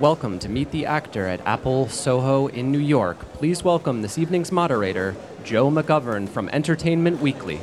welcome 0.00 0.38
to 0.38 0.48
Meet 0.48 0.70
the 0.70 0.86
Actor 0.86 1.26
at 1.26 1.40
Apple 1.44 1.88
Soho 1.88 2.46
in 2.46 2.70
New 2.70 2.78
York. 2.78 3.18
Please 3.32 3.64
welcome 3.64 4.00
this 4.00 4.16
evening's 4.16 4.52
moderator, 4.52 5.16
Joe 5.42 5.72
McGovern 5.72 6.28
from 6.28 6.48
Entertainment 6.50 7.20
Weekly. 7.20 7.60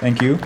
Thank 0.00 0.20
you. 0.20 0.36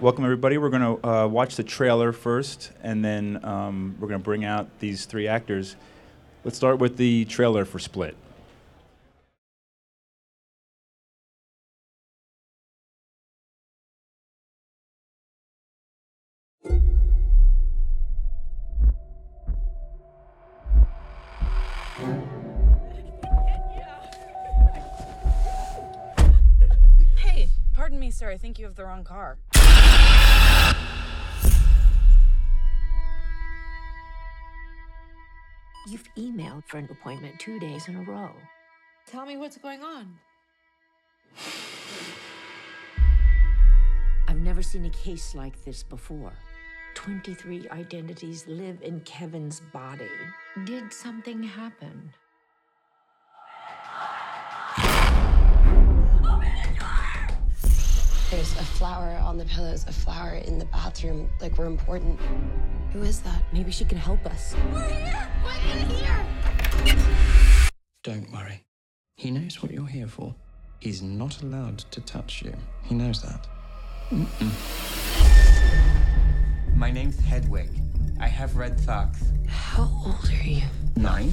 Welcome, 0.00 0.22
everybody. 0.22 0.56
We're 0.56 0.68
going 0.68 1.00
to 1.00 1.08
uh, 1.08 1.26
watch 1.26 1.56
the 1.56 1.64
trailer 1.64 2.12
first, 2.12 2.70
and 2.80 3.04
then 3.04 3.44
um, 3.44 3.96
we're 3.98 4.06
going 4.06 4.20
to 4.20 4.24
bring 4.24 4.44
out 4.44 4.68
these 4.78 5.04
three 5.04 5.26
actors. 5.26 5.74
Let's 6.44 6.56
start 6.56 6.78
with 6.78 6.96
the 6.96 7.24
trailer 7.24 7.64
for 7.64 7.80
Split. 7.80 8.14
Have 28.68 28.76
the 28.76 28.84
wrong 28.84 29.02
car. 29.02 29.38
You've 35.88 36.04
emailed 36.18 36.64
for 36.66 36.76
an 36.76 36.88
appointment 36.90 37.40
two 37.40 37.58
days 37.58 37.88
in 37.88 37.96
a 37.96 38.02
row. 38.02 38.32
Tell 39.06 39.24
me 39.24 39.38
what's 39.38 39.56
going 39.56 39.82
on. 39.82 40.18
I've 44.28 44.40
never 44.40 44.62
seen 44.62 44.84
a 44.84 44.90
case 44.90 45.34
like 45.34 45.64
this 45.64 45.82
before. 45.82 46.34
23 46.94 47.70
identities 47.70 48.46
live 48.48 48.82
in 48.82 49.00
Kevin's 49.00 49.60
body. 49.72 50.10
Did 50.66 50.92
something 50.92 51.42
happen? 51.42 52.12
There's 58.30 58.52
a 58.58 58.64
flower 58.64 59.18
on 59.22 59.38
the 59.38 59.46
pillows, 59.46 59.86
a 59.88 59.92
flower 59.92 60.34
in 60.34 60.58
the 60.58 60.66
bathroom. 60.66 61.30
Like 61.40 61.56
we're 61.56 61.64
important. 61.64 62.20
Who 62.92 63.00
is 63.00 63.20
that? 63.20 63.42
Maybe 63.54 63.70
she 63.70 63.86
can 63.86 63.96
help 63.96 64.26
us. 64.26 64.54
We're 64.70 64.82
here! 64.82 65.28
We're 65.42 65.80
in 65.80 65.88
here! 65.88 66.26
Don't 68.04 68.30
worry. 68.30 68.64
He 69.16 69.30
knows 69.30 69.62
what 69.62 69.72
you're 69.72 69.86
here 69.86 70.06
for. 70.06 70.34
He's 70.80 71.00
not 71.00 71.40
allowed 71.42 71.78
to 71.78 72.02
touch 72.02 72.42
you. 72.42 72.52
He 72.84 72.94
knows 72.94 73.22
that. 73.22 73.46
My 76.76 76.90
name's 76.90 77.18
Hedwig. 77.20 77.70
I 78.20 78.28
have 78.28 78.56
red 78.56 78.78
socks. 78.78 79.22
How 79.46 79.90
old 80.04 80.30
are 80.30 80.46
you? 80.46 80.64
Nine? 80.96 81.32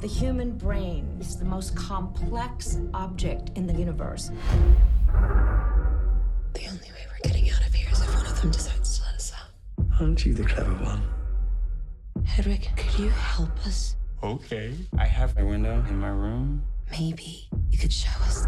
The 0.00 0.06
human 0.06 0.56
brain 0.56 1.18
is 1.20 1.36
the 1.36 1.44
most 1.44 1.76
complex 1.76 2.78
object 2.94 3.50
in 3.54 3.66
the 3.66 3.74
universe. 3.74 4.30
The 6.54 6.66
only 6.66 6.88
way 6.88 7.04
we're 7.06 7.28
getting 7.28 7.50
out 7.50 7.66
of 7.66 7.74
here 7.74 7.90
is 7.92 8.00
if 8.00 8.14
one 8.14 8.24
of 8.24 8.40
them 8.40 8.50
decides 8.50 8.98
to 8.98 9.04
let 9.04 9.14
us 9.16 9.32
out. 9.34 9.84
Aren't 10.00 10.24
you 10.24 10.32
the 10.32 10.44
clever 10.44 10.72
one? 10.82 11.02
Hedwig, 12.24 12.66
could 12.78 12.98
you 12.98 13.10
help 13.10 13.50
us? 13.66 13.96
Okay. 14.22 14.74
I 14.98 15.04
have 15.04 15.36
a 15.36 15.44
window 15.44 15.84
in 15.90 15.98
my 15.98 16.08
room. 16.08 16.62
Maybe 16.90 17.46
you 17.68 17.78
could 17.78 17.92
show 17.92 18.18
us. 18.22 18.46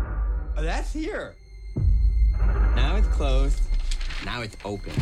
Oh, 0.57 0.63
that's 0.63 0.95
here. 0.95 1.35
Now 2.75 2.97
it's 2.97 3.09
closed. 3.09 3.61
Now 4.25 4.41
it's 4.41 4.57
open. 4.65 4.95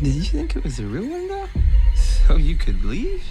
Did 0.00 0.14
you 0.14 0.22
think 0.22 0.54
it 0.54 0.62
was 0.62 0.78
a 0.78 0.84
real 0.84 1.08
window? 1.08 1.48
So 2.26 2.36
you 2.36 2.56
could 2.56 2.84
leave? 2.84 3.24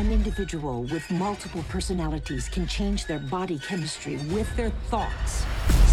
An 0.00 0.10
individual 0.12 0.84
with 0.84 1.10
multiple 1.10 1.62
personalities 1.68 2.48
can 2.48 2.66
change 2.66 3.04
their 3.04 3.18
body 3.18 3.58
chemistry 3.58 4.16
with 4.30 4.48
their 4.56 4.70
thoughts. 4.88 5.44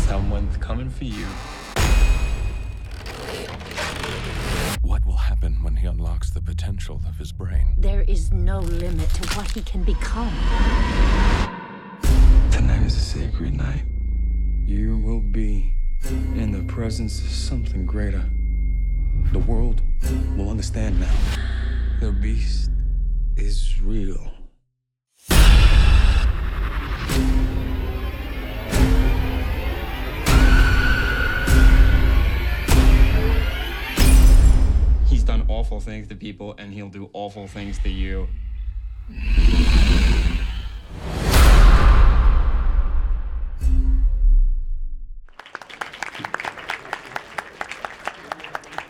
Someone's 0.07 0.55
coming 0.55 0.89
for 0.89 1.03
you. 1.03 1.25
What 4.81 5.05
will 5.05 5.17
happen 5.17 5.61
when 5.61 5.75
he 5.75 5.87
unlocks 5.87 6.29
the 6.29 6.41
potential 6.41 7.01
of 7.05 7.17
his 7.17 7.33
brain? 7.33 7.75
There 7.77 8.03
is 8.03 8.31
no 8.31 8.59
limit 8.59 9.09
to 9.09 9.27
what 9.35 9.51
he 9.51 9.61
can 9.61 9.83
become. 9.83 10.33
Tonight 12.49 12.83
is 12.83 12.95
a 12.95 13.01
sacred 13.01 13.55
night. 13.55 13.83
You 14.65 14.99
will 14.99 15.19
be 15.19 15.75
in 16.37 16.53
the 16.53 16.63
presence 16.63 17.19
of 17.19 17.27
something 17.27 17.85
greater. 17.85 18.23
The 19.33 19.39
world 19.39 19.81
will 20.37 20.49
understand 20.49 20.97
now. 20.97 21.13
The 21.99 22.13
beast 22.13 22.69
is 23.37 23.79
real. 23.81 24.31
He's 35.07 35.23
done 35.23 35.45
awful 35.47 35.79
things 35.79 36.07
to 36.07 36.15
people, 36.15 36.55
and 36.57 36.73
he'll 36.73 36.89
do 36.89 37.09
awful 37.13 37.47
things 37.47 37.77
to 37.79 37.89
you. 37.89 38.27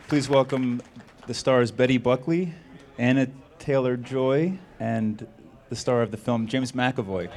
Please 0.08 0.30
welcome 0.30 0.82
the 1.28 1.34
stars 1.34 1.70
Betty 1.70 1.98
Buckley, 1.98 2.54
Anya 2.98 3.28
Taylor 3.68 3.98
Joy, 3.98 4.58
and 4.80 5.28
the 5.68 5.76
star 5.76 6.02
of 6.02 6.12
the 6.12 6.16
film, 6.16 6.48
James 6.48 6.72
McAvoy. 6.72 7.30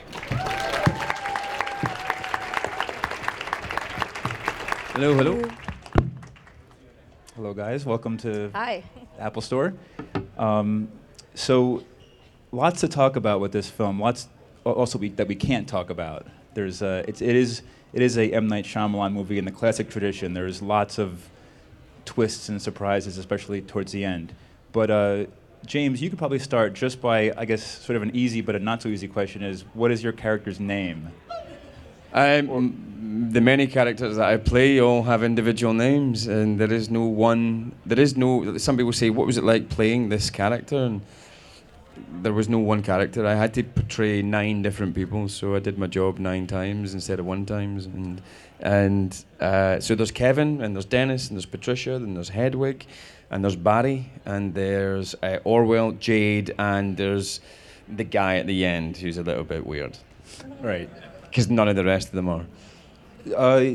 Hello, 4.92 5.12
hello. 5.12 5.42
Hello, 7.34 7.52
guys. 7.52 7.84
Welcome 7.84 8.16
to 8.18 8.48
Hi. 8.54 8.84
Apple 9.18 9.42
Store. 9.42 9.74
Um, 10.38 10.92
so, 11.34 11.82
lots 12.52 12.78
to 12.82 12.86
talk 12.86 13.16
about 13.16 13.40
with 13.40 13.50
this 13.50 13.68
film. 13.68 13.98
Lots 13.98 14.28
also 14.62 15.00
we, 15.00 15.08
that 15.08 15.26
we 15.26 15.34
can't 15.34 15.66
talk 15.66 15.90
about. 15.90 16.28
There's 16.54 16.80
uh, 16.80 17.02
it's, 17.08 17.20
it 17.20 17.34
is 17.34 17.62
it 17.92 18.02
is 18.02 18.16
a 18.16 18.32
M 18.32 18.46
Night 18.46 18.66
Shyamalan 18.66 19.14
movie 19.14 19.38
in 19.38 19.46
the 19.46 19.50
classic 19.50 19.90
tradition. 19.90 20.34
There's 20.34 20.62
lots 20.62 20.96
of 20.96 21.28
twists 22.04 22.48
and 22.48 22.62
surprises, 22.62 23.18
especially 23.18 23.60
towards 23.62 23.90
the 23.90 24.04
end. 24.04 24.32
But 24.70 24.92
uh, 24.92 25.26
James, 25.66 26.02
you 26.02 26.10
could 26.10 26.18
probably 26.18 26.38
start 26.38 26.72
just 26.72 27.00
by 27.00 27.32
I 27.36 27.44
guess 27.44 27.62
sort 27.62 27.96
of 27.96 28.02
an 28.02 28.10
easy 28.14 28.40
but 28.40 28.56
a 28.56 28.58
not 28.58 28.82
so 28.82 28.88
easy 28.88 29.08
question 29.08 29.42
is 29.42 29.64
what 29.74 29.90
is 29.90 30.02
your 30.02 30.12
character's 30.12 30.58
name? 30.58 31.10
The 32.12 33.40
many 33.40 33.66
characters 33.66 34.16
that 34.16 34.28
I 34.28 34.36
play 34.36 34.80
all 34.80 35.02
have 35.04 35.22
individual 35.22 35.74
names, 35.74 36.26
and 36.26 36.58
there 36.58 36.72
is 36.72 36.90
no 36.90 37.04
one. 37.04 37.72
There 37.86 38.00
is 38.00 38.16
no. 38.16 38.56
Some 38.58 38.76
people 38.76 38.92
say, 38.92 39.10
"What 39.10 39.26
was 39.26 39.36
it 39.36 39.44
like 39.44 39.68
playing 39.68 40.08
this 40.08 40.30
character?" 40.30 40.76
And 40.76 41.02
there 42.22 42.32
was 42.32 42.48
no 42.48 42.58
one 42.58 42.82
character. 42.82 43.26
I 43.26 43.34
had 43.34 43.54
to 43.54 43.62
portray 43.62 44.22
nine 44.22 44.62
different 44.62 44.94
people, 44.94 45.28
so 45.28 45.54
I 45.54 45.58
did 45.60 45.78
my 45.78 45.86
job 45.86 46.18
nine 46.18 46.46
times 46.46 46.94
instead 46.94 47.18
of 47.18 47.26
one 47.26 47.46
times. 47.46 47.86
And 47.86 48.20
and 48.60 49.24
uh, 49.40 49.80
so 49.80 49.94
there's 49.94 50.10
Kevin, 50.10 50.60
and 50.62 50.76
there's 50.76 50.84
Dennis, 50.84 51.28
and 51.28 51.36
there's 51.36 51.46
Patricia, 51.46 51.94
and 51.94 52.16
there's 52.16 52.28
Hedwig, 52.28 52.84
and 53.30 53.42
there's 53.42 53.56
Barry, 53.56 54.10
and 54.26 54.54
there's 54.54 55.14
uh, 55.22 55.38
Orwell, 55.44 55.92
Jade, 55.92 56.54
and 56.58 56.96
there's 56.96 57.40
the 57.88 58.04
guy 58.04 58.36
at 58.36 58.46
the 58.46 58.64
end 58.64 58.98
who's 58.98 59.16
a 59.18 59.22
little 59.22 59.44
bit 59.44 59.66
weird 59.66 59.96
Right. 60.60 60.88
because 61.22 61.48
none 61.50 61.68
of 61.68 61.74
the 61.76 61.84
rest 61.84 62.08
of 62.08 62.14
them 62.14 62.28
are. 62.28 62.44
Uh, 63.34 63.74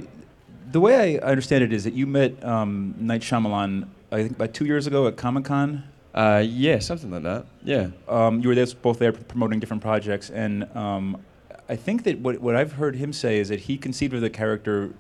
the 0.72 0.80
way 0.80 1.20
I 1.20 1.28
understand 1.32 1.64
it 1.64 1.74
is 1.74 1.84
that 1.84 1.94
you 1.94 2.08
met 2.08 2.44
um, 2.44 2.96
Night 2.98 3.22
Shyamalan, 3.22 3.88
I 4.12 4.18
think, 4.24 4.32
about 4.34 4.54
two 4.54 4.66
years 4.66 4.88
ago 4.88 5.08
at 5.08 5.18
Comic 5.18 5.46
Con. 5.46 5.84
Uh, 6.16 6.42
yeah, 6.48 6.80
something 6.80 7.12
like 7.12 7.24
that. 7.24 7.46
Yeah. 7.64 7.90
Um, 8.08 8.40
you 8.40 8.48
were 8.48 8.56
there, 8.56 8.66
both 8.82 9.00
there 9.00 9.12
promoting 9.12 9.60
different 9.60 9.84
projects, 9.84 10.30
and 10.30 10.64
um, 10.76 11.22
I 11.68 11.76
think 11.76 12.04
that 12.06 12.20
what, 12.20 12.40
what 12.40 12.56
I've 12.56 12.72
heard 12.72 12.96
him 12.96 13.12
say 13.12 13.38
is 13.40 13.50
that 13.50 13.60
he 13.60 13.78
conceived 13.78 14.14
of 14.14 14.22
the 14.22 14.30
character 14.30 14.94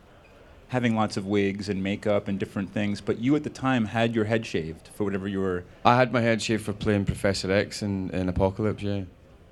having 0.68 0.96
lots 0.96 1.16
of 1.16 1.26
wigs 1.26 1.70
and 1.70 1.82
makeup 1.82 2.28
and 2.28 2.38
different 2.38 2.70
things, 2.70 3.00
but 3.00 3.20
you 3.20 3.36
at 3.36 3.44
the 3.44 3.50
time 3.50 3.86
had 3.86 4.14
your 4.14 4.26
head 4.26 4.46
shaved 4.46 4.90
for 4.90 5.06
whatever 5.06 5.28
you 5.28 5.40
were. 5.40 5.64
I 5.86 5.96
had 5.96 6.12
my 6.12 6.22
head 6.22 6.42
shaved 6.42 6.66
for 6.66 6.74
playing 6.74 7.06
Professor 7.06 7.52
X 7.52 7.82
in, 7.82 8.10
in 8.10 8.28
Apocalypse, 8.28 8.84
yeah. 8.84 9.04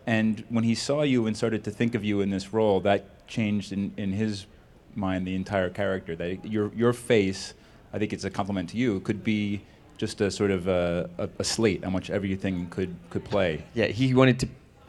And 0.06 0.44
when 0.50 0.66
he 0.66 0.76
saw 0.76 1.04
you 1.04 1.28
and 1.28 1.38
started 1.38 1.64
to 1.64 1.72
think 1.72 1.96
of 1.96 2.04
you 2.04 2.20
in 2.20 2.30
this 2.30 2.52
role, 2.52 2.82
that 2.82 3.26
changed 3.28 3.72
in, 3.72 3.94
in 3.96 4.12
his 4.12 4.48
mind 4.96 5.26
the 5.26 5.36
entire 5.36 5.70
character. 5.70 6.16
That 6.16 6.46
your 6.46 6.72
your 6.74 6.94
face, 6.94 7.54
I 7.94 8.00
think 8.00 8.14
it's 8.14 8.26
a 8.26 8.30
compliment 8.30 8.70
to 8.72 8.78
you, 8.78 9.00
could 9.00 9.24
be 9.24 9.62
just 9.98 10.22
a 10.22 10.32
sort 10.32 10.52
of 10.52 10.68
a, 10.68 11.10
a, 11.18 11.30
a 11.40 11.44
slate 11.44 11.84
on 11.84 11.94
which 11.94 12.10
everything 12.10 12.68
could 12.70 12.96
could 13.10 13.24
play. 13.26 13.64
Yeah, 13.74 13.88
he 13.88 14.14
wanted 14.14 14.40
to 14.42 14.48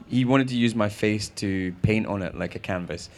he 0.08 0.24
wanted 0.24 0.48
to 0.48 0.56
use 0.56 0.74
my 0.74 0.88
face 0.88 1.28
to 1.30 1.72
paint 1.82 2.06
on 2.06 2.22
it 2.22 2.36
like 2.36 2.54
a 2.54 2.58
canvas. 2.58 3.10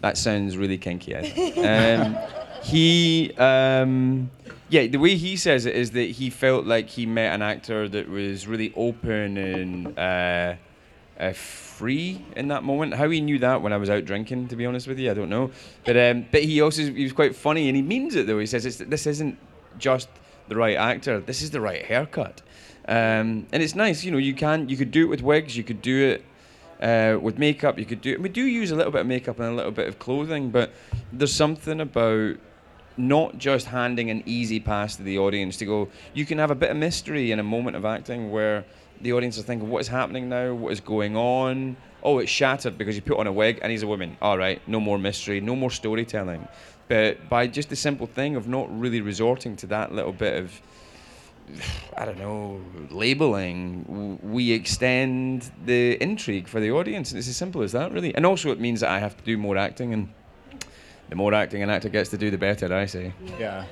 That 0.00 0.16
sounds 0.16 0.56
really 0.56 0.78
kinky. 0.78 1.16
I 1.16 1.22
think. 1.22 1.58
um, 1.58 2.16
he 2.62 3.32
um, 3.38 4.30
Yeah, 4.68 4.86
the 4.86 4.98
way 4.98 5.16
he 5.16 5.36
says 5.36 5.66
it 5.66 5.76
is 5.76 5.90
that 5.92 6.10
he 6.10 6.30
felt 6.30 6.66
like 6.66 6.88
he 6.88 7.06
met 7.06 7.34
an 7.34 7.42
actor 7.42 7.88
that 7.88 8.08
was 8.08 8.46
really 8.46 8.72
open 8.76 9.36
and 9.36 9.98
uh, 9.98 10.54
uh, 11.18 11.32
free 11.32 12.24
in 12.36 12.48
that 12.48 12.62
moment. 12.64 12.94
How 12.94 13.08
he 13.10 13.20
knew 13.20 13.38
that 13.38 13.62
when 13.62 13.72
I 13.72 13.76
was 13.76 13.90
out 13.90 14.04
drinking, 14.04 14.48
to 14.48 14.56
be 14.56 14.66
honest 14.66 14.86
with 14.86 14.98
you, 14.98 15.10
I 15.10 15.14
don't 15.14 15.28
know. 15.28 15.50
But 15.84 15.96
um, 15.96 16.26
but 16.30 16.42
he 16.42 16.60
also 16.60 16.82
he 16.82 17.02
was 17.02 17.12
quite 17.12 17.36
funny 17.36 17.68
and 17.68 17.76
he 17.76 17.82
means 17.82 18.14
it 18.14 18.26
though. 18.26 18.38
He 18.38 18.46
says 18.46 18.66
it's, 18.66 18.78
this 18.78 19.06
isn't 19.06 19.38
just 19.78 20.08
the 20.48 20.56
right 20.56 20.76
actor. 20.76 21.20
This 21.20 21.42
is 21.42 21.50
the 21.50 21.60
right 21.60 21.84
haircut. 21.84 22.42
Um, 22.86 23.46
and 23.52 23.62
it's 23.62 23.74
nice, 23.74 24.04
you 24.04 24.10
know. 24.10 24.18
You 24.18 24.34
can 24.34 24.68
you 24.68 24.76
could 24.76 24.90
do 24.90 25.04
it 25.04 25.08
with 25.08 25.22
wigs. 25.22 25.56
You 25.56 25.64
could 25.64 25.80
do 25.80 26.08
it 26.10 26.24
uh, 26.82 27.18
with 27.18 27.38
makeup. 27.38 27.78
You 27.78 27.86
could 27.86 28.00
do 28.00 28.12
it. 28.12 28.20
We 28.20 28.28
do 28.28 28.42
use 28.42 28.70
a 28.70 28.76
little 28.76 28.92
bit 28.92 29.00
of 29.00 29.06
makeup 29.06 29.38
and 29.38 29.48
a 29.48 29.54
little 29.54 29.72
bit 29.72 29.88
of 29.88 29.98
clothing, 29.98 30.50
but 30.50 30.72
there's 31.12 31.32
something 31.32 31.80
about 31.80 32.36
not 32.96 33.38
just 33.38 33.66
handing 33.66 34.10
an 34.10 34.22
easy 34.26 34.60
pass 34.60 34.96
to 34.96 35.02
the 35.02 35.18
audience 35.18 35.56
to 35.56 35.64
go. 35.64 35.88
You 36.12 36.26
can 36.26 36.38
have 36.38 36.50
a 36.50 36.54
bit 36.54 36.70
of 36.70 36.76
mystery 36.76 37.32
in 37.32 37.38
a 37.40 37.42
moment 37.42 37.76
of 37.76 37.84
acting 37.84 38.30
where 38.30 38.64
the 39.00 39.12
audience 39.12 39.38
is 39.38 39.44
thinking, 39.44 39.70
"What 39.70 39.80
is 39.80 39.88
happening 39.88 40.28
now? 40.28 40.52
What 40.52 40.72
is 40.72 40.80
going 40.80 41.16
on?" 41.16 41.76
Oh, 42.02 42.18
it's 42.18 42.30
shattered 42.30 42.76
because 42.76 42.96
you 42.96 43.02
put 43.02 43.18
on 43.18 43.26
a 43.26 43.32
wig 43.32 43.60
and 43.62 43.72
he's 43.72 43.82
a 43.82 43.86
woman. 43.86 44.18
All 44.20 44.36
right, 44.36 44.60
no 44.66 44.78
more 44.78 44.98
mystery, 44.98 45.40
no 45.40 45.56
more 45.56 45.70
storytelling. 45.70 46.46
But 46.88 47.28
by 47.28 47.46
just 47.46 47.70
the 47.70 47.76
simple 47.76 48.06
thing 48.06 48.36
of 48.36 48.46
not 48.46 48.66
really 48.78 49.00
resorting 49.00 49.56
to 49.56 49.66
that 49.68 49.92
little 49.92 50.12
bit 50.12 50.36
of 50.42 50.60
I 51.96 52.04
don't 52.04 52.18
know, 52.18 52.60
labeling, 52.90 54.18
we 54.22 54.52
extend 54.52 55.50
the 55.64 56.00
intrigue 56.02 56.48
for 56.48 56.60
the 56.60 56.70
audience. 56.70 57.12
It's 57.12 57.28
as 57.28 57.36
simple 57.36 57.62
as 57.62 57.72
that, 57.72 57.92
really. 57.92 58.14
And 58.14 58.26
also, 58.26 58.50
it 58.50 58.60
means 58.60 58.80
that 58.80 58.90
I 58.90 58.98
have 58.98 59.16
to 59.16 59.24
do 59.24 59.36
more 59.36 59.56
acting, 59.56 59.92
and 59.92 60.08
the 61.08 61.16
more 61.16 61.34
acting 61.34 61.62
an 61.62 61.70
actor 61.70 61.88
gets 61.88 62.10
to 62.10 62.18
do, 62.18 62.30
the 62.30 62.38
better, 62.38 62.72
I 62.74 62.86
say. 62.86 63.12
Yeah. 63.38 63.64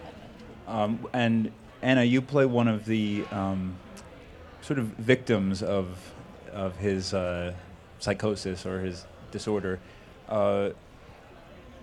Um, 0.67 1.07
and 1.13 1.51
Anna, 1.83 2.05
you 2.05 2.23
play 2.23 2.47
one 2.47 2.69
of 2.69 2.85
the 2.85 3.25
um, 3.33 3.77
sort 4.61 4.79
of 4.79 4.87
victims 4.87 5.63
of 5.63 6.13
of 6.53 6.77
his 6.77 7.15
uh, 7.15 7.55
psychosis 7.99 8.67
or 8.67 8.81
his 8.81 9.07
disorder. 9.31 9.81
Uh, 10.29 10.71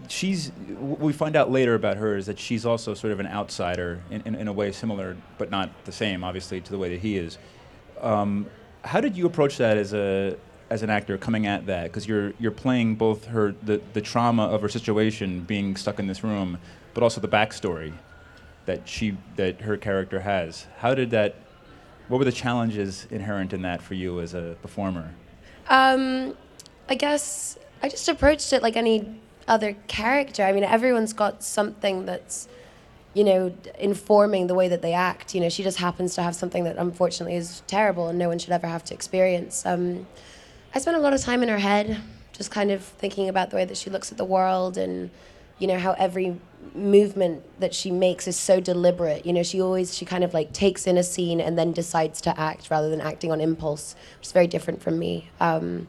she's 0.08 0.52
we 0.80 1.14
find 1.14 1.36
out 1.36 1.52
later 1.52 1.76
about 1.76 1.98
her 1.98 2.16
is 2.16 2.26
that 2.26 2.40
she's 2.40 2.66
also 2.66 2.94
sort 2.94 3.12
of 3.14 3.20
an 3.20 3.28
outsider 3.28 4.02
in, 4.10 4.22
in, 4.22 4.36
in 4.36 4.48
a 4.48 4.54
way 4.54 4.72
similar 4.72 5.16
but 5.38 5.50
not 5.50 5.70
the 5.86 5.92
same 5.92 6.24
obviously 6.24 6.62
to 6.62 6.72
the 6.72 6.78
way 6.78 6.90
that 6.90 7.00
he 7.00 7.18
is. 7.18 7.38
Um, 8.02 8.48
how 8.84 9.02
did 9.02 9.18
you 9.18 9.26
approach 9.26 9.58
that 9.58 9.78
as 9.78 9.94
a 9.94 10.38
as 10.70 10.84
an 10.84 10.90
actor 10.90 11.18
coming 11.18 11.48
at 11.48 11.66
that? 11.66 11.84
Because 11.86 12.08
you're 12.08 12.34
you're 12.40 12.52
playing 12.52 12.96
both 12.96 13.26
her 13.26 13.54
the, 13.64 13.82
the 13.94 14.02
trauma 14.02 14.44
of 14.44 14.62
her 14.62 14.70
situation 14.70 15.42
being 15.42 15.76
stuck 15.76 16.00
in 16.00 16.08
this 16.08 16.24
room 16.24 16.58
but 16.94 17.04
also 17.04 17.22
the 17.22 17.28
backstory 17.28 17.94
that 18.66 18.88
she 18.88 19.18
that 19.36 19.62
her 19.62 19.78
character 19.78 20.22
has. 20.22 20.68
How 20.78 20.96
did 20.96 21.12
that 21.12 21.36
what 22.08 22.18
were 22.18 22.26
the 22.26 22.32
challenges 22.32 23.08
inherent 23.12 23.54
in 23.54 23.62
that 23.62 23.82
for 23.82 23.94
you 23.94 24.20
as 24.20 24.34
a 24.34 24.58
performer? 24.62 25.14
Um, 25.68 26.36
I 26.90 26.96
guess 26.96 27.58
I 27.84 27.90
just 27.90 28.10
approached 28.10 28.52
it 28.52 28.64
like 28.64 28.76
any 28.76 29.20
other 29.50 29.76
character. 29.88 30.44
I 30.44 30.54
mean, 30.54 30.64
everyone's 30.64 31.12
got 31.12 31.44
something 31.44 32.06
that's, 32.06 32.48
you 33.14 33.24
know, 33.24 33.54
informing 33.80 34.48
the 34.48 34.56
way 34.56 34.70
that 34.70 34.82
they 34.82 34.94
act. 34.94 35.36
You 35.36 35.42
know, 35.42 35.50
she 35.50 35.64
just 35.64 35.80
happens 35.80 36.16
to 36.16 36.22
have 36.22 36.36
something 36.36 36.64
that 36.64 36.78
unfortunately 36.78 37.36
is 37.36 37.64
terrible 37.68 38.08
and 38.08 38.18
no 38.18 38.30
one 38.30 38.40
should 38.40 38.52
ever 38.54 38.68
have 38.68 38.84
to 38.86 38.94
experience. 38.94 39.66
Um, 39.66 40.08
I 40.74 40.80
spent 40.80 40.96
a 40.96 41.00
lot 41.00 41.14
of 41.14 41.22
time 41.22 41.42
in 41.42 41.50
her 41.50 41.58
head, 41.58 42.00
just 42.32 42.52
kind 42.52 42.72
of 42.72 42.84
thinking 42.84 43.28
about 43.28 43.50
the 43.50 43.56
way 43.56 43.66
that 43.66 43.76
she 43.76 43.90
looks 43.90 44.12
at 44.12 44.18
the 44.18 44.24
world 44.24 44.78
and, 44.78 45.10
you 45.58 45.68
know, 45.68 45.80
how 45.80 45.94
every 45.94 46.40
movement 46.76 47.42
that 47.60 47.74
she 47.74 47.90
makes 47.90 48.28
is 48.28 48.38
so 48.38 48.60
deliberate. 48.60 49.26
You 49.26 49.34
know, 49.34 49.44
she 49.44 49.60
always, 49.60 49.98
she 49.98 50.06
kind 50.06 50.24
of 50.24 50.34
like 50.34 50.54
takes 50.54 50.86
in 50.86 50.96
a 50.98 51.04
scene 51.04 51.42
and 51.42 51.58
then 51.58 51.72
decides 51.74 52.22
to 52.22 52.40
act 52.40 52.70
rather 52.70 52.90
than 52.90 53.02
acting 53.02 53.32
on 53.32 53.42
impulse, 53.42 53.96
which 54.20 54.28
is 54.28 54.32
very 54.32 54.48
different 54.48 54.82
from 54.82 55.00
me. 55.00 55.30
Um, 55.40 55.88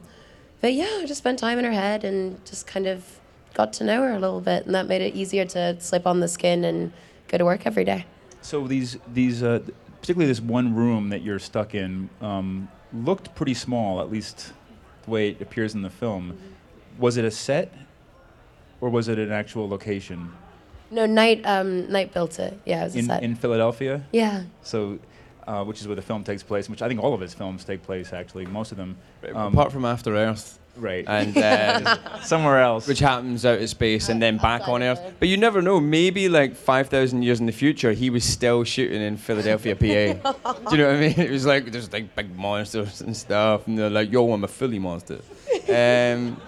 but 0.61 0.73
yeah, 0.73 0.99
I 0.99 1.05
just 1.05 1.19
spent 1.19 1.37
time 1.37 1.59
in 1.59 1.65
her 1.65 1.71
head 1.71 2.03
and 2.03 2.43
just 2.45 2.65
kind 2.65 2.87
of 2.87 3.20
got 3.53 3.73
to 3.73 3.83
know 3.83 4.01
her 4.01 4.11
a 4.13 4.19
little 4.19 4.41
bit, 4.41 4.65
and 4.65 4.75
that 4.75 4.87
made 4.87 5.01
it 5.01 5.15
easier 5.15 5.45
to 5.45 5.79
slip 5.79 6.05
on 6.07 6.19
the 6.19 6.27
skin 6.27 6.63
and 6.65 6.91
go 7.27 7.37
to 7.37 7.45
work 7.45 7.65
every 7.65 7.83
day. 7.83 8.05
So 8.41 8.67
these 8.67 8.97
these 9.13 9.43
uh, 9.43 9.59
particularly 10.01 10.27
this 10.27 10.41
one 10.41 10.73
room 10.75 11.09
that 11.09 11.21
you're 11.21 11.39
stuck 11.39 11.75
in 11.75 12.09
um, 12.21 12.67
looked 12.93 13.35
pretty 13.35 13.53
small, 13.53 14.01
at 14.01 14.11
least 14.11 14.53
the 15.03 15.11
way 15.11 15.29
it 15.29 15.41
appears 15.41 15.75
in 15.75 15.81
the 15.81 15.89
film. 15.89 16.37
Was 16.97 17.17
it 17.17 17.25
a 17.25 17.31
set, 17.31 17.73
or 18.81 18.89
was 18.89 19.07
it 19.07 19.17
an 19.19 19.31
actual 19.31 19.67
location 19.69 20.31
No, 20.89 21.05
Night 21.05 21.45
um, 21.45 21.89
Night 21.91 22.13
built 22.13 22.39
it. 22.39 22.59
Yeah, 22.65 22.81
it 22.81 22.85
was 22.85 22.95
a 22.95 22.99
in 22.99 23.05
set. 23.05 23.23
in 23.23 23.35
Philadelphia? 23.35 24.03
yeah. 24.11 24.43
So, 24.63 24.99
uh, 25.47 25.63
which 25.63 25.81
is 25.81 25.87
where 25.87 25.95
the 25.95 26.01
film 26.01 26.23
takes 26.23 26.43
place, 26.43 26.69
which 26.69 26.81
I 26.81 26.87
think 26.87 27.01
all 27.03 27.13
of 27.13 27.21
his 27.21 27.33
films 27.33 27.63
take 27.63 27.81
place 27.83 28.11
actually, 28.13 28.45
most 28.45 28.71
of 28.71 28.77
them. 28.77 28.97
Um, 29.33 29.53
Apart 29.53 29.71
from 29.71 29.85
After 29.85 30.15
Earth. 30.15 30.59
Right. 30.75 31.05
And 31.07 31.37
uh, 31.37 32.19
somewhere 32.23 32.59
else. 32.61 32.87
which 32.87 32.99
happens 32.99 33.45
out 33.45 33.59
of 33.61 33.69
space 33.69 34.09
and 34.09 34.21
then 34.21 34.37
back 34.37 34.67
on 34.67 34.81
Earth. 34.81 34.99
But 35.19 35.27
you 35.27 35.37
never 35.37 35.61
know. 35.61 35.79
Maybe 35.79 36.29
like 36.29 36.55
5,000 36.55 37.21
years 37.23 37.39
in 37.39 37.45
the 37.45 37.51
future, 37.51 37.91
he 37.91 38.09
was 38.09 38.23
still 38.23 38.63
shooting 38.63 39.01
in 39.01 39.17
Philadelphia, 39.17 39.75
PA. 39.75 39.83
Do 40.69 40.75
you 40.75 40.77
know 40.77 40.87
what 40.87 40.95
I 40.95 40.99
mean? 40.99 41.19
It 41.19 41.31
was 41.31 41.45
like 41.45 41.71
there's 41.71 41.91
like 41.91 42.15
big 42.15 42.35
monsters 42.35 43.01
and 43.01 43.15
stuff, 43.15 43.67
and 43.67 43.77
they're 43.77 43.89
like, 43.89 44.11
"Yo, 44.11 44.31
I'm 44.31 44.43
a 44.43 44.47
Philly 44.47 44.79
monster." 44.79 45.19
Um, 45.69 46.39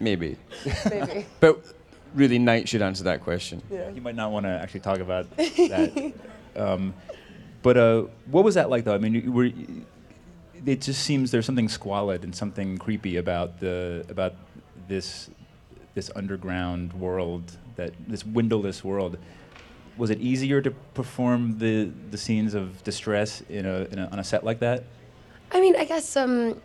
maybe. 0.00 0.36
Maybe. 0.90 1.26
But 1.40 1.64
really, 2.14 2.38
Night 2.38 2.68
should 2.68 2.82
answer 2.82 3.04
that 3.04 3.20
question. 3.22 3.62
Yeah. 3.70 3.90
You 3.90 4.00
might 4.00 4.14
not 4.14 4.32
want 4.32 4.46
to 4.46 4.50
actually 4.50 4.80
talk 4.80 4.98
about 5.00 5.30
that. 5.36 6.12
um, 6.56 6.94
but 7.62 7.76
uh, 7.76 8.02
what 8.30 8.44
was 8.44 8.54
that 8.56 8.68
like, 8.70 8.84
though? 8.84 8.94
I 8.94 8.98
mean, 8.98 9.32
were, 9.32 9.50
it 10.66 10.80
just 10.80 11.02
seems 11.02 11.30
there's 11.30 11.46
something 11.46 11.68
squalid 11.68 12.24
and 12.24 12.34
something 12.34 12.78
creepy 12.78 13.16
about 13.16 13.60
the 13.60 14.04
about 14.08 14.34
this 14.88 15.30
this 15.94 16.10
underground 16.16 16.92
world 16.92 17.56
that 17.76 17.92
this 18.08 18.24
windowless 18.24 18.84
world. 18.84 19.18
Was 19.96 20.10
it 20.10 20.20
easier 20.20 20.60
to 20.60 20.70
perform 20.70 21.58
the 21.58 21.90
the 22.10 22.18
scenes 22.18 22.54
of 22.54 22.82
distress 22.84 23.42
in 23.48 23.66
a, 23.66 23.84
in 23.92 23.98
a 23.98 24.06
on 24.06 24.18
a 24.18 24.24
set 24.24 24.44
like 24.44 24.60
that? 24.60 24.84
I 25.52 25.60
mean, 25.60 25.76
I 25.76 25.84
guess 25.84 26.16
um, 26.16 26.60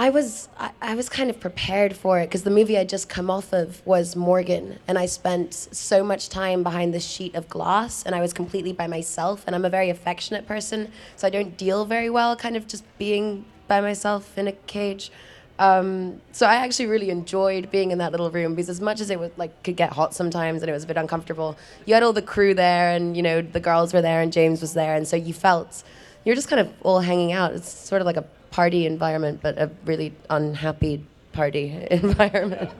I 0.00 0.08
was 0.08 0.48
I, 0.56 0.70
I 0.80 0.94
was 0.94 1.10
kind 1.10 1.28
of 1.28 1.38
prepared 1.40 1.94
for 1.94 2.20
it 2.20 2.28
because 2.28 2.42
the 2.42 2.50
movie 2.50 2.78
I 2.78 2.84
just 2.84 3.10
come 3.10 3.28
off 3.28 3.52
of 3.52 3.86
was 3.86 4.16
Morgan, 4.16 4.78
and 4.88 4.96
I 4.96 5.04
spent 5.04 5.52
so 5.52 6.02
much 6.02 6.30
time 6.30 6.62
behind 6.62 6.94
this 6.94 7.06
sheet 7.06 7.34
of 7.34 7.50
glass, 7.50 8.02
and 8.04 8.14
I 8.14 8.22
was 8.22 8.32
completely 8.32 8.72
by 8.72 8.86
myself. 8.86 9.44
And 9.46 9.54
I'm 9.54 9.66
a 9.66 9.68
very 9.68 9.90
affectionate 9.90 10.46
person, 10.46 10.90
so 11.16 11.26
I 11.26 11.30
don't 11.30 11.54
deal 11.54 11.84
very 11.84 12.08
well, 12.08 12.34
kind 12.34 12.56
of 12.56 12.66
just 12.66 12.82
being 12.96 13.44
by 13.68 13.82
myself 13.82 14.38
in 14.38 14.48
a 14.48 14.52
cage. 14.52 15.12
Um, 15.58 16.22
so 16.32 16.46
I 16.46 16.54
actually 16.54 16.86
really 16.86 17.10
enjoyed 17.10 17.70
being 17.70 17.90
in 17.90 17.98
that 17.98 18.10
little 18.10 18.30
room 18.30 18.54
because 18.54 18.70
as 18.70 18.80
much 18.80 19.02
as 19.02 19.10
it 19.10 19.20
was 19.20 19.30
like 19.36 19.62
could 19.62 19.76
get 19.76 19.92
hot 19.92 20.14
sometimes 20.14 20.62
and 20.62 20.70
it 20.70 20.72
was 20.72 20.84
a 20.84 20.86
bit 20.86 20.96
uncomfortable, 20.96 21.58
you 21.84 21.92
had 21.92 22.02
all 22.02 22.14
the 22.14 22.22
crew 22.22 22.54
there 22.54 22.90
and 22.96 23.18
you 23.18 23.22
know 23.22 23.42
the 23.42 23.60
girls 23.60 23.92
were 23.92 24.00
there 24.00 24.22
and 24.22 24.32
James 24.32 24.62
was 24.62 24.72
there 24.72 24.94
and 24.94 25.06
so 25.06 25.16
you 25.16 25.34
felt 25.34 25.84
you're 26.24 26.34
just 26.34 26.48
kind 26.48 26.60
of 26.60 26.72
all 26.80 27.00
hanging 27.00 27.32
out. 27.32 27.52
It's 27.52 27.68
sort 27.68 28.00
of 28.00 28.06
like 28.06 28.16
a 28.16 28.24
party 28.50 28.86
environment, 28.86 29.40
but 29.42 29.58
a 29.58 29.70
really 29.84 30.12
unhappy 30.28 31.04
party 31.32 31.86
environment. 31.90 32.70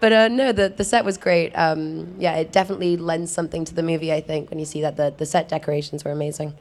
But 0.00 0.12
uh, 0.12 0.28
no, 0.28 0.50
the, 0.50 0.68
the 0.68 0.84
set 0.84 1.04
was 1.04 1.16
great. 1.16 1.52
Um, 1.52 2.14
yeah, 2.18 2.34
it 2.34 2.50
definitely 2.50 2.96
lends 2.96 3.30
something 3.30 3.64
to 3.64 3.74
the 3.74 3.82
movie. 3.82 4.12
I 4.12 4.20
think 4.20 4.50
when 4.50 4.58
you 4.58 4.64
see 4.64 4.80
that 4.80 4.96
the, 4.96 5.14
the 5.16 5.26
set 5.26 5.48
decorations 5.48 6.04
were 6.04 6.10
amazing. 6.10 6.54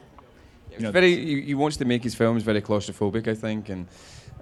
It's 0.72 0.84
very. 0.92 1.16
He, 1.16 1.42
he 1.42 1.54
wants 1.56 1.78
to 1.78 1.86
make 1.86 2.04
his 2.04 2.16
films 2.16 2.44
very 2.44 2.62
claustrophobic, 2.62 3.28
I 3.28 3.34
think, 3.34 3.70
and 3.70 3.88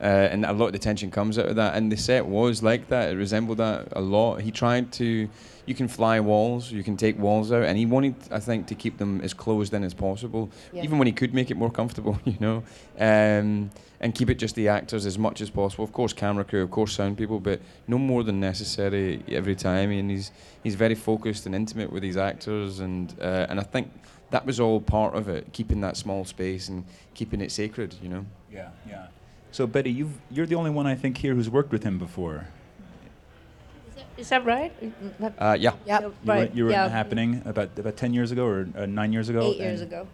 uh, 0.01 0.05
and 0.31 0.45
a 0.45 0.53
lot 0.53 0.67
of 0.67 0.71
the 0.73 0.79
tension 0.79 1.11
comes 1.11 1.37
out 1.37 1.47
of 1.47 1.55
that. 1.57 1.75
And 1.75 1.91
the 1.91 1.97
set 1.97 2.25
was 2.25 2.63
like 2.63 2.87
that. 2.87 3.11
It 3.11 3.15
resembled 3.15 3.57
that 3.57 3.89
a 3.93 4.01
lot. 4.01 4.41
He 4.41 4.51
tried 4.51 4.91
to. 4.93 5.27
You 5.65 5.75
can 5.75 5.87
fly 5.87 6.19
walls. 6.19 6.71
You 6.71 6.83
can 6.83 6.97
take 6.97 7.19
walls 7.19 7.51
out, 7.51 7.61
and 7.63 7.77
he 7.77 7.85
wanted, 7.85 8.15
I 8.31 8.39
think, 8.39 8.65
to 8.67 8.75
keep 8.75 8.97
them 8.97 9.21
as 9.21 9.33
closed 9.35 9.71
in 9.73 9.83
as 9.83 9.93
possible, 9.93 10.49
Yeah. 10.73 10.83
even 10.83 10.97
when 10.97 11.05
he 11.05 11.11
could 11.13 11.31
make 11.33 11.51
it 11.51 11.57
more 11.57 11.69
comfortable. 11.69 12.17
You 12.25 12.37
know, 12.39 12.63
um, 12.99 13.69
and 14.01 14.15
keep 14.15 14.29
it 14.29 14.35
just 14.39 14.55
the 14.55 14.69
actors 14.69 15.05
as 15.05 15.17
much 15.19 15.41
as 15.41 15.49
possible. 15.49 15.83
Of 15.83 15.91
course, 15.91 16.13
camera 16.13 16.43
crew, 16.45 16.63
of 16.63 16.71
course, 16.71 16.93
sound 16.93 17.17
people, 17.17 17.39
but 17.39 17.59
no 17.87 17.97
more 17.97 18.23
than 18.23 18.39
necessary 18.39 19.21
every 19.29 19.55
time. 19.55 19.91
And 19.91 20.09
he's 20.09 20.31
he's 20.63 20.75
very 20.75 20.95
focused 20.95 21.45
and 21.45 21.53
intimate 21.53 21.91
with 21.91 22.01
his 22.03 22.17
actors, 22.17 22.79
and 22.79 23.13
uh, 23.21 23.45
and 23.49 23.59
I 23.59 23.63
think 23.63 23.91
that 24.31 24.45
was 24.45 24.59
all 24.59 24.79
part 24.79 25.15
of 25.15 25.27
it, 25.27 25.51
keeping 25.53 25.81
that 25.81 25.97
small 25.97 26.23
space 26.25 26.69
and 26.69 26.83
keeping 27.13 27.41
it 27.41 27.51
sacred, 27.51 27.95
you 28.01 28.09
know. 28.09 28.25
Yeah, 28.51 28.69
yeah. 28.87 29.07
So 29.51 29.65
Betty, 29.67 29.91
you've, 29.91 30.11
you're 30.31 30.45
the 30.45 30.55
only 30.55 30.69
one 30.71 30.85
I 30.85 30.95
think 30.95 31.17
here 31.17 31.33
who's 31.33 31.49
worked 31.49 31.71
with 31.71 31.83
him 31.83 31.97
before. 31.97 32.47
Is 34.17 34.29
that 34.29 34.45
right? 34.45 34.71
Uh, 35.39 35.55
yeah. 35.59 35.71
Yep. 35.85 36.01
You 36.03 36.13
Right, 36.25 36.49
were, 36.51 36.55
you 36.55 36.63
were 36.65 36.71
yeah. 36.71 36.83
in 36.85 36.89
the 36.91 36.95
happening 36.97 37.41
about 37.45 37.77
about 37.79 37.95
ten 37.95 38.13
years 38.13 38.31
ago 38.31 38.45
or 38.45 38.67
uh, 38.77 38.85
nine 38.85 39.13
years 39.13 39.29
ago. 39.29 39.41
Eight 39.43 39.57
years 39.57 39.81
ago. 39.81 40.07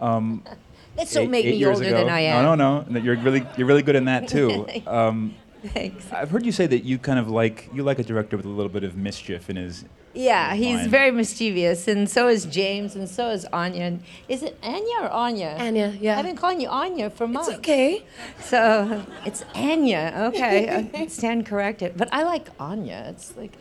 Um, 0.00 0.44
Let's 0.96 1.12
don't 1.12 1.24
eight- 1.24 1.30
make 1.30 1.44
eight 1.46 1.58
me 1.58 1.66
older 1.66 1.82
ago. 1.84 1.96
than 1.96 2.08
I 2.08 2.20
am. 2.20 2.44
No, 2.44 2.54
no, 2.54 2.80
no. 2.82 2.86
no. 2.88 3.00
You're 3.00 3.16
really 3.16 3.44
you're 3.56 3.66
really 3.66 3.82
good 3.82 3.96
in 3.96 4.04
that 4.06 4.28
too. 4.28 4.66
Um, 4.86 5.34
Thanks. 5.64 6.12
I've 6.12 6.30
heard 6.30 6.44
you 6.44 6.50
say 6.52 6.66
that 6.66 6.84
you 6.84 6.98
kind 6.98 7.18
of 7.20 7.28
like 7.30 7.68
you 7.72 7.82
like 7.84 7.98
a 8.00 8.02
director 8.04 8.36
with 8.36 8.46
a 8.46 8.48
little 8.48 8.70
bit 8.70 8.82
of 8.84 8.96
mischief 8.96 9.48
in 9.50 9.56
his 9.56 9.84
Yeah, 10.14 10.54
he's 10.54 10.80
Fine. 10.80 10.90
very 10.90 11.10
mischievous, 11.10 11.88
and 11.88 12.08
so 12.08 12.28
is 12.28 12.44
James, 12.44 12.94
and 12.94 13.08
so 13.08 13.30
is 13.30 13.46
Anya. 13.46 13.82
And 13.84 14.02
Is 14.28 14.42
it 14.42 14.58
Anya 14.62 14.98
or 15.00 15.10
Anya? 15.10 15.56
Anya, 15.58 15.96
yeah. 16.00 16.18
I've 16.18 16.24
been 16.26 16.36
calling 16.36 16.60
you 16.60 16.68
Anya 16.68 17.08
for 17.08 17.26
months. 17.26 17.48
It's 17.48 17.58
okay. 17.58 18.04
So 18.40 19.04
it's 19.24 19.42
Anya. 19.54 20.12
Okay, 20.34 20.90
I 20.94 21.06
stand 21.18 21.46
corrected. 21.46 21.96
But 21.96 22.10
I 22.12 22.24
like 22.24 22.48
Anya. 22.60 23.06
It's 23.08 23.34
like 23.36 23.52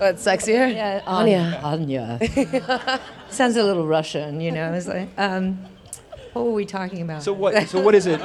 Oh, 0.00 0.08
it's 0.08 0.22
sexier. 0.24 0.72
yeah, 0.74 1.02
Anya. 1.06 1.60
Anya. 1.64 2.18
Anya. 2.36 3.00
Sounds 3.30 3.56
a 3.56 3.64
little 3.64 3.86
Russian, 3.86 4.40
you 4.40 4.52
know. 4.52 4.72
It's 4.74 4.86
like, 4.86 5.08
um, 5.16 5.58
what 6.34 6.44
were 6.44 6.52
we 6.52 6.66
talking 6.66 7.00
about? 7.00 7.22
So 7.22 7.32
what? 7.32 7.68
So 7.68 7.80
what 7.80 7.94
is 7.94 8.06
it? 8.06 8.20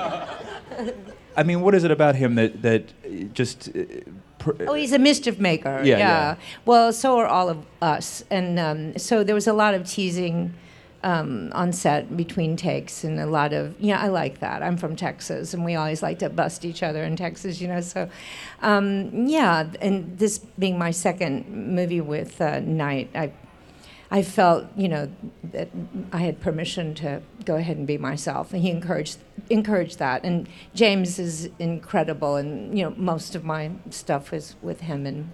I 1.38 1.44
mean, 1.44 1.62
what 1.62 1.74
is 1.74 1.86
it 1.86 1.92
about 1.92 2.16
him 2.16 2.36
that 2.36 2.62
that 2.64 3.34
just? 3.34 3.70
Uh, 3.70 3.84
pr- 4.42 4.66
Oh, 4.68 4.74
he's 4.74 4.92
a 4.94 5.00
mischief 5.00 5.40
maker. 5.40 5.82
Yeah, 5.84 5.98
yeah. 5.98 6.36
Well, 6.66 6.92
so 6.94 7.18
are 7.20 7.28
all 7.28 7.50
of 7.50 7.60
us, 7.82 8.24
and 8.30 8.60
um, 8.60 8.98
so 8.98 9.24
there 9.24 9.36
was 9.36 9.48
a 9.48 9.54
lot 9.54 9.74
of 9.74 9.88
teasing 9.90 10.54
um, 11.04 11.52
on 11.54 11.72
set 11.74 12.16
between 12.16 12.56
takes, 12.56 13.04
and 13.04 13.20
a 13.20 13.26
lot 13.26 13.54
of 13.54 13.76
yeah, 13.80 14.00
I 14.02 14.08
like 14.08 14.40
that. 14.40 14.62
I'm 14.62 14.78
from 14.78 14.96
Texas, 14.96 15.54
and 15.54 15.66
we 15.66 15.76
always 15.76 16.02
like 16.04 16.20
to 16.20 16.30
bust 16.30 16.66
each 16.66 16.84
other 16.84 17.04
in 17.04 17.16
Texas, 17.16 17.62
you 17.62 17.68
know. 17.68 17.82
So, 17.82 18.10
um, 18.62 19.28
yeah, 19.28 19.66
and 19.82 20.18
this 20.18 20.40
being 20.60 20.78
my 20.78 20.92
second 20.92 21.48
movie 21.48 22.02
with 22.02 22.42
uh, 22.42 22.60
Night, 22.60 23.10
I. 23.16 23.32
I 24.14 24.24
felt, 24.24 24.66
you 24.76 24.90
know, 24.90 25.10
that 25.42 25.70
I 26.12 26.18
had 26.18 26.42
permission 26.42 26.94
to 26.96 27.22
go 27.46 27.56
ahead 27.56 27.78
and 27.78 27.88
be 27.88 27.98
myself, 27.98 28.52
and 28.52 28.62
he 28.62 28.70
encouraged 28.70 29.20
encouraged 29.50 30.00
that. 30.00 30.26
And 30.26 30.50
James 30.76 31.18
is 31.18 31.50
incredible, 31.60 32.36
and 32.36 32.78
you 32.78 32.84
know, 32.84 32.94
most 32.98 33.36
of 33.36 33.46
my 33.46 33.72
stuff 33.90 34.34
is 34.34 34.56
with 34.62 34.82
him. 34.82 35.06
And 35.06 35.32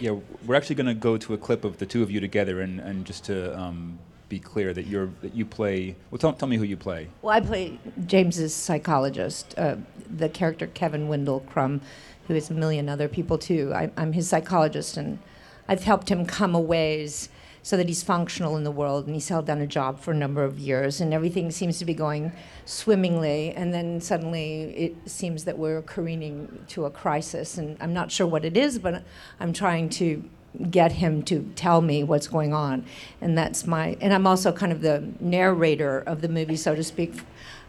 yeah, 0.00 0.16
we're 0.46 0.54
actually 0.54 0.76
going 0.76 0.86
to 0.86 0.94
go 0.94 1.18
to 1.18 1.34
a 1.34 1.38
clip 1.38 1.64
of 1.64 1.78
the 1.78 1.86
two 1.86 2.04
of 2.04 2.10
you 2.10 2.20
together, 2.20 2.60
and, 2.60 2.78
and 2.78 3.04
just 3.04 3.24
to 3.24 3.58
um, 3.58 3.98
be 4.28 4.38
clear 4.38 4.72
that 4.72 4.86
you're 4.86 5.10
that 5.22 5.34
you 5.34 5.44
play. 5.44 5.96
Well, 6.12 6.20
tell, 6.20 6.32
tell 6.34 6.48
me 6.48 6.56
who 6.56 6.64
you 6.64 6.76
play. 6.76 7.08
well, 7.20 7.34
I 7.34 7.40
play 7.40 7.80
James's 8.06 8.54
psychologist, 8.54 9.56
uh, 9.58 9.74
the 10.08 10.28
character 10.28 10.68
Kevin 10.68 11.08
Wendell 11.08 11.40
Crumb, 11.40 11.80
who 12.28 12.36
is 12.36 12.48
a 12.48 12.54
million 12.54 12.88
other 12.88 13.08
people 13.08 13.38
too. 13.38 13.72
I, 13.74 13.90
I'm 13.96 14.12
his 14.12 14.28
psychologist, 14.28 14.96
and 14.96 15.18
I've 15.66 15.82
helped 15.82 16.10
him 16.10 16.26
come 16.26 16.54
a 16.54 16.60
ways 16.60 17.28
so 17.64 17.78
that 17.78 17.88
he's 17.88 18.02
functional 18.02 18.58
in 18.58 18.62
the 18.62 18.70
world, 18.70 19.06
and 19.06 19.14
he's 19.14 19.30
held 19.30 19.46
down 19.46 19.58
a 19.58 19.66
job 19.66 19.98
for 19.98 20.12
a 20.12 20.14
number 20.14 20.44
of 20.44 20.58
years, 20.58 21.00
and 21.00 21.14
everything 21.14 21.50
seems 21.50 21.78
to 21.78 21.84
be 21.86 21.94
going 21.94 22.30
swimmingly, 22.66 23.52
and 23.52 23.72
then 23.72 24.02
suddenly 24.02 24.64
it 24.76 24.94
seems 25.06 25.44
that 25.44 25.58
we're 25.58 25.80
careening 25.80 26.62
to 26.68 26.84
a 26.84 26.90
crisis, 26.90 27.56
and 27.56 27.78
I'm 27.80 27.94
not 27.94 28.12
sure 28.12 28.26
what 28.26 28.44
it 28.44 28.54
is, 28.54 28.78
but 28.78 29.02
I'm 29.40 29.54
trying 29.54 29.88
to 29.90 30.22
get 30.70 30.92
him 30.92 31.22
to 31.22 31.50
tell 31.56 31.80
me 31.80 32.04
what's 32.04 32.28
going 32.28 32.52
on, 32.52 32.84
and 33.22 33.36
that's 33.36 33.66
my. 33.66 33.96
And 33.98 34.12
I'm 34.12 34.26
also 34.26 34.52
kind 34.52 34.70
of 34.70 34.82
the 34.82 35.02
narrator 35.18 36.00
of 36.00 36.20
the 36.20 36.28
movie, 36.28 36.56
so 36.56 36.74
to 36.74 36.84
speak, 36.84 37.14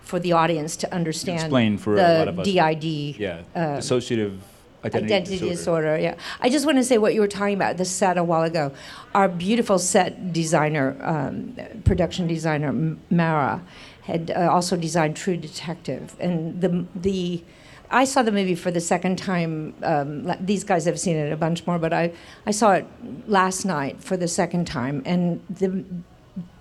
for 0.01 0.19
the 0.19 0.33
audience 0.33 0.75
to 0.75 0.93
understand 0.93 1.39
Explain 1.39 1.77
for 1.77 1.95
a 1.95 2.17
lot 2.17 2.27
of 2.27 2.39
us. 2.39 2.45
DID. 2.45 2.83
Yeah, 3.17 3.43
uh, 3.55 3.59
dissociative 3.77 4.39
identity, 4.85 5.13
Identity 5.13 5.49
disorder. 5.49 5.97
yeah. 5.97 6.15
I 6.41 6.49
just 6.49 6.65
want 6.65 6.77
to 6.77 6.83
say 6.83 6.97
what 6.97 7.13
you 7.13 7.21
were 7.21 7.27
talking 7.27 7.55
about, 7.55 7.77
the 7.77 7.85
set 7.85 8.17
a 8.17 8.23
while 8.23 8.43
ago. 8.43 8.71
Our 9.13 9.27
beautiful 9.27 9.79
set 9.79 10.31
designer, 10.33 10.95
um, 11.01 11.55
production 11.85 12.27
designer, 12.27 12.71
Mara, 13.09 13.63
had 14.03 14.31
uh, 14.31 14.49
also 14.51 14.77
designed 14.77 15.15
True 15.15 15.37
Detective. 15.37 16.15
And 16.19 16.61
the, 16.61 16.85
the, 16.95 17.43
I 17.89 18.05
saw 18.05 18.21
the 18.21 18.31
movie 18.31 18.55
for 18.55 18.71
the 18.71 18.81
second 18.81 19.17
time. 19.17 19.73
Um, 19.81 20.31
these 20.39 20.63
guys 20.63 20.85
have 20.85 20.99
seen 20.99 21.15
it 21.15 21.31
a 21.31 21.37
bunch 21.37 21.65
more, 21.65 21.79
but 21.79 21.93
I, 21.93 22.11
I 22.45 22.51
saw 22.51 22.73
it 22.73 22.85
last 23.27 23.65
night 23.65 24.03
for 24.03 24.15
the 24.17 24.27
second 24.27 24.65
time. 24.65 25.01
And 25.05 25.41
the, 25.49 25.83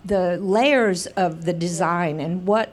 the 0.05 0.39
layers 0.39 1.07
of 1.09 1.45
the 1.45 1.53
design 1.53 2.21
and 2.21 2.47
what 2.47 2.73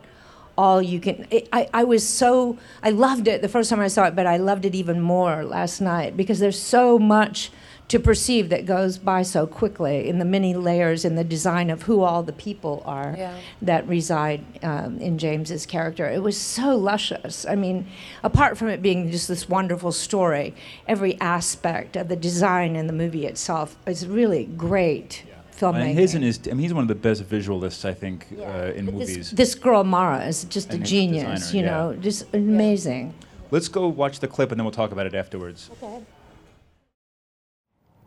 all 0.57 0.81
you 0.81 0.99
can 0.99 1.25
it, 1.31 1.47
I, 1.53 1.67
I 1.73 1.83
was 1.85 2.07
so 2.07 2.57
i 2.83 2.89
loved 2.89 3.27
it 3.27 3.41
the 3.41 3.49
first 3.49 3.69
time 3.69 3.79
i 3.79 3.87
saw 3.87 4.05
it 4.05 4.15
but 4.15 4.25
i 4.27 4.37
loved 4.37 4.65
it 4.65 4.75
even 4.75 4.99
more 5.01 5.43
last 5.43 5.81
night 5.81 6.17
because 6.17 6.39
there's 6.39 6.59
so 6.59 6.99
much 6.99 7.51
to 7.87 7.99
perceive 7.99 8.47
that 8.49 8.65
goes 8.65 8.97
by 8.97 9.21
so 9.21 9.45
quickly 9.45 10.07
in 10.07 10.17
the 10.17 10.23
many 10.23 10.53
layers 10.53 11.03
in 11.03 11.15
the 11.15 11.25
design 11.25 11.69
of 11.69 11.81
who 11.83 12.01
all 12.03 12.23
the 12.23 12.31
people 12.31 12.81
are 12.85 13.15
Yeah. 13.17 13.37
that 13.61 13.85
reside 13.85 14.45
um, 14.63 14.97
in 14.99 15.17
james's 15.17 15.65
character. 15.65 16.07
It 16.07 16.23
was 16.23 16.39
so 16.39 16.77
luscious. 16.77 17.45
I 17.45 17.55
mean 17.55 17.87
apart 18.23 18.57
from 18.57 18.69
it 18.69 18.81
being 18.81 19.11
just 19.11 19.27
this 19.27 19.49
wonderful 19.49 19.91
story 19.91 20.53
every 20.87 21.19
aspect 21.19 21.97
of 21.97 22.07
the 22.07 22.15
design 22.15 22.77
in 22.77 22.87
the 22.87 22.93
movie 22.93 23.25
itself 23.25 23.75
is 23.85 24.07
really 24.07 24.45
great 24.45 25.23
filmmaking 25.61 25.89
And 25.89 25.99
his 25.99 26.15
and 26.15 26.23
his, 26.23 26.39
I 26.45 26.49
mean, 26.49 26.59
he's 26.59 26.73
one 26.73 26.83
of 26.83 26.87
the 26.87 26.95
best 26.95 27.23
visualists 27.23 27.85
I 27.85 27.93
think 27.93 28.27
uh, 28.39 28.71
in 28.75 28.85
But 28.85 28.93
movies. 28.95 29.15
This, 29.15 29.31
this 29.31 29.55
girl 29.55 29.83
Mara 29.83 30.25
is 30.25 30.43
just 30.45 30.69
a 30.69 30.73
And 30.73 30.81
his 30.81 30.89
genius, 30.89 31.23
designer, 31.23 31.57
you 31.57 31.65
yeah. 31.65 31.71
know, 31.71 31.95
just 31.95 32.33
amazing. 32.33 33.13
Let's 33.51 33.67
go 33.67 33.87
watch 33.87 34.19
the 34.19 34.27
clip 34.27 34.51
and 34.51 34.59
then 34.59 34.65
we'll 34.65 34.71
talk 34.71 34.91
about 34.91 35.05
it 35.05 35.13
afterwards. 35.13 35.69
Okay. 35.81 36.01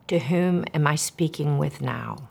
To 0.09 0.19
whom 0.19 0.65
am 0.75 0.87
I 0.87 0.97
speaking 0.97 1.59
with 1.59 1.81
now? 1.81 2.29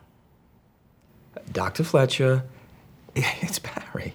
Dr. 1.52 1.84
Fletcher, 1.84 2.44
it's 3.16 3.58
Barry. 3.58 4.14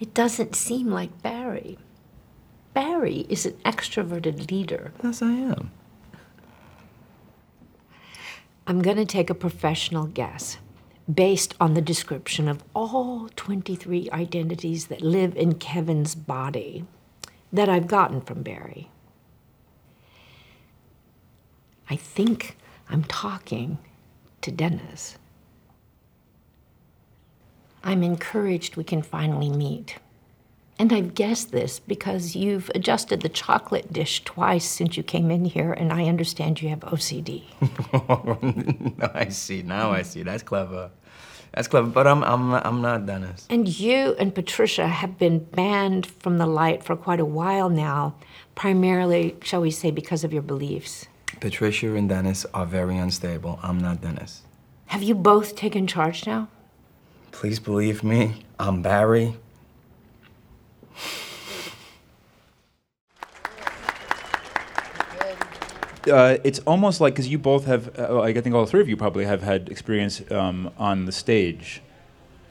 It 0.00 0.14
doesn't 0.14 0.56
seem 0.56 0.88
like 0.88 1.22
Barry. 1.22 1.78
Barry 2.74 3.26
is 3.28 3.46
an 3.46 3.52
extroverted 3.64 4.50
leader. 4.50 4.92
Yes, 5.04 5.22
I 5.22 5.30
am. 5.30 5.70
I'm 8.66 8.80
going 8.80 8.96
to 8.96 9.04
take 9.04 9.28
a 9.28 9.34
professional 9.34 10.06
guess 10.06 10.58
based 11.12 11.54
on 11.60 11.74
the 11.74 11.80
description 11.80 12.48
of 12.48 12.62
all 12.74 13.28
23 13.34 14.08
identities 14.12 14.86
that 14.86 15.02
live 15.02 15.36
in 15.36 15.54
Kevin's 15.54 16.14
body 16.14 16.84
that 17.52 17.68
I've 17.68 17.88
gotten 17.88 18.20
from 18.20 18.42
Barry. 18.42 18.88
I 21.90 21.96
think 21.96 22.56
I'm 22.88 23.02
talking 23.04 23.78
to 24.42 24.52
Dennis. 24.52 25.18
I'm 27.82 28.04
encouraged 28.04 28.76
we 28.76 28.84
can 28.84 29.02
finally 29.02 29.50
meet. 29.50 29.98
And 30.78 30.92
I've 30.92 31.14
guessed 31.14 31.52
this 31.52 31.78
because 31.78 32.34
you've 32.34 32.70
adjusted 32.74 33.20
the 33.20 33.28
chocolate 33.28 33.92
dish 33.92 34.24
twice 34.24 34.64
since 34.64 34.96
you 34.96 35.02
came 35.02 35.30
in 35.30 35.44
here, 35.44 35.72
and 35.72 35.92
I 35.92 36.04
understand 36.04 36.60
you 36.60 36.70
have 36.70 36.80
OCD. 36.80 37.44
no, 38.98 39.10
I 39.14 39.28
see. 39.28 39.62
Now 39.62 39.92
I 39.92 40.02
see. 40.02 40.22
That's 40.22 40.42
clever. 40.42 40.90
That's 41.52 41.68
clever. 41.68 41.88
But 41.88 42.06
I'm, 42.06 42.24
I'm, 42.24 42.54
I'm 42.54 42.80
not 42.80 43.06
Dennis. 43.06 43.46
And 43.50 43.68
you 43.68 44.16
and 44.18 44.34
Patricia 44.34 44.88
have 44.88 45.18
been 45.18 45.38
banned 45.38 46.06
from 46.06 46.38
the 46.38 46.46
light 46.46 46.82
for 46.82 46.96
quite 46.96 47.20
a 47.20 47.24
while 47.24 47.68
now, 47.68 48.14
primarily, 48.54 49.36
shall 49.42 49.60
we 49.60 49.70
say, 49.70 49.90
because 49.90 50.24
of 50.24 50.32
your 50.32 50.42
beliefs. 50.42 51.06
Patricia 51.40 51.94
and 51.94 52.08
Dennis 52.08 52.46
are 52.54 52.66
very 52.66 52.96
unstable. 52.96 53.60
I'm 53.62 53.78
not 53.78 54.00
Dennis. 54.00 54.42
Have 54.86 55.02
you 55.02 55.14
both 55.14 55.54
taken 55.54 55.86
charge 55.86 56.26
now? 56.26 56.48
Please 57.30 57.58
believe 57.58 58.02
me. 58.02 58.44
I'm 58.58 58.82
Barry. 58.82 59.36
Uh, 66.10 66.38
it's 66.42 66.58
almost 66.60 67.00
like 67.00 67.14
because 67.14 67.28
you 67.28 67.38
both 67.38 67.66
have, 67.66 67.98
uh, 67.98 68.20
I 68.20 68.32
think 68.32 68.54
all 68.54 68.66
three 68.66 68.80
of 68.80 68.88
you 68.88 68.96
probably 68.96 69.24
have 69.24 69.42
had 69.42 69.68
experience 69.68 70.22
um, 70.30 70.70
on 70.78 71.04
the 71.04 71.12
stage. 71.12 71.82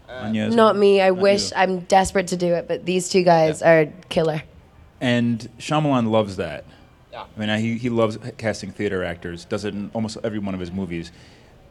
Anya, 0.09 0.43
as 0.43 0.55
Not 0.55 0.75
well? 0.75 0.81
me. 0.81 1.01
I 1.01 1.09
Not 1.09 1.17
wish 1.19 1.51
you. 1.51 1.57
I'm 1.57 1.79
desperate 1.81 2.27
to 2.27 2.37
do 2.37 2.53
it, 2.53 2.67
but 2.67 2.85
these 2.85 3.09
two 3.09 3.23
guys 3.23 3.61
are 3.61 3.87
killer. 4.09 4.43
And 4.99 5.49
Shyamalan 5.57 6.09
loves 6.09 6.37
that. 6.37 6.65
Yeah. 7.11 7.25
I 7.35 7.39
mean, 7.39 7.49
uh, 7.49 7.57
he, 7.57 7.77
he 7.77 7.89
loves 7.89 8.17
casting 8.37 8.71
theater 8.71 9.03
actors. 9.03 9.45
Does 9.45 9.65
it 9.65 9.73
in 9.73 9.89
almost 9.93 10.17
every 10.23 10.39
one 10.39 10.53
of 10.53 10.59
his 10.59 10.71
movies. 10.71 11.11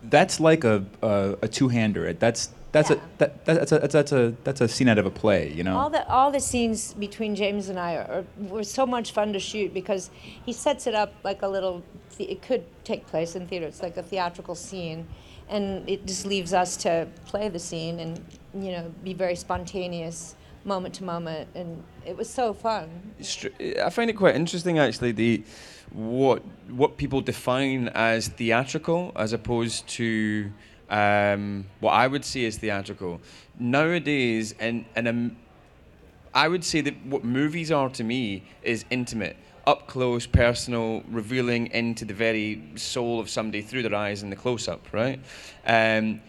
That's 0.02 0.40
like 0.40 0.64
a 0.64 0.84
a, 1.02 1.36
a 1.42 1.48
two 1.48 1.68
hander. 1.68 2.12
That's 2.12 2.50
that's 2.72 2.90
a 2.90 3.00
that, 3.18 3.44
that's 3.44 3.72
a 3.72 3.78
that's, 3.78 3.92
that's 3.92 4.12
a 4.12 4.34
that's 4.44 4.60
a 4.60 4.68
scene 4.68 4.88
out 4.88 4.98
of 4.98 5.06
a 5.06 5.10
play. 5.10 5.52
You 5.52 5.64
know. 5.64 5.76
All 5.76 5.90
the 5.90 6.08
all 6.08 6.30
the 6.30 6.40
scenes 6.40 6.94
between 6.94 7.34
James 7.34 7.68
and 7.68 7.78
I 7.78 7.96
are, 7.96 8.24
were 8.38 8.64
so 8.64 8.86
much 8.86 9.12
fun 9.12 9.32
to 9.32 9.38
shoot 9.40 9.74
because 9.74 10.10
he 10.44 10.52
sets 10.52 10.86
it 10.86 10.94
up 10.94 11.12
like 11.24 11.42
a 11.42 11.48
little. 11.48 11.82
It 12.18 12.42
could 12.42 12.64
take 12.84 13.06
place 13.06 13.34
in 13.34 13.46
theater. 13.46 13.66
It's 13.66 13.82
like 13.82 13.96
a 13.96 14.02
theatrical 14.02 14.54
scene, 14.54 15.06
and 15.48 15.88
it 15.88 16.06
just 16.06 16.26
leaves 16.26 16.52
us 16.52 16.76
to 16.78 17.08
play 17.26 17.48
the 17.48 17.58
scene 17.58 17.98
and 17.98 18.24
you 18.54 18.72
know 18.72 18.92
be 19.02 19.14
very 19.14 19.36
spontaneous 19.36 20.36
moment 20.64 20.94
to 20.96 21.04
moment, 21.04 21.48
and 21.54 21.82
it 22.06 22.16
was 22.16 22.28
so 22.28 22.52
fun. 22.52 23.14
I 23.82 23.90
find 23.90 24.10
it 24.10 24.14
quite 24.14 24.36
interesting, 24.36 24.78
actually, 24.78 25.12
the 25.12 25.42
what 25.90 26.42
what 26.68 26.96
people 26.96 27.20
define 27.20 27.88
as 27.88 28.28
theatrical 28.28 29.12
as 29.16 29.32
opposed 29.32 29.88
to 29.88 30.52
um, 30.90 31.64
what 31.80 31.92
I 31.92 32.06
would 32.06 32.24
see 32.24 32.46
as 32.46 32.58
theatrical 32.58 33.20
nowadays. 33.58 34.54
And 34.58 34.84
and 34.96 35.08
um, 35.08 35.36
I 36.34 36.48
would 36.48 36.64
say 36.64 36.80
that 36.82 36.94
what 37.06 37.24
movies 37.24 37.70
are 37.72 37.88
to 37.90 38.04
me 38.04 38.44
is 38.62 38.84
intimate. 38.90 39.36
up 39.66 39.86
close, 39.86 40.26
personal, 40.26 41.02
revealing 41.08 41.68
into 41.68 42.04
the 42.04 42.14
very 42.14 42.62
soul 42.76 43.20
of 43.20 43.28
somebody 43.28 43.62
through 43.62 43.82
their 43.82 43.94
eyes 43.94 44.22
in 44.22 44.30
the 44.30 44.36
close 44.36 44.66
up, 44.68 44.92
right? 44.92 45.20
Um, 45.66 46.20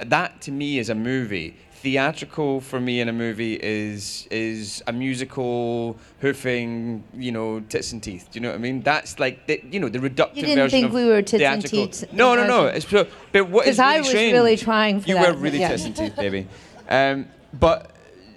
that 0.00 0.40
to 0.42 0.52
me 0.52 0.78
is 0.78 0.90
a 0.90 0.94
movie. 0.94 1.56
Theatrical 1.88 2.62
for 2.62 2.80
me 2.80 3.00
in 3.02 3.10
a 3.10 3.12
movie 3.12 3.58
is 3.62 4.26
is 4.30 4.82
a 4.86 4.92
musical 4.92 5.98
hoofing, 6.22 7.04
you 7.14 7.30
know, 7.30 7.60
tits 7.68 7.92
and 7.92 8.02
teeth. 8.02 8.26
Do 8.32 8.38
you 8.38 8.40
know 8.40 8.48
what 8.48 8.54
I 8.54 8.58
mean? 8.58 8.80
That's 8.80 9.18
like 9.18 9.46
the, 9.46 9.62
you 9.70 9.80
know 9.80 9.90
the 9.90 9.98
reductive 9.98 10.36
You 10.36 10.42
didn't 10.46 10.56
version 10.64 10.70
think 10.70 10.86
of 10.86 10.92
we 10.94 11.04
were 11.04 11.20
tits 11.20 11.42
and 11.44 11.62
teeth 11.62 12.10
No, 12.10 12.34
no, 12.36 12.46
no. 12.46 12.64
It's 12.68 12.86
but 12.86 13.50
what 13.50 13.66
is 13.66 13.76
'Cause 13.76 13.80
I 13.80 13.88
really 13.96 13.98
was 14.00 14.08
strange- 14.08 14.32
really 14.32 14.56
trying 14.56 15.00
for 15.02 15.08
you 15.10 15.14
that, 15.16 15.34
were 15.34 15.38
really 15.38 15.60
yeah. 15.60 15.68
tits 15.68 15.84
and 15.84 15.94
teeth, 15.94 16.16
baby. 16.16 16.46
Um, 16.88 17.26
but 17.52 17.90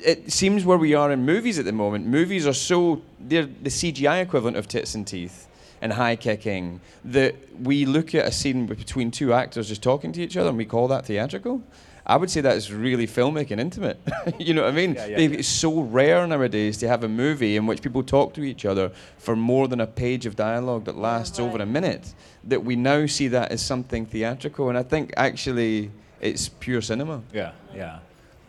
it 0.04 0.30
seems 0.30 0.66
where 0.66 0.78
we 0.78 0.94
are 0.94 1.10
in 1.14 1.24
movies 1.24 1.58
at 1.58 1.64
the 1.64 1.72
moment. 1.72 2.06
Movies 2.06 2.46
are 2.46 2.54
so 2.54 3.02
they're 3.18 3.46
the 3.46 3.70
CGI 3.70 4.20
equivalent 4.20 4.58
of 4.58 4.68
tits 4.68 4.94
and 4.94 5.08
teeth 5.08 5.48
and 5.82 5.94
high 5.94 6.18
kicking 6.18 6.82
that 7.06 7.34
we 7.64 7.86
look 7.86 8.14
at 8.14 8.26
a 8.26 8.32
scene 8.34 8.66
between 8.66 9.10
two 9.10 9.32
actors 9.32 9.70
just 9.70 9.82
talking 9.82 10.12
to 10.12 10.22
each 10.22 10.36
other 10.36 10.50
and 10.50 10.58
we 10.58 10.66
call 10.66 10.90
that 10.90 11.06
theatrical. 11.06 11.62
I 12.10 12.16
would 12.16 12.32
say 12.32 12.40
that 12.42 12.56
is 12.56 12.72
really 12.72 13.06
filmic 13.06 13.52
and 13.52 13.60
intimate. 13.60 13.98
you 14.40 14.54
know 14.54 14.64
what 14.64 14.72
I 14.72 14.76
mean? 14.76 14.94
Yeah, 14.96 15.06
yeah. 15.08 15.18
They- 15.18 15.26
It's 15.40 15.48
so 15.48 15.82
rare 15.82 16.26
nowadays 16.26 16.78
to 16.78 16.88
have 16.88 17.04
a 17.04 17.10
movie 17.10 17.58
in 17.58 17.68
which 17.68 17.82
people 17.82 18.02
talk 18.02 18.34
to 18.36 18.42
each 18.44 18.64
other 18.66 18.92
for 19.18 19.36
more 19.36 19.68
than 19.68 19.82
a 19.82 19.88
page 19.88 20.26
of 20.26 20.36
dialogue 20.38 20.86
that 20.86 20.98
lasts 20.98 21.38
over 21.40 21.58
a 21.62 21.66
minute. 21.66 22.14
That 22.46 22.64
we 22.64 22.76
now 22.78 23.06
see 23.08 23.28
that 23.30 23.52
as 23.52 23.62
something 23.62 24.06
theatrical, 24.06 24.70
and 24.70 24.78
I 24.78 24.84
think 24.84 25.14
actually 25.18 25.92
it's 26.22 26.48
pure 26.48 26.82
cinema. 26.82 27.22
Yeah, 27.34 27.52
yeah. 27.76 28.00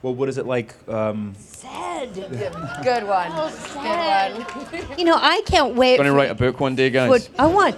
Well, 0.03 0.15
what 0.15 0.29
is 0.29 0.39
it 0.39 0.47
like? 0.47 0.77
Um, 0.89 1.35
Good 2.15 2.15
one. 2.55 2.83
Good 2.85 3.05
one. 3.05 4.89
You 4.99 5.05
know, 5.05 5.19
I 5.21 5.43
can't 5.47 5.75
wait. 5.75 5.97
Going 5.97 6.07
to 6.07 6.13
write 6.13 6.31
a 6.31 6.35
book 6.37 6.61
one 6.61 6.77
day, 6.77 6.91
guys. 6.91 7.09
What 7.11 7.29
I 7.39 7.47
want, 7.47 7.77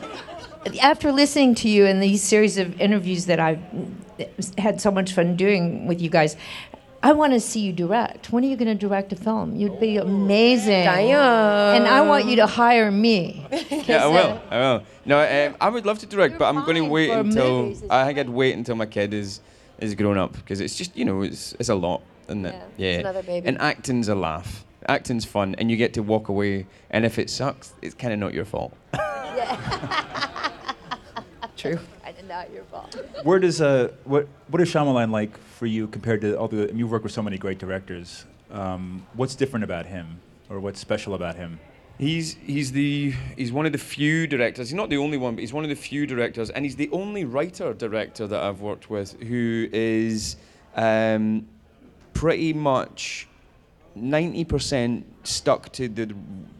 after 0.82 1.10
listening 1.12 1.54
to 1.56 1.68
you 1.70 1.87
in 1.87 2.00
these 2.00 2.22
series 2.22 2.58
of 2.58 2.78
interviews 2.80 3.25
that 3.26 3.40
I've 3.40 3.60
had 4.58 4.80
so 4.80 4.90
much 4.90 5.12
fun 5.12 5.36
doing 5.36 5.86
with 5.86 6.00
you 6.00 6.10
guys, 6.10 6.36
I 7.02 7.12
want 7.12 7.32
to 7.32 7.40
see 7.40 7.60
you 7.60 7.72
direct. 7.72 8.30
When 8.30 8.44
are 8.44 8.46
you 8.46 8.56
going 8.56 8.68
to 8.68 8.74
direct 8.74 9.12
a 9.12 9.16
film? 9.16 9.56
You'd 9.56 9.80
be 9.80 9.96
amazing. 9.96 10.84
Damn. 10.84 11.76
And 11.76 11.86
I 11.86 12.02
want 12.02 12.26
you 12.26 12.36
to 12.36 12.46
hire 12.46 12.90
me. 12.90 13.46
yeah, 13.70 14.04
I 14.04 14.06
will. 14.06 14.42
I 14.50 14.58
will. 14.58 14.82
No, 15.06 15.46
um, 15.48 15.56
I 15.60 15.70
would 15.70 15.86
love 15.86 15.98
to 16.00 16.06
direct, 16.06 16.38
but 16.38 16.46
I'm 16.54 16.62
going 16.64 16.76
to 16.76 16.84
wait 16.84 17.10
until 17.10 17.62
movies, 17.62 17.82
I 17.88 18.04
think 18.04 18.18
I'd 18.18 18.28
wait 18.28 18.54
until 18.54 18.76
my 18.76 18.86
kid 18.86 19.14
is 19.14 19.40
is 19.78 19.94
grown 19.94 20.18
up 20.18 20.34
because 20.34 20.60
it's 20.60 20.76
just 20.76 20.94
you 20.94 21.06
know 21.06 21.22
it's 21.22 21.54
it's 21.58 21.70
a 21.70 21.74
lot, 21.74 22.02
isn't 22.28 22.44
it? 22.44 22.54
Yeah, 22.76 22.88
it's 22.88 23.00
another 23.00 23.22
baby. 23.22 23.48
And 23.48 23.58
acting's 23.60 24.08
a 24.08 24.14
laugh. 24.14 24.66
Acting's 24.86 25.24
fun, 25.24 25.54
and 25.56 25.70
you 25.70 25.78
get 25.78 25.94
to 25.94 26.02
walk 26.02 26.28
away. 26.28 26.66
And 26.90 27.06
if 27.06 27.18
it 27.18 27.30
sucks, 27.30 27.72
it's 27.80 27.94
kind 27.94 28.12
of 28.12 28.18
not 28.18 28.34
your 28.34 28.44
fault. 28.44 28.74
yeah. 28.92 30.52
True. 31.56 31.78
I 32.30 32.44
not 32.44 32.52
your 32.52 32.64
fault. 32.64 32.96
where 33.25 33.38
does 33.38 33.60
uh, 33.60 33.92
what 34.04 34.28
what 34.49 34.62
is 34.62 34.72
Shyamalan 34.72 35.10
like 35.10 35.37
for 35.37 35.66
you 35.66 35.87
compared 35.88 36.20
to 36.22 36.38
all 36.38 36.49
the? 36.49 36.68
and 36.68 36.78
You've 36.78 36.90
worked 36.90 37.04
with 37.04 37.12
so 37.12 37.22
many 37.22 37.38
great 37.38 37.58
directors. 37.58 38.25
Um, 38.50 39.06
what's 39.14 39.34
different 39.34 39.64
about 39.64 39.87
him, 39.87 40.20
or 40.49 40.60
what's 40.60 40.80
special 40.80 41.14
about 41.14 41.37
him? 41.37 41.60
He's 41.99 42.37
he's 42.42 42.72
the 42.72 43.12
he's 43.37 43.52
one 43.52 43.66
of 43.66 43.72
the 43.72 43.78
few 43.78 44.26
directors. 44.26 44.70
He's 44.70 44.76
not 44.76 44.88
the 44.90 44.96
only 44.96 45.18
one, 45.18 45.34
but 45.34 45.40
he's 45.40 45.52
one 45.52 45.64
of 45.64 45.70
the 45.70 45.76
few 45.76 46.06
directors, 46.06 46.50
and 46.50 46.64
he's 46.64 46.76
the 46.76 46.90
only 46.92 47.25
writer 47.25 47.75
director 47.75 48.26
that 48.26 48.42
I've 48.42 48.60
worked 48.60 48.88
with 48.88 49.20
who 49.22 49.68
is 49.72 50.37
um, 50.76 51.46
pretty 52.14 52.52
much 52.52 53.28
ninety 53.94 54.44
percent 54.44 55.06
stuck 55.25 55.70
to 55.73 55.88
the 55.88 56.14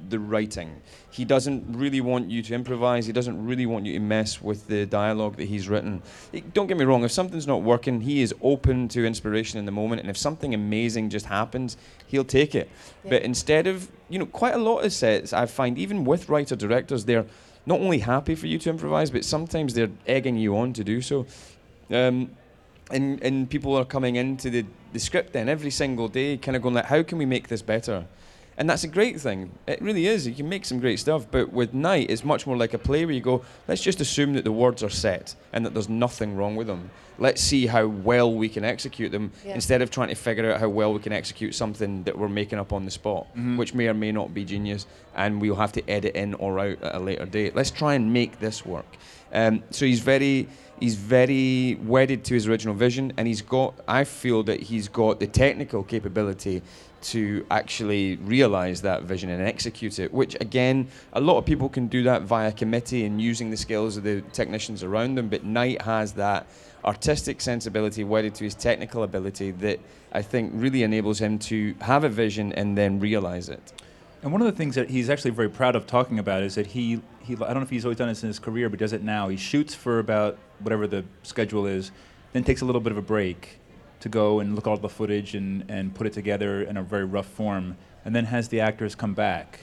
the 0.09 0.19
writing. 0.19 0.83
He 1.11 1.25
doesn't 1.25 1.65
really 1.77 2.01
want 2.01 2.31
you 2.31 2.43
to 2.43 2.55
improvise. 2.55 3.07
He 3.07 3.13
doesn't 3.13 3.45
really 3.47 3.67
want 3.67 3.87
you 3.87 3.93
to 3.95 4.01
mess 4.01 4.43
with 4.43 4.67
the 4.67 4.85
dialogue 4.87 5.37
that 5.37 5.45
he's 5.45 5.69
written. 5.69 6.03
Eh, 6.35 6.41
Don't 6.53 6.67
get 6.67 6.77
me 6.77 6.85
wrong. 6.85 7.05
If 7.05 7.13
something's 7.13 7.47
not 7.47 7.63
working, 7.63 8.01
he 8.01 8.21
is 8.23 8.35
open 8.43 8.89
to 8.89 9.07
inspiration 9.07 9.59
in 9.59 9.67
the 9.67 9.73
moment. 9.73 10.01
And 10.01 10.11
if 10.11 10.17
something 10.17 10.53
amazing 10.53 11.11
just 11.11 11.27
happens, 11.27 11.77
he'll 12.09 12.25
take 12.25 12.55
it. 12.55 12.69
But 13.05 13.23
instead 13.23 13.67
of, 13.67 13.89
you 14.09 14.19
know, 14.19 14.27
quite 14.27 14.55
a 14.55 14.59
lot 14.59 14.85
of 14.85 14.93
sets, 14.93 15.33
I 15.33 15.47
find, 15.47 15.79
even 15.79 16.05
with 16.05 16.29
writer 16.29 16.57
directors, 16.57 17.05
they're 17.05 17.27
not 17.67 17.81
only 17.81 17.99
happy 17.99 18.35
for 18.35 18.47
you 18.47 18.59
to 18.59 18.71
improvise, 18.71 19.11
but 19.11 19.25
sometimes 19.25 19.75
they're 19.75 19.91
egging 20.07 20.37
you 20.37 20.57
on 20.57 20.73
to 20.73 20.85
do 20.85 21.01
so. 21.01 21.27
Um, 21.91 22.31
and, 22.93 23.23
and 23.23 23.49
people 23.49 23.75
are 23.77 23.85
coming 23.85 24.17
into 24.17 24.51
the, 24.51 24.65
the 24.93 24.99
script 24.99 25.33
then 25.33 25.49
every 25.49 25.71
single 25.71 26.09
day, 26.09 26.37
kind 26.37 26.57
of 26.57 26.63
going 26.63 26.75
like, 26.75 26.87
how 26.87 27.03
can 27.03 27.19
we 27.19 27.27
make 27.27 27.49
this 27.49 27.63
better? 27.63 28.07
And 28.59 28.69
that's 28.69 28.85
a 28.85 28.89
great 28.89 29.19
thing. 29.19 29.51
It 29.67 29.81
really 29.81 30.07
is. 30.07 30.27
You 30.27 30.35
can 30.35 30.47
make 30.49 30.67
some 30.67 30.81
great 30.81 30.99
stuff. 30.99 31.27
But 31.31 31.51
with 31.51 31.73
Night, 31.73 32.11
it's 32.11 32.25
much 32.25 32.47
more 32.47 32.59
like 32.59 32.75
a 32.75 32.79
play 32.79 33.07
where 33.07 33.15
you 33.15 33.23
go, 33.23 33.43
let's 33.69 33.81
just 33.81 34.03
assume 34.03 34.35
that 34.35 34.45
the 34.45 34.53
words 34.53 34.83
are 34.83 34.91
set 34.91 35.35
and 35.55 35.65
that 35.65 35.73
there's 35.73 35.89
nothing 35.89 36.37
wrong 36.37 36.57
with 36.57 36.67
them. 36.67 36.91
Let's 37.19 37.41
see 37.41 37.67
how 37.67 37.87
well 37.87 38.35
we 38.35 38.51
can 38.51 38.63
execute 38.65 39.13
them 39.13 39.33
Yeah. 39.47 39.55
instead 39.55 39.81
of 39.81 39.91
trying 39.91 40.09
to 40.09 40.15
figure 40.15 40.53
out 40.53 40.61
how 40.61 40.69
well 40.69 40.93
we 40.93 41.01
can 41.01 41.13
execute 41.13 41.55
something 41.55 42.03
that 42.03 42.19
we're 42.19 42.29
making 42.29 42.59
up 42.59 42.73
on 42.75 42.85
the 42.85 42.91
spot, 42.91 43.29
which 43.57 43.73
may 43.73 43.89
or 43.89 43.95
may 43.95 44.13
not 44.13 44.35
be 44.35 44.45
genius, 44.45 44.87
and 45.17 45.41
we'll 45.41 45.55
have 45.57 45.73
to 45.73 45.89
edit 45.91 46.15
in 46.15 46.35
or 46.35 46.59
out 46.59 46.83
at 46.83 46.95
a 46.95 46.99
later 46.99 47.25
date. 47.27 47.55
Let's 47.57 47.71
try 47.71 47.95
and 47.95 48.13
make 48.13 48.41
this 48.41 48.67
work. 48.67 48.87
Um, 49.33 49.63
so 49.71 49.87
he's 49.87 50.01
very 50.01 50.49
he's 50.81 50.97
very 50.97 51.79
wedded 51.83 52.25
to 52.25 52.35
his 52.35 52.49
original 52.49 52.75
vision, 52.75 53.13
and 53.17 53.29
he's 53.29 53.43
got. 53.43 53.75
I 53.87 54.05
feel 54.05 54.43
that 54.45 54.61
he's 54.61 54.89
got 54.89 55.21
the 55.21 55.27
technical 55.27 55.83
capability 55.83 56.63
to 57.03 57.47
actually 57.51 58.17
realize 58.17 58.83
that 58.83 59.05
vision 59.05 59.31
and 59.31 59.43
execute 59.43 59.99
it. 59.99 60.13
Which 60.13 60.37
again, 60.41 60.89
a 61.13 61.21
lot 61.21 61.39
of 61.39 61.47
people 61.47 61.69
can 61.69 61.87
do 61.87 62.03
that 62.05 62.23
via 62.23 62.53
committee 62.53 63.05
and 63.05 63.21
using 63.21 63.51
the 63.51 63.57
skills 63.57 63.97
of 63.97 64.03
the 64.03 64.23
technicians 64.33 64.83
around 64.83 65.15
them. 65.15 65.29
But 65.29 65.45
Night 65.45 65.83
has 65.83 66.13
that 66.15 66.47
artistic 66.85 67.41
sensibility 67.41 68.05
wedded 68.05 68.35
to 68.37 68.45
his 68.45 68.55
technical 68.55 69.03
ability 69.03 69.51
that 69.53 69.81
I 70.13 70.23
think 70.23 70.53
really 70.55 70.83
enables 70.83 71.21
him 71.21 71.39
to 71.41 71.75
have 71.81 72.05
a 72.05 72.09
vision 72.09 72.53
and 72.55 72.77
then 72.77 73.01
realize 73.01 73.49
it. 73.49 73.73
And 74.23 74.33
one 74.33 74.43
of 74.43 74.47
the 74.47 74.53
things 74.53 74.75
that 74.75 74.91
he's 74.91 75.09
actually 75.09 75.31
very 75.31 75.49
proud 75.49 75.75
of 75.77 75.87
talking 75.87 76.19
about 76.19 76.43
is 76.43 76.55
that 76.57 76.67
he, 76.67 77.01
he 77.21 77.35
I 77.35 77.39
don't 77.39 77.55
know 77.57 77.63
if 77.63 77.71
he's 77.71 77.85
always 77.85 77.99
done 77.99 78.09
this 78.09 78.23
in 78.23 78.27
his 78.27 78.39
career, 78.39 78.69
but 78.69 78.79
does 78.79 78.93
it 78.93 79.03
now. 79.03 79.29
He 79.29 79.37
shoots 79.37 79.75
for 79.75 79.99
about 79.99 80.39
whatever 80.59 80.87
the 80.87 81.05
schedule 81.23 81.67
is, 81.67 81.91
then 82.33 82.45
takes 82.45 82.61
a 82.61 82.65
little 82.67 82.83
bit 82.83 82.93
of 82.93 82.99
a 82.99 83.03
break 83.03 83.61
to 84.01 84.09
go 84.09 84.41
and 84.41 84.55
look 84.55 84.67
at 84.67 84.71
all 84.71 84.77
the 84.77 84.89
footage 84.89 85.35
and, 85.35 85.65
and 85.69 85.95
put 85.95 86.07
it 86.07 86.13
together 86.13 86.63
in 86.63 86.77
a 86.77 86.83
very 86.83 87.05
rough 87.05 87.27
form, 87.27 87.77
and 88.05 88.15
then 88.15 88.27
has 88.27 88.49
the 88.49 88.61
actors 88.61 88.95
come 88.95 89.15
back 89.15 89.61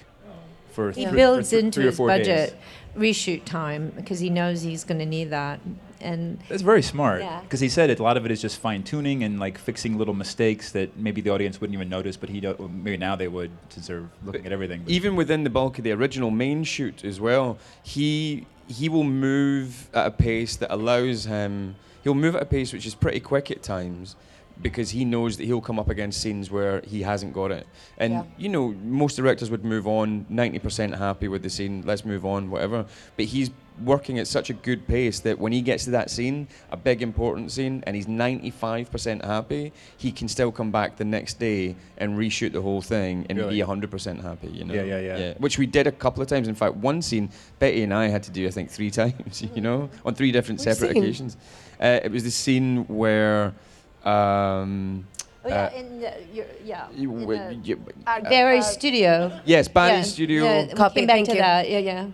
for 0.72 0.92
He 0.92 1.06
three, 1.06 1.16
builds 1.16 1.50
for 1.50 1.56
th- 1.56 1.64
into 1.64 1.80
three 1.82 1.90
his 1.90 1.98
budget 1.98 2.26
days. 2.26 2.54
reshoot 2.96 3.46
time 3.46 3.92
because 3.96 4.20
he 4.20 4.30
knows 4.30 4.62
he's 4.62 4.84
going 4.84 5.00
to 5.00 5.06
need 5.06 5.32
that. 5.32 5.60
And 6.02 6.40
That's 6.50 6.62
very 6.62 6.82
smart 6.82 7.22
Yeah. 7.22 7.42
because 7.42 7.60
he 7.60 7.70
said 7.70 7.90
it. 7.90 8.00
A 8.00 8.04
lot 8.04 8.18
of 8.18 8.26
it 8.26 8.32
is 8.32 8.42
just 8.42 8.60
fine 8.60 8.84
tuning 8.84 9.24
and 9.24 9.40
like 9.40 9.58
fixing 9.58 9.98
little 9.98 10.14
mistakes 10.14 10.72
that 10.72 10.98
maybe 10.98 11.22
the 11.22 11.30
audience 11.32 11.60
wouldn't 11.60 11.74
even 11.76 11.90
notice, 11.90 12.18
but 12.18 12.30
he 12.30 12.40
do, 12.40 12.56
well, 12.58 12.70
maybe 12.70 12.98
now 12.98 13.16
they 13.16 13.28
would 13.28 13.52
since 13.70 13.88
they're 13.88 14.10
looking 14.24 14.46
at 14.46 14.52
everything. 14.52 14.82
but- 14.84 14.92
Even 14.92 15.16
within 15.16 15.44
the 15.44 15.50
bulk 15.50 15.78
of 15.78 15.84
the 15.84 15.92
original 15.92 16.32
main 16.32 16.64
shoot 16.64 17.04
as 17.04 17.20
well, 17.20 17.58
he 17.84 18.46
he 18.68 18.90
will 18.90 19.06
move 19.06 19.90
at 19.94 20.08
a 20.08 20.12
pace 20.12 20.56
that 20.58 20.74
allows 20.74 21.24
him. 21.26 21.76
He'll 22.04 22.14
move 22.14 22.36
at 22.36 22.42
a 22.42 22.46
pace 22.46 22.74
which 22.74 22.86
is 22.86 22.96
pretty 22.96 23.20
quick 23.22 23.50
at 23.50 23.64
times, 23.64 24.16
because 24.62 24.90
he 24.90 25.06
knows 25.06 25.38
that 25.38 25.46
he'll 25.46 25.62
come 25.62 25.80
up 25.80 25.90
against 25.90 26.22
scenes 26.22 26.50
where 26.50 26.82
he 26.82 27.02
hasn't 27.04 27.34
got 27.34 27.52
it. 27.52 27.68
And 27.98 28.14
Yeah. 28.14 28.24
you 28.38 28.50
know, 28.50 28.74
most 28.84 29.16
directors 29.18 29.50
would 29.52 29.64
move 29.64 29.88
on, 29.88 30.26
ninety 30.30 30.60
percent 30.60 30.96
happy 30.96 31.28
with 31.28 31.44
the 31.44 31.50
scene. 31.50 31.84
Let's 31.86 32.04
move 32.06 32.26
on, 32.26 32.50
whatever. 32.50 32.86
But 33.16 33.26
he's 33.26 33.52
working 33.84 34.18
at 34.18 34.26
such 34.26 34.50
a 34.50 34.54
good 34.54 34.88
pace 34.88 35.20
that 35.20 35.38
when 35.38 35.52
he 35.52 35.62
gets 35.62 35.84
to 35.84 35.92
that 35.92 36.10
scene, 36.10 36.48
a 36.72 36.78
big 36.78 37.04
important 37.04 37.52
scene, 37.52 37.84
and 37.86 37.96
he's 37.96 38.08
95% 38.08 39.24
happy, 39.24 39.72
he 39.98 40.12
can 40.12 40.28
still 40.28 40.52
come 40.52 40.72
back 40.72 40.98
the 40.98 41.06
next 41.06 41.38
day 41.38 41.76
and 42.00 42.18
reshoot 42.18 42.54
the 42.54 42.62
whole 42.62 42.82
thing 42.82 43.28
and 43.30 43.38
Really? 43.38 43.58
be 43.58 43.62
100% 43.62 44.20
happy, 44.24 44.48
you 44.48 44.64
know? 44.66 44.74
Yeah, 44.74 44.82
yeah, 44.84 45.18
yeah. 45.18 45.34
Which 45.38 45.60
we 45.60 45.68
did 45.68 45.86
a 45.86 45.92
couple 45.92 46.24
of 46.24 46.28
times. 46.28 46.48
In 46.48 46.56
fact, 46.56 46.76
one 46.78 47.04
scene, 47.04 47.30
Betty 47.60 47.84
and 47.84 47.94
I 47.94 48.08
had 48.08 48.24
to 48.24 48.32
do, 48.32 48.48
I 48.48 48.50
think, 48.50 48.72
three 48.72 48.90
times, 49.02 49.44
you 49.54 49.62
know, 49.62 49.92
on 50.04 50.16
three 50.16 50.32
different 50.32 50.60
Which 50.60 50.76
separate 50.76 50.94
scene? 50.94 51.04
occasions. 51.04 51.38
Uh, 51.80 52.00
it 52.04 52.12
was 52.12 52.24
the 52.24 52.32
scene 52.32 52.84
where. 52.88 53.54
Um, 54.04 55.06
Oh, 55.46 55.50
yeah, 55.50 55.64
uh, 55.74 55.78
in 55.80 56.00
the, 56.02 56.14
your, 56.34 56.46
yeah. 56.66 56.88
you- 56.94 57.14
in 57.14 57.20
w- 57.22 57.40
the 57.40 57.56
you- 57.56 57.80
Art 58.06 58.24
Gallery 58.30 58.62
studio. 58.62 59.32
yes, 59.46 59.70
Barry 59.70 59.98
yeah, 59.98 60.02
Studio. 60.02 60.44
Yeah, 60.44 60.74
Copy, 60.74 61.06
back 61.06 61.24
to 61.24 61.32
you. 61.32 61.38
that. 61.38 61.70
Yeah, 61.70 61.78
yeah. 61.80 62.08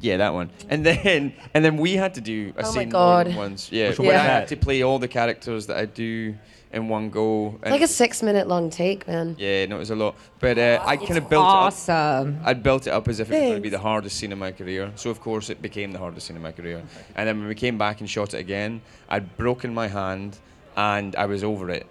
Yeah, 0.00 0.16
that 0.18 0.32
one. 0.32 0.50
And 0.68 0.86
then 0.86 1.32
and 1.54 1.64
then 1.64 1.76
we 1.76 1.94
had 1.94 2.14
to 2.14 2.20
do 2.20 2.52
a 2.56 2.60
Oh 2.64 2.70
scene 2.70 2.90
more 2.90 3.24
than 3.24 3.32
God. 3.32 3.36
once. 3.36 3.72
Yeah, 3.72 3.88
Which 3.88 3.98
one 3.98 4.06
where 4.08 4.16
was 4.16 4.22
I 4.22 4.26
had 4.26 4.48
to 4.48 4.56
play 4.56 4.82
all 4.82 5.00
the 5.00 5.08
characters 5.08 5.66
that 5.66 5.76
I 5.76 5.86
do 5.86 6.36
in 6.72 6.86
one 6.88 7.10
go. 7.10 7.58
And 7.64 7.72
Like 7.72 7.80
a 7.82 7.88
six 7.88 8.22
minute 8.22 8.46
long 8.46 8.70
take, 8.70 9.08
man. 9.08 9.34
yeah, 9.40 9.66
no, 9.66 9.74
it 9.76 9.80
was 9.80 9.90
a 9.90 9.96
lot. 9.96 10.14
But 10.38 10.56
uh, 10.58 10.78
I 10.86 10.96
kind 10.98 11.18
of 11.18 11.28
built 11.28 11.44
awesome. 11.44 11.94
it 12.36 12.40
up. 12.42 12.46
I'd 12.46 12.62
built 12.62 12.86
it 12.86 12.90
up 12.90 13.08
as 13.08 13.18
if 13.18 13.28
it 13.28 13.32
was 13.34 13.40
going 13.40 13.54
to 13.54 13.60
be 13.60 13.70
the 13.70 13.78
hardest 13.80 14.18
scene 14.18 14.30
in 14.30 14.38
my 14.38 14.52
career. 14.52 14.92
So 14.94 15.10
of 15.10 15.20
course 15.20 15.50
it 15.50 15.60
became 15.60 15.90
the 15.90 15.98
hardest 15.98 16.28
scene 16.28 16.36
in 16.36 16.42
my 16.42 16.52
career. 16.52 16.80
And 17.16 17.26
then 17.26 17.40
when 17.40 17.48
we 17.48 17.56
came 17.56 17.76
back 17.76 17.98
and 18.00 18.08
shot 18.08 18.34
it 18.34 18.38
again, 18.38 18.82
I'd 19.08 19.36
broken 19.36 19.74
my 19.74 19.88
hand 19.88 20.38
and 20.78 21.14
I 21.16 21.26
was 21.26 21.42
over 21.44 21.68
it. 21.78 21.86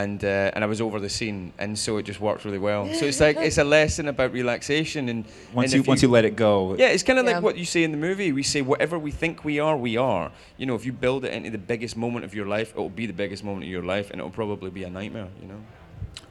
and 0.00 0.22
uh, 0.24 0.54
and 0.54 0.62
I 0.62 0.68
was 0.68 0.80
over 0.80 0.98
the 1.00 1.08
scene, 1.08 1.52
and 1.58 1.76
so 1.76 1.98
it 1.98 2.04
just 2.10 2.20
worked 2.20 2.44
really 2.46 2.62
well. 2.70 2.82
So 2.98 3.04
it's 3.10 3.20
like 3.26 3.36
it's 3.48 3.58
a 3.58 3.64
lesson 3.64 4.06
about 4.14 4.30
relaxation 4.32 5.08
and 5.08 5.24
Once 5.52 5.72
and 5.72 5.74
you 5.74 5.80
if 5.80 5.88
once 5.88 6.02
you 6.04 6.10
let 6.18 6.24
it 6.24 6.36
go. 6.36 6.76
yeah, 6.82 6.94
it's 6.94 7.02
kind 7.08 7.18
of 7.18 7.24
Yeah. 7.26 7.32
like 7.34 7.42
what 7.42 7.56
you 7.58 7.64
say 7.74 7.82
in 7.82 7.90
the 7.90 8.02
movie. 8.08 8.30
We 8.32 8.44
say 8.54 8.62
whatever 8.62 8.96
we 9.08 9.10
think 9.22 9.34
we 9.50 9.58
are, 9.66 9.76
we 9.88 9.94
are. 10.12 10.30
You 10.58 10.66
know, 10.66 10.76
if 10.80 10.84
you 10.86 10.92
build 11.06 11.24
it 11.24 11.32
into 11.38 11.50
the 11.50 11.64
biggest 11.72 11.96
moment 11.96 12.24
of 12.24 12.32
your 12.38 12.46
life, 12.56 12.68
it 12.76 12.80
will 12.82 12.96
be 13.02 13.06
the 13.06 13.18
biggest 13.24 13.42
moment 13.42 13.64
of 13.66 13.70
your 13.76 13.82
life, 13.94 14.06
and 14.12 14.20
it 14.20 14.22
will 14.26 14.36
probably 14.42 14.70
be 14.70 14.84
a 14.84 14.90
nightmare. 14.98 15.30
You 15.42 15.48
know. 15.50 15.60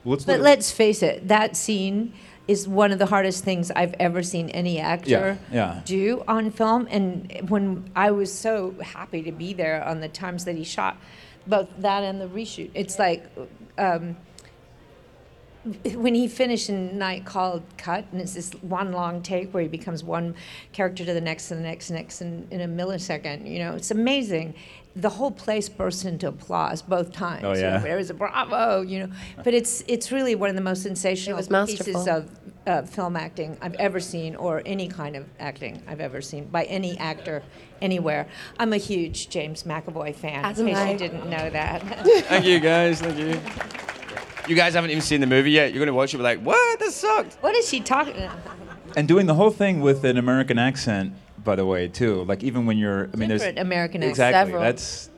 Let's 0.05 0.25
But 0.25 0.39
let's 0.39 0.71
face 0.71 1.03
it, 1.03 1.27
that 1.27 1.55
scene 1.57 2.13
is 2.47 2.67
one 2.83 2.91
of 2.95 2.99
the 2.99 3.09
hardest 3.15 3.43
things 3.43 3.69
I've 3.81 3.95
ever 3.99 4.23
seen 4.23 4.49
any 4.61 4.79
actor 4.79 5.37
yeah, 5.51 5.59
yeah. 5.59 5.81
do 5.85 6.23
on 6.27 6.51
film. 6.51 6.87
And 6.89 7.49
when 7.53 7.65
I 7.95 8.09
was 8.11 8.31
so 8.47 8.75
happy 8.95 9.21
to 9.29 9.31
be 9.43 9.53
there 9.53 9.83
on 9.91 9.99
the 9.99 10.07
times 10.23 10.45
that 10.45 10.55
he 10.55 10.63
shot, 10.63 10.95
both 11.47 11.69
that 11.79 12.03
and 12.03 12.19
the 12.19 12.27
reshoot, 12.27 12.71
it's 12.73 12.99
like 12.99 13.25
um, 13.77 14.15
when 15.93 16.15
he 16.15 16.27
finished 16.27 16.69
in 16.69 16.97
Night 16.97 17.25
Called 17.25 17.63
Cut, 17.77 18.05
and 18.11 18.19
it's 18.19 18.33
this 18.33 18.51
one 18.61 18.91
long 18.91 19.21
take 19.21 19.53
where 19.53 19.61
he 19.61 19.69
becomes 19.69 20.03
one 20.03 20.35
character 20.71 21.05
to 21.05 21.13
the 21.13 21.21
next, 21.21 21.49
to 21.49 21.55
the 21.55 21.61
next, 21.61 21.89
and 21.89 21.99
next 21.99 22.21
in 22.21 22.47
a 22.61 22.67
millisecond. 22.67 23.49
You 23.49 23.59
know, 23.59 23.75
it's 23.75 23.91
amazing. 23.91 24.55
The 24.95 25.09
whole 25.09 25.31
place 25.31 25.69
burst 25.69 26.03
into 26.03 26.27
applause 26.27 26.81
both 26.81 27.13
times. 27.13 27.43
Oh, 27.45 27.53
You 27.53 27.61
know, 27.61 27.67
yeah. 27.69 27.77
there 27.79 27.95
was 27.97 28.09
a 28.09 28.13
bravo, 28.13 28.81
you 28.81 28.99
know. 28.99 29.09
But 29.43 29.53
it's 29.53 29.83
it's 29.87 30.11
really 30.11 30.35
one 30.35 30.49
of 30.49 30.55
the 30.55 30.61
most 30.61 30.83
sensational 30.83 31.37
pieces 31.65 32.07
of 32.07 32.29
uh, 32.67 32.81
film 32.83 33.15
acting 33.15 33.57
I've 33.61 33.75
ever 33.75 33.99
seen, 33.99 34.35
or 34.35 34.61
any 34.65 34.87
kind 34.89 35.15
of 35.15 35.25
acting 35.39 35.81
I've 35.87 36.01
ever 36.01 36.21
seen 36.21 36.45
by 36.45 36.65
any 36.65 36.97
actor 36.97 37.41
anywhere. 37.81 38.27
I'm 38.59 38.73
a 38.73 38.77
huge 38.77 39.29
James 39.29 39.63
McAvoy 39.63 40.13
fan. 40.13 40.43
As 40.43 40.59
in 40.59 40.67
case 40.67 40.77
I. 40.77 40.91
you 40.91 40.97
didn't 40.97 41.29
know 41.29 41.49
that. 41.49 41.81
Thank 42.27 42.45
you, 42.45 42.59
guys. 42.59 43.01
Thank 43.01 43.17
you. 43.17 43.39
You 44.47 44.55
guys 44.55 44.73
haven't 44.73 44.89
even 44.89 45.03
seen 45.03 45.21
the 45.21 45.27
movie 45.27 45.51
yet. 45.51 45.71
You're 45.71 45.85
gonna 45.85 45.95
watch 45.95 46.15
it, 46.15 46.17
be 46.17 46.23
like, 46.23 46.39
what? 46.41 46.79
This 46.79 46.95
sucked. 46.95 47.35
what 47.41 47.55
is 47.55 47.69
she 47.69 47.79
talking? 47.79 48.27
and 48.97 49.07
doing 49.07 49.27
the 49.27 49.35
whole 49.35 49.51
thing 49.51 49.81
with 49.81 50.03
an 50.03 50.17
American 50.17 50.57
accent, 50.57 51.13
by 51.43 51.55
the 51.55 51.65
way, 51.65 51.87
too. 51.87 52.23
Like 52.23 52.43
even 52.43 52.65
when 52.65 52.77
you're, 52.77 53.09
I 53.13 53.17
mean, 53.17 53.29
there's 53.29 53.41
Different 53.41 53.59
American 53.59 54.01
accent. 54.03 54.11
exactly 54.11 54.51
Several. 54.51 54.61
that's 54.63 55.09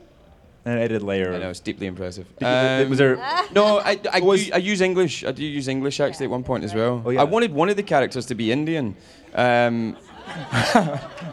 an 0.64 0.78
added 0.78 1.02
layer. 1.02 1.34
I 1.34 1.38
know 1.38 1.50
it's 1.50 1.60
deeply 1.60 1.86
impressive. 1.86 2.26
Did 2.38 2.82
you- 2.84 2.88
was 2.88 2.98
there? 2.98 3.16
No, 3.52 3.78
I, 3.80 3.98
I, 4.12 4.20
Was- 4.20 4.46
do- 4.46 4.52
I 4.54 4.58
use 4.58 4.80
English. 4.80 5.24
I 5.24 5.32
do 5.32 5.44
use 5.44 5.68
English 5.68 6.00
actually 6.00 6.24
at 6.26 6.30
one 6.30 6.42
point 6.44 6.64
as 6.64 6.74
well. 6.74 7.02
Oh, 7.04 7.10
yeah. 7.10 7.20
I 7.20 7.24
wanted 7.24 7.52
one 7.52 7.68
of 7.68 7.76
the 7.76 7.82
characters 7.82 8.26
to 8.26 8.34
be 8.34 8.50
Indian. 8.50 8.96
Um, 9.34 9.96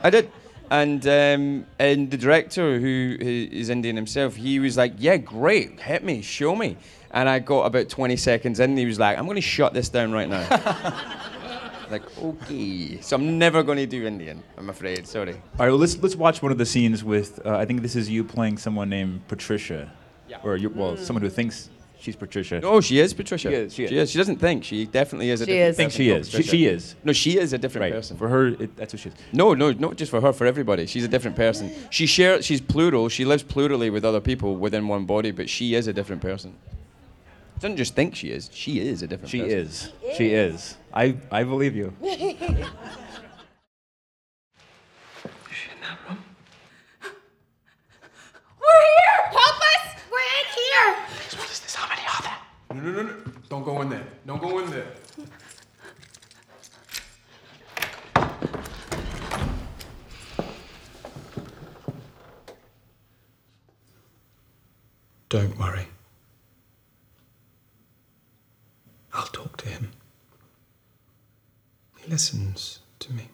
I 0.03 0.09
did. 0.11 0.29
And 0.69 1.05
um, 1.05 1.65
and 1.79 2.09
the 2.09 2.17
director, 2.17 2.79
who 2.79 3.17
is 3.19 3.69
Indian 3.69 3.97
himself, 3.97 4.37
he 4.37 4.57
was 4.59 4.77
like, 4.77 4.93
"Yeah, 4.97 5.17
great, 5.17 5.81
hit 5.81 6.01
me, 6.01 6.21
show 6.21 6.55
me." 6.55 6.77
And 7.11 7.27
I 7.27 7.39
got 7.39 7.63
about 7.65 7.89
20 7.89 8.15
seconds 8.15 8.61
in, 8.61 8.69
and 8.69 8.79
he 8.79 8.85
was 8.85 8.97
like, 8.97 9.17
"I'm 9.17 9.25
going 9.25 9.35
to 9.35 9.41
shut 9.41 9.73
this 9.73 9.89
down 9.89 10.13
right 10.13 10.29
now." 10.29 10.47
like, 11.91 12.03
okay. 12.17 12.99
So 13.01 13.15
I'm 13.17 13.37
never 13.37 13.63
going 13.63 13.77
to 13.77 13.85
do 13.85 14.05
Indian. 14.07 14.41
I'm 14.57 14.69
afraid. 14.69 15.05
Sorry. 15.07 15.33
All 15.33 15.39
right, 15.59 15.69
well, 15.69 15.77
let's 15.77 15.97
let's 16.01 16.15
watch 16.15 16.41
one 16.41 16.51
of 16.51 16.57
the 16.57 16.65
scenes 16.65 17.03
with. 17.03 17.45
Uh, 17.45 17.57
I 17.57 17.65
think 17.65 17.81
this 17.81 17.95
is 17.95 18.09
you 18.09 18.23
playing 18.23 18.57
someone 18.57 18.89
named 18.89 19.27
Patricia, 19.27 19.91
or 20.43 20.57
you, 20.57 20.69
well, 20.69 20.97
someone 20.97 21.21
who 21.21 21.29
thinks 21.29 21.69
she's 21.99 22.15
Patricia. 22.15 22.59
No, 22.59 22.81
she 22.81 22.99
is 22.99 23.13
Patricia. 23.13 23.49
She 23.49 23.55
is, 23.55 23.73
she 23.73 23.83
is. 23.85 24.11
She 24.11 24.17
doesn't 24.17 24.37
think. 24.37 24.63
She 24.63 24.85
definitely 24.87 25.29
is 25.29 25.41
a 25.41 25.45
She 25.45 25.51
different 25.51 25.69
is. 25.69 25.77
Think 25.77 25.87
person 25.91 25.97
she 26.03 26.09
is. 26.09 26.29
She, 26.29 26.43
she 26.43 26.65
is. 26.65 26.95
No, 27.03 27.13
she 27.13 27.37
is 27.37 27.53
a 27.53 27.57
different 27.57 27.83
Right. 27.83 27.93
person. 27.93 28.17
For 28.17 28.27
her, 28.29 28.47
it, 28.47 28.75
that's 28.75 28.93
what 28.93 28.99
she 29.01 29.09
is. 29.09 29.15
No, 29.33 29.53
no, 29.53 29.71
not 29.71 29.97
just 29.97 30.09
for 30.09 30.19
her, 30.21 30.33
for 30.33 30.45
everybody. 30.47 30.85
She's 30.87 31.03
a 31.03 31.07
different 31.07 31.35
person. 31.37 31.71
She 31.91 32.05
share, 32.07 32.41
she's 32.41 32.61
plural. 32.61 33.07
She 33.09 33.23
lives 33.25 33.43
plurally 33.43 33.89
with 33.91 34.03
other 34.03 34.19
people 34.21 34.55
within 34.55 34.87
one 34.87 35.05
body, 35.05 35.31
but 35.31 35.47
she 35.49 35.75
is 35.75 35.85
a 35.87 35.93
different 35.93 36.21
person. 36.23 36.55
She 37.55 37.67
doesn't 37.67 37.77
just 37.77 37.93
think 37.93 38.15
she 38.15 38.31
is. 38.31 38.49
She 38.51 38.79
is 38.79 39.03
a 39.03 39.07
different 39.07 39.29
She 39.29 39.41
person. 39.41 39.57
is. 39.59 39.91
She 40.17 40.33
is. 40.33 40.77
I 40.93 41.15
I 41.31 41.43
believe 41.43 41.75
you. 41.75 41.93
We're 42.01 42.15
here! 42.15 42.67
Help 49.31 49.61
us! 49.71 49.83
We're 50.11 50.31
in 50.37 50.47
here! 50.57 50.95
No, 52.73 52.81
no, 52.81 52.91
no, 52.91 53.01
no. 53.03 53.13
Don't 53.49 53.63
go 53.63 53.81
in 53.81 53.89
there. 53.89 54.07
Don't 54.25 54.41
go 54.41 54.59
in 54.59 54.69
there. 54.71 54.87
Don't 65.29 65.57
worry. 65.57 65.87
I'll 69.13 69.27
talk 69.27 69.57
to 69.57 69.69
him. 69.69 69.91
He 71.99 72.00
listens 72.11 72.79
to 72.99 73.13
me. 73.13 73.29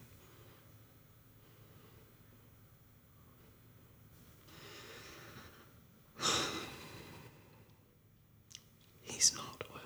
He's 9.02 9.34
not 9.34 9.64
well. 9.72 9.80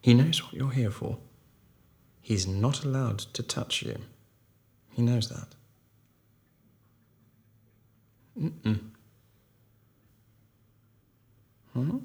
He 0.00 0.14
knows 0.14 0.44
what 0.44 0.54
you're 0.54 0.70
here 0.70 0.92
for. 0.92 1.18
He's 2.20 2.46
not 2.46 2.84
allowed 2.84 3.18
to 3.18 3.42
touch 3.42 3.82
you. 3.82 3.96
He 4.92 5.02
knows 5.02 5.28
that. 5.28 5.56
Mm-mm. 8.38 8.78
Huh? 11.74 11.98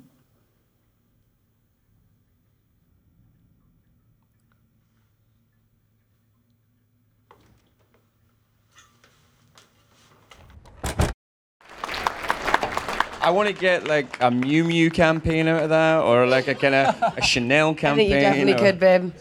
I 13.27 13.29
want 13.31 13.49
to 13.49 13.53
get 13.53 13.85
like 13.85 14.15
a 14.21 14.29
Miu 14.31 14.63
Miu 14.63 14.93
campaign 14.93 15.49
out 15.49 15.63
of 15.63 15.69
that, 15.71 15.99
or 15.99 16.25
like 16.25 16.47
a 16.47 16.55
kind 16.55 16.73
of 16.73 17.17
a 17.17 17.21
Chanel 17.21 17.75
campaign. 17.75 18.13
I 18.13 18.31
think 18.31 18.37
you 18.37 18.45
definitely 18.45 18.53
or 18.53 18.57
could, 18.57 18.79
babe. 18.79 19.13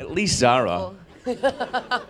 At 0.00 0.10
least 0.10 0.38
Zara. 0.38 0.92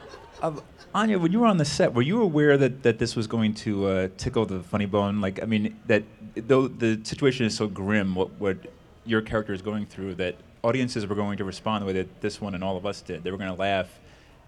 Um, 0.43 0.61
Anya, 0.95 1.19
when 1.19 1.33
you 1.33 1.41
were 1.41 1.47
on 1.47 1.57
the 1.57 1.65
set, 1.65 1.95
were 1.95 2.03
you 2.03 2.21
aware 2.21 2.59
that, 2.59 2.83
that 2.83 2.99
this 2.99 3.17
was 3.17 3.27
going 3.27 3.55
to 3.55 3.87
uh, 3.87 4.09
tickle 4.19 4.45
the 4.45 4.61
funny 4.61 4.85
bone? 4.85 5.23
Like, 5.23 5.43
I 5.43 5.47
mean, 5.47 5.75
that 5.87 6.03
though 6.35 6.69
the 6.69 7.01
situation 7.05 7.47
is 7.47 7.57
so 7.57 7.67
grim, 7.67 8.15
what 8.15 8.39
what 8.39 8.59
your 9.07 9.23
character 9.23 9.55
is 9.55 9.63
going 9.63 9.87
through, 9.87 10.17
that 10.17 10.37
audiences 10.63 11.07
were 11.07 11.15
going 11.15 11.39
to 11.39 11.45
respond 11.45 11.83
the 11.83 11.87
way 11.87 11.95
that 11.95 12.21
this 12.21 12.39
one 12.39 12.55
and 12.55 12.63
all 12.63 12.77
of 12.77 12.85
us 12.85 13.01
did. 13.01 13.25
They 13.25 13.31
were 13.31 13.39
going 13.39 13.55
to 13.55 13.59
laugh 13.59 13.99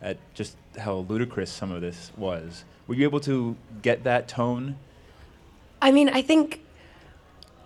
at 0.02 0.18
just 0.34 0.58
how 0.76 1.06
ludicrous 1.08 1.50
some 1.50 1.72
of 1.72 1.80
this 1.80 2.12
was. 2.18 2.64
Were 2.86 2.94
you 2.94 3.04
able 3.04 3.20
to 3.20 3.56
get 3.80 4.04
that 4.04 4.28
tone? 4.28 4.76
I 5.80 5.90
mean, 5.92 6.08
I 6.08 6.22
think 6.22 6.60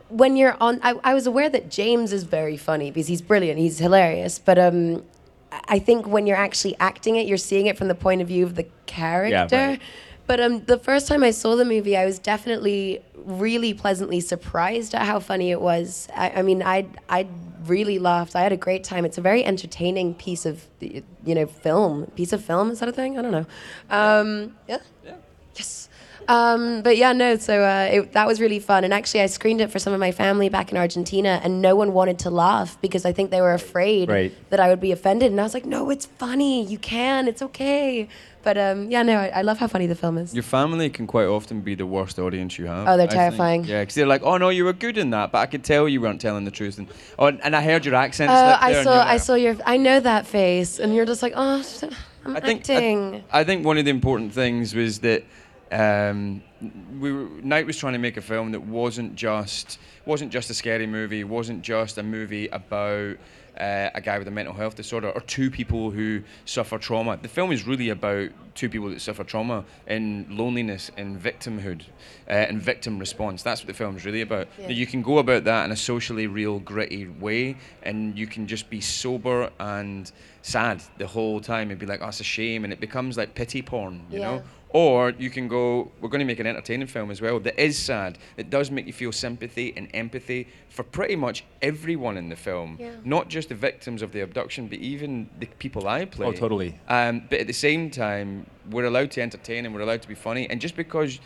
when 0.09 0.37
you're 0.37 0.57
on, 0.61 0.79
I, 0.83 0.95
I 1.05 1.15
was 1.15 1.27
aware 1.27 1.49
that 1.49 1.71
James 1.71 2.13
is 2.13 2.25
very 2.25 2.57
funny 2.57 2.91
because 2.91 3.07
he's 3.09 3.23
brilliant, 3.23 3.59
he's 3.59 3.79
hilarious. 3.79 4.39
But 4.39 4.59
um, 4.59 5.05
I- 5.51 5.61
I 5.69 5.79
think 5.79 6.07
when 6.07 6.27
you're 6.27 6.37
actually 6.37 6.77
acting 6.81 7.17
it, 7.17 7.27
you're 7.27 7.37
seeing 7.39 7.67
it 7.67 7.77
from 7.79 7.89
the 7.89 7.95
point 7.95 8.21
of 8.23 8.29
view 8.29 8.45
of 8.45 8.55
the 8.55 8.67
character. 8.87 9.57
right. 9.57 9.81
But 10.27 10.41
um, 10.41 10.65
the 10.67 10.79
first 10.79 11.09
time 11.09 11.23
I 11.25 11.31
saw 11.33 11.57
the 11.57 11.65
movie, 11.65 11.97
I 11.97 12.05
was 12.07 12.19
definitely 12.19 13.03
really 13.17 13.75
pleasantly 13.75 14.21
surprised 14.21 14.95
at 14.95 15.03
how 15.03 15.19
funny 15.19 15.51
it 15.51 15.61
was. 15.61 16.09
I, 16.15 16.31
I 16.31 16.43
mean, 16.43 16.63
I 16.63 16.87
I 17.09 17.27
really 17.67 17.99
laughed. 17.99 18.37
I 18.37 18.43
had 18.43 18.53
a 18.53 18.57
great 18.57 18.85
time. 18.85 19.05
It's 19.05 19.19
a 19.19 19.21
very 19.21 19.45
entertaining 19.45 20.15
piece 20.15 20.47
of 20.47 20.65
you 20.81 21.03
know 21.35 21.47
film. 21.47 22.07
Piece 22.15 22.33
of 22.33 22.43
film 22.45 22.71
is 22.71 22.79
that 22.81 22.89
a 22.89 22.93
thing? 22.93 23.19
I 23.19 23.23
don't 23.23 23.33
know. 23.33 23.47
Um, 23.91 24.57
yeah. 24.69 24.79
Yes. 25.05 25.17
Um, 26.29 26.83
but 26.83 26.97
yeah, 26.97 27.13
no. 27.13 27.37
So 27.37 27.63
uh, 27.63 27.89
it, 27.93 28.13
that 28.13 28.27
was 28.27 28.41
really 28.41 28.59
fun, 28.59 28.85
and 28.85 28.93
actually, 28.95 29.21
I 29.23 29.27
screened 29.27 29.61
it 29.61 29.71
for 29.71 29.79
some 29.79 29.93
of 29.93 30.01
my 30.01 30.13
family 30.13 30.49
back 30.49 30.71
in 30.71 30.79
Argentina, 30.79 31.41
and 31.43 31.61
no 31.63 31.77
one 31.77 31.93
wanted 31.93 32.19
to 32.21 32.31
laugh 32.31 32.81
because 32.81 33.05
I 33.05 33.13
think 33.13 33.31
they 33.31 33.41
were 33.41 33.55
afraid 33.55 34.09
Right. 34.09 34.33
that 34.51 34.61
I 34.61 34.69
would 34.69 34.81
be 34.81 34.93
offended. 34.93 35.31
And 35.31 35.41
I 35.41 35.45
was 35.45 35.55
like, 35.55 35.65
"No, 35.67 35.91
it's 35.91 36.07
funny. 36.07 36.65
You 36.65 36.79
can. 36.79 37.29
It's 37.29 37.43
okay." 37.43 38.09
But 38.45 38.59
um, 38.59 38.91
yeah, 38.91 39.03
no, 39.05 39.19
I, 39.19 39.29
I 39.29 39.43
love 39.43 39.59
how 39.59 39.69
funny 39.69 39.87
the 39.87 39.95
film 39.95 40.19
is. 40.19 40.35
Your 40.35 40.43
family 40.43 40.91
can 40.91 41.07
quite 41.07 41.27
often 41.27 41.61
be 41.61 41.77
the 41.77 41.87
worst 41.87 42.19
audience 42.19 42.59
you 42.59 42.67
have. 42.67 42.89
Oh, 42.89 42.97
they're 42.97 43.07
terrifying. 43.07 43.63
Yeah, 43.65 43.81
because 43.83 43.95
they're 43.95 44.07
like, 44.07 44.23
"Oh 44.23 44.37
no, 44.37 44.49
you 44.49 44.65
were 44.65 44.73
good 44.73 44.99
in 44.99 45.11
that," 45.11 45.31
but 45.33 45.39
I 45.39 45.47
could 45.47 45.63
tell 45.65 45.89
you 45.89 46.01
weren't 46.01 46.21
telling 46.21 46.45
the 46.45 46.51
truth. 46.51 46.79
And 46.79 46.89
oh, 47.19 47.27
and 47.27 47.55
I 47.55 47.63
heard 47.63 47.85
your 47.85 47.95
accent. 47.95 48.31
Oh, 48.33 48.35
slip 48.35 48.63
I 48.63 48.83
saw, 48.83 49.05
I 49.05 49.17
saw 49.19 49.35
your, 49.35 49.57
I 49.65 49.77
know 49.77 50.01
that 50.01 50.27
face, 50.27 50.79
and 50.81 50.95
you're 50.95 51.07
just 51.07 51.23
like, 51.23 51.35
"Oh, 51.37 51.63
I'm 52.25 52.37
I 52.37 52.41
think 52.41 52.69
I- 52.69 52.75
acting." 52.75 53.25
I, 53.33 53.45
think 53.45 53.65
one 53.65 53.79
of 53.79 53.85
the 53.85 53.91
important 53.93 54.33
things 54.33 54.75
was 54.75 54.99
that 55.01 55.23
um, 55.73 56.43
we 57.01 57.13
were, 57.13 57.29
Night 57.43 57.67
was 57.67 57.77
trying 57.79 57.95
to 57.95 57.99
make 57.99 58.17
a 58.17 58.21
film 58.23 58.53
that 58.53 58.61
wasn't 58.63 59.15
just 59.17 59.79
wasn't 60.07 60.31
just 60.33 60.51
a 60.51 60.55
scary 60.55 60.87
movie, 60.87 61.25
wasn't 61.25 61.63
just 61.63 61.99
a 61.99 62.03
movie 62.03 62.49
about 62.49 63.17
uh, 63.59 63.91
a 63.95 64.01
guy 64.01 64.19
with 64.19 64.27
a 64.29 64.31
mental 64.31 64.55
health 64.55 64.75
disorder 64.75 65.11
or 65.11 65.21
two 65.23 65.51
people 65.51 65.91
who 65.91 66.23
suffer 66.45 66.79
trauma. 66.79 67.19
The 67.21 67.29
film 67.29 67.53
is 67.53 67.67
really 67.67 67.91
about 67.91 68.31
two 68.55 68.69
people 68.69 68.91
that 68.91 69.01
suffer 69.01 69.25
trauma 69.25 69.65
and 69.87 70.31
loneliness 70.31 70.91
and 70.97 71.21
victimhood 71.21 71.83
uh, 72.29 72.33
and 72.33 72.61
victim 72.63 72.99
response. 72.99 73.43
That's 73.43 73.61
what 73.61 73.69
the 73.69 73.75
film 73.75 73.97
is 73.97 74.05
really 74.05 74.23
about. 74.23 74.49
Yeah. 74.59 74.69
You 74.69 74.87
can 74.87 75.03
go 75.03 75.19
about 75.19 75.45
that 75.45 75.65
in 75.65 75.71
a 75.71 75.77
socially 75.77 76.27
real, 76.27 76.61
gritty 76.61 77.07
way, 77.09 77.57
and 77.83 78.19
you 78.19 78.27
can 78.27 78.47
just 78.47 78.69
be 78.71 78.81
sober 78.81 79.51
and 79.61 80.11
sad 80.43 80.83
the 80.99 81.07
whole 81.07 81.41
time 81.41 81.71
and 81.71 81.79
be 81.79 81.87
like, 81.87 82.01
"Oh, 82.03 82.09
it's 82.09 82.21
a 82.21 82.25
shame," 82.25 82.65
and 82.65 82.73
it 82.73 82.81
becomes 82.81 83.17
like 83.17 83.35
pity 83.35 83.63
porn, 83.63 84.03
you 84.11 84.19
Yeah. 84.19 84.25
know. 84.31 84.43
Or 84.75 85.11
you 85.11 85.29
can 85.29 85.49
go, 85.49 85.93
we're 86.01 86.09
going 86.09 86.21
to 86.21 86.25
make 86.25 86.41
an 86.41 86.47
entertaining 86.47 86.87
film 86.87 87.11
as 87.11 87.21
well 87.21 87.39
that 87.41 87.63
is 87.63 87.79
sad. 87.79 88.19
It 88.37 88.49
does 88.49 88.71
make 88.71 88.87
you 88.87 88.93
feel 88.93 89.13
sympathy 89.13 89.75
and 89.77 89.89
empathy 89.93 90.49
for 90.71 90.83
pretty 90.83 91.15
much 91.17 91.45
everyone 91.61 92.17
in 92.17 92.31
the 92.31 92.37
film. 92.37 92.79
Yeah. 92.81 92.93
Not 93.05 93.29
just 93.29 93.51
the 93.51 93.55
victims 93.55 94.01
of 94.01 94.13
the 94.13 94.21
abduction, 94.21 94.69
but 94.69 94.79
even 94.79 95.29
the 95.39 95.47
people 95.59 95.89
I 95.89 96.07
play. 96.07 96.27
Oh, 96.27 96.33
totally. 96.33 96.81
Um, 96.89 97.25
but 97.29 97.41
at 97.41 97.47
the 97.47 97.53
same 97.53 97.91
time, 97.91 98.47
we're 98.71 98.87
allowed 98.87 99.11
to 99.13 99.21
entertain 99.21 99.67
and 99.67 99.75
we're 99.75 99.83
allowed 99.83 100.03
to 100.03 100.09
be 100.09 100.15
funny. 100.15 100.49
And 100.49 100.61
just 100.61 100.77
because 100.77 101.21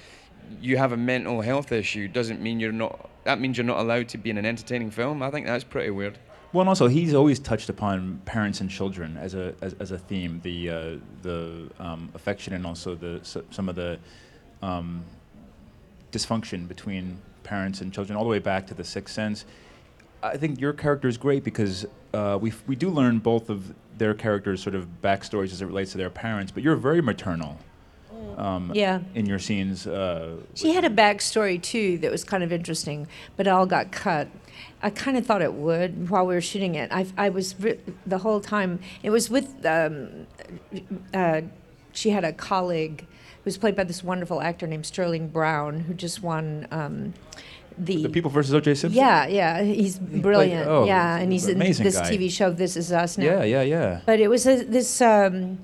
you 0.61 0.77
have 0.77 0.93
a 0.93 0.97
mental 0.97 1.41
health 1.41 1.71
issue 1.73 2.09
doesn't 2.09 2.41
mean 2.41 2.59
you're 2.59 2.73
not. 2.73 3.11
That 3.25 3.41
means 3.41 3.57
you're 3.57 3.65
not 3.65 3.79
allowed 3.79 4.09
to 4.11 4.19
be 4.19 4.31
in 4.31 4.39
an 4.39 4.47
entertaining 4.47 4.91
film. 4.91 5.23
I 5.23 5.31
think 5.31 5.47
that's 5.47 5.65
pretty 5.65 5.91
weird. 5.91 6.19
Well, 6.57 6.63
and 6.63 6.71
also 6.71 6.89
he's 6.89 7.13
always 7.13 7.39
touched 7.39 7.69
upon 7.69 8.23
parents 8.25 8.63
and 8.63 8.71
children 8.71 9.19
as 9.19 9.35
a 9.35 9.55
as, 9.61 9.75
as 9.79 9.91
a 9.91 9.99
theme, 9.99 10.41
the 10.43 10.71
uh, 10.71 10.97
the 11.21 11.69
um, 11.79 12.09
affection 12.15 12.55
and 12.55 12.65
also 12.65 12.95
the 12.95 13.21
some 13.51 13.69
of 13.69 13.77
the 13.77 13.99
um, 14.63 15.05
dysfunction 16.13 16.67
between 16.67 17.19
parents 17.43 17.83
and 17.83 17.93
children, 17.93 18.17
all 18.17 18.25
the 18.25 18.31
way 18.31 18.39
back 18.39 18.67
to 18.69 18.75
the 18.75 18.85
Sixth 18.85 19.15
Sense. 19.15 19.45
I 20.23 20.39
think 20.39 20.59
your 20.59 20.73
character 20.73 21.09
is 21.09 21.19
great 21.19 21.45
because 21.45 21.85
uh, 22.15 22.39
we 22.41 22.55
we 22.67 22.75
do 22.75 22.89
learn 22.89 23.19
both 23.19 23.51
of 23.51 23.75
their 23.99 24.15
characters' 24.15 24.63
sort 24.63 24.75
of 24.75 24.89
backstories 25.03 25.53
as 25.53 25.61
it 25.61 25.67
relates 25.67 25.93
to 25.93 25.99
their 25.99 26.09
parents, 26.09 26.53
but 26.53 26.63
you're 26.63 26.75
very 26.75 27.03
maternal. 27.03 27.59
Um, 28.37 28.71
Yeah. 28.75 29.01
In 29.15 29.27
your 29.27 29.39
scenes, 29.39 29.87
uh, 29.87 30.37
She 30.55 30.73
had 30.75 30.85
a 30.85 30.91
backstory 30.91 31.61
too 31.61 31.99
that 31.99 32.11
was 32.11 32.23
kind 32.25 32.43
of 32.45 32.53
interesting, 32.53 33.07
but 33.37 33.47
it 33.47 33.51
all 33.51 33.67
got 33.67 33.91
cut. 33.91 34.29
I 34.83 34.91
kind 34.91 35.17
of 35.17 35.25
thought 35.27 35.43
it 35.43 35.55
would 35.55 36.11
while 36.11 36.27
we 36.27 36.35
were 36.35 36.41
shooting 36.41 36.75
it. 36.75 36.91
I, 36.93 37.07
I 37.17 37.29
was 37.31 37.59
re- 37.59 37.81
the 38.07 38.19
whole 38.19 38.41
time. 38.41 38.81
It 39.03 39.11
was 39.11 39.31
with. 39.31 39.65
Um, 39.65 40.27
uh, 41.15 41.43
she 41.93 42.11
had 42.11 42.25
a 42.25 42.33
colleague 42.33 43.01
who 43.01 43.43
was 43.47 43.57
played 43.57 43.75
by 43.75 43.85
this 43.85 44.05
wonderful 44.05 44.41
actor 44.43 44.67
named 44.67 44.85
Sterling 44.85 45.29
Brown, 45.29 45.81
who 45.81 45.95
just 45.95 46.23
won. 46.23 46.67
Um, 46.71 47.15
the, 47.79 48.03
the 48.05 48.09
People 48.09 48.31
versus 48.31 48.55
O.J. 48.55 48.75
Simpson. 48.75 48.99
yeah, 48.99 49.27
yeah, 49.27 49.63
he's 49.63 49.99
brilliant. 49.99 50.67
oh, 50.67 50.85
yeah, 50.87 51.17
and 51.17 51.31
he's 51.31 51.47
in 51.47 51.57
amazing 51.57 51.85
this 51.85 51.99
guy. 51.99 52.11
TV 52.11 52.31
show. 52.31 52.51
This 52.51 52.77
is 52.77 52.91
us 52.93 53.19
now. 53.19 53.25
Yeah, 53.25 53.45
yeah, 53.45 53.63
yeah. 53.63 54.01
But 54.07 54.21
it 54.21 54.29
was 54.29 54.47
a, 54.47 54.63
this. 54.65 55.01
Um, 55.01 55.59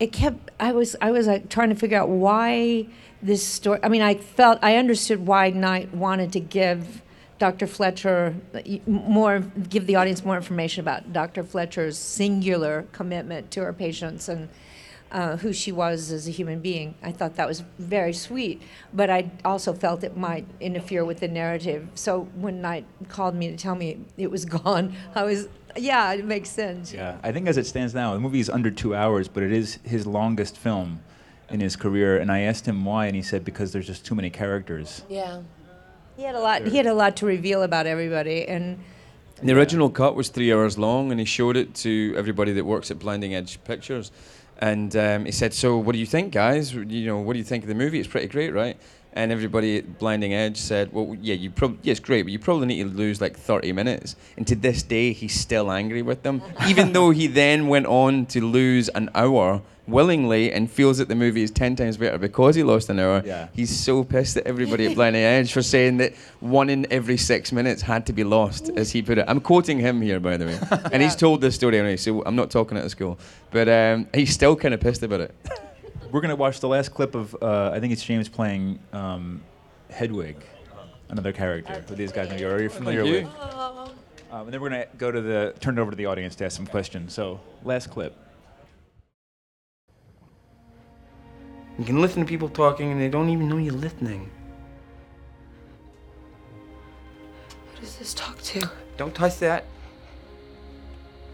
it 0.00 0.12
kept. 0.12 0.50
I 0.58 0.72
was. 0.72 0.96
I 1.00 1.10
was 1.12 1.26
like 1.26 1.50
trying 1.50 1.68
to 1.68 1.74
figure 1.74 1.98
out 1.98 2.08
why 2.08 2.86
this 3.22 3.46
story. 3.46 3.78
I 3.82 3.88
mean, 3.88 4.02
I 4.02 4.14
felt. 4.14 4.58
I 4.62 4.76
understood 4.76 5.26
why 5.26 5.50
Night 5.50 5.94
wanted 5.94 6.32
to 6.32 6.40
give 6.40 7.02
Dr. 7.38 7.66
Fletcher 7.66 8.34
more. 8.86 9.40
Give 9.68 9.86
the 9.86 9.96
audience 9.96 10.24
more 10.24 10.36
information 10.36 10.80
about 10.80 11.12
Dr. 11.12 11.44
Fletcher's 11.44 11.98
singular 11.98 12.86
commitment 12.92 13.50
to 13.52 13.60
her 13.60 13.72
patients 13.72 14.28
and. 14.28 14.48
Uh, 15.12 15.36
who 15.38 15.52
she 15.52 15.72
was 15.72 16.12
as 16.12 16.28
a 16.28 16.30
human 16.30 16.60
being. 16.60 16.94
I 17.02 17.10
thought 17.10 17.34
that 17.34 17.48
was 17.48 17.64
very 17.80 18.12
sweet, 18.12 18.62
but 18.94 19.10
I 19.10 19.28
also 19.44 19.72
felt 19.72 20.04
it 20.04 20.16
might 20.16 20.46
interfere 20.60 21.04
with 21.04 21.18
the 21.18 21.26
narrative. 21.26 21.88
So 21.96 22.28
when 22.36 22.60
Night 22.62 22.86
called 23.08 23.34
me 23.34 23.50
to 23.50 23.56
tell 23.56 23.74
me 23.74 23.98
it 24.16 24.30
was 24.30 24.44
gone, 24.60 24.94
I 25.16 25.24
was, 25.24 25.48
yeah, 25.76 26.12
it 26.12 26.24
makes 26.24 26.48
sense. 26.50 26.92
Yeah, 26.92 27.18
I 27.22 27.32
think 27.32 27.48
as 27.48 27.56
it 27.56 27.66
stands 27.66 27.94
now, 27.94 28.14
the 28.14 28.20
movie 28.20 28.40
is 28.40 28.50
under 28.50 28.70
two 28.70 28.94
hours, 28.94 29.28
but 29.28 29.42
it 29.42 29.52
is 29.52 29.78
his 29.84 30.06
longest 30.06 30.56
film 30.56 31.00
in 31.50 31.60
his 31.60 31.76
career. 31.76 32.18
And 32.18 32.30
I 32.30 32.40
asked 32.40 32.66
him 32.66 32.84
why, 32.84 33.06
and 33.06 33.16
he 33.16 33.22
said 33.22 33.44
because 33.44 33.72
there's 33.72 33.86
just 33.86 34.04
too 34.04 34.14
many 34.14 34.30
characters. 34.30 35.02
Yeah. 35.08 35.42
He 36.16 36.22
had 36.24 36.34
a 36.34 36.40
lot. 36.40 36.62
He 36.66 36.76
had 36.76 36.86
a 36.86 36.94
lot 36.94 37.16
to 37.18 37.26
reveal 37.26 37.62
about 37.62 37.86
everybody, 37.86 38.46
and 38.46 38.78
The 39.42 39.52
original 39.56 39.88
cut 39.88 40.14
was 40.14 40.28
three 40.28 40.52
hours 40.52 40.76
long, 40.76 41.10
and 41.10 41.18
he 41.18 41.24
showed 41.24 41.56
it 41.56 41.74
to 41.76 42.14
everybody 42.16 42.52
that 42.52 42.64
works 42.64 42.90
at 42.90 42.98
Blinding 42.98 43.34
Edge 43.34 43.62
Pictures. 43.64 44.12
And 44.58 44.94
um, 44.96 45.24
he 45.24 45.32
said, 45.32 45.54
"So, 45.54 45.78
what 45.78 45.92
do 45.92 45.98
you 45.98 46.04
think, 46.04 46.32
guys? 46.32 46.74
You 46.74 47.06
know, 47.06 47.18
what 47.20 47.32
do 47.32 47.38
you 47.38 47.44
think 47.44 47.64
of 47.64 47.68
the 47.68 47.74
movie? 47.74 47.98
It's 47.98 48.08
pretty 48.08 48.28
great, 48.28 48.52
right?" 48.52 48.76
And 49.12 49.32
everybody 49.32 49.78
at 49.78 49.98
Blinding 49.98 50.32
Edge 50.32 50.56
said, 50.56 50.92
"Well, 50.92 51.16
yeah, 51.20 51.34
you 51.34 51.50
probably 51.50 51.78
yeah, 51.82 51.92
it's 51.92 52.00
great, 52.00 52.22
but 52.22 52.32
you 52.32 52.38
probably 52.38 52.66
need 52.66 52.82
to 52.82 52.88
lose 52.88 53.20
like 53.20 53.36
30 53.36 53.72
minutes." 53.72 54.14
And 54.36 54.46
to 54.46 54.54
this 54.54 54.82
day, 54.82 55.12
he's 55.12 55.38
still 55.38 55.70
angry 55.70 56.02
with 56.02 56.22
them, 56.22 56.42
even 56.68 56.92
though 56.92 57.10
he 57.10 57.26
then 57.26 57.66
went 57.66 57.86
on 57.86 58.26
to 58.26 58.40
lose 58.40 58.88
an 58.90 59.10
hour 59.14 59.62
willingly 59.90 60.52
and 60.52 60.70
feels 60.70 60.98
that 60.98 61.08
the 61.08 61.14
movie 61.14 61.42
is 61.42 61.50
10 61.50 61.76
times 61.76 61.96
better 61.96 62.18
because 62.18 62.54
he 62.54 62.62
lost 62.62 62.88
an 62.88 62.98
hour. 62.98 63.22
Yeah. 63.24 63.48
He's 63.52 63.76
so 63.76 64.04
pissed 64.04 64.36
at 64.36 64.46
everybody 64.46 64.86
at 64.86 64.94
Blinding 64.94 65.22
Edge 65.22 65.52
for 65.52 65.62
saying 65.62 65.98
that 65.98 66.14
one 66.40 66.70
in 66.70 66.86
every 66.90 67.16
six 67.16 67.52
minutes 67.52 67.82
had 67.82 68.06
to 68.06 68.12
be 68.12 68.24
lost, 68.24 68.70
as 68.76 68.92
he 68.92 69.02
put 69.02 69.18
it. 69.18 69.24
I'm 69.28 69.40
quoting 69.40 69.78
him 69.78 70.00
here, 70.00 70.20
by 70.20 70.36
the 70.36 70.46
way. 70.46 70.58
And 70.92 71.02
he's 71.02 71.16
told 71.16 71.40
this 71.40 71.54
story 71.54 71.78
anyway, 71.78 71.96
so 71.96 72.22
I'm 72.24 72.36
not 72.36 72.50
talking 72.50 72.76
at 72.76 72.84
the 72.84 72.90
school. 72.90 73.18
But 73.50 73.68
um, 73.68 74.06
he's 74.14 74.32
still 74.32 74.56
kind 74.56 74.74
of 74.74 74.80
pissed 74.80 75.02
about 75.02 75.20
it. 75.20 75.34
We're 76.10 76.20
gonna 76.20 76.36
watch 76.36 76.60
the 76.60 76.68
last 76.68 76.92
clip 76.92 77.14
of 77.14 77.36
uh, 77.40 77.70
I 77.72 77.78
think 77.78 77.92
it's 77.92 78.02
James 78.02 78.28
playing 78.28 78.80
um, 78.92 79.42
Hedwig, 79.90 80.44
another 81.08 81.32
character 81.32 81.84
who 81.88 81.94
these 81.94 82.10
guys 82.10 82.28
maybe 82.28 82.44
are 82.44 82.50
already 82.50 82.68
familiar 82.68 83.04
with. 83.04 83.26
Um, 84.30 84.44
and 84.44 84.52
then 84.52 84.60
we're 84.60 84.70
gonna 84.70 84.86
go 84.98 85.10
to 85.10 85.20
the 85.20 85.54
turn 85.60 85.78
it 85.78 85.80
over 85.80 85.90
to 85.90 85.96
the 85.96 86.06
audience 86.06 86.34
to 86.36 86.44
ask 86.44 86.56
some 86.56 86.66
questions. 86.66 87.12
So 87.12 87.40
last 87.64 87.90
clip. 87.90 88.16
You 91.78 91.84
can 91.84 92.00
listen 92.00 92.20
to 92.20 92.28
people 92.28 92.48
talking 92.48 92.90
and 92.92 93.00
they 93.00 93.08
don't 93.08 93.30
even 93.30 93.48
know 93.48 93.56
you're 93.56 93.72
listening. 93.72 94.30
What 97.72 97.80
does 97.80 97.96
this 97.96 98.14
talk 98.14 98.40
to? 98.42 98.68
Don't 98.96 99.14
touch 99.14 99.38
that. 99.38 99.64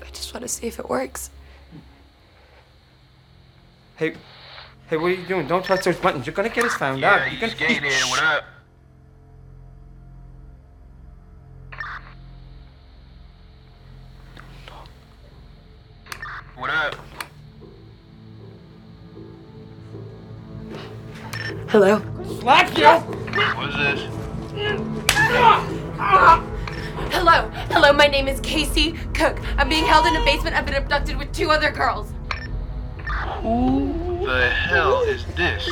I 0.02 0.10
just 0.10 0.32
want 0.32 0.42
to 0.42 0.48
see 0.48 0.66
if 0.66 0.78
it 0.78 0.88
works. 0.88 1.30
Hey, 3.96 4.14
hey, 4.88 4.96
what 4.96 5.06
are 5.06 5.14
you 5.14 5.26
doing? 5.26 5.46
Don't 5.46 5.64
touch 5.64 5.84
those 5.84 5.96
buttons. 5.96 6.26
You're 6.26 6.34
gonna 6.34 6.48
get 6.48 6.64
us 6.64 6.74
found 6.74 7.02
out. 7.02 7.30
You're 7.30 7.40
gonna 7.40 7.52
Skated, 7.52 7.92
what 8.08 8.22
up? 8.22 8.44
What 16.56 16.70
up? 16.70 16.94
Hello? 21.68 22.00
Slap 22.40 22.78
you! 22.78 22.86
What 22.86 23.68
is 23.68 23.76
this? 23.76 24.00
Hello. 27.10 27.50
Hello, 27.70 27.92
my 27.92 28.06
name 28.06 28.28
is 28.28 28.40
Casey 28.40 28.92
Cooke. 29.14 29.38
I'm 29.58 29.68
being 29.68 29.84
held 29.84 30.06
in 30.06 30.16
a 30.16 30.24
basement. 30.24 30.56
I've 30.56 30.64
been 30.64 30.76
abducted 30.76 31.16
with 31.18 31.32
two 31.32 31.50
other 31.50 31.70
girls. 31.70 32.12
Who 33.42 33.95
the 34.26 34.50
hell 34.50 35.02
is 35.02 35.24
this? 35.36 35.66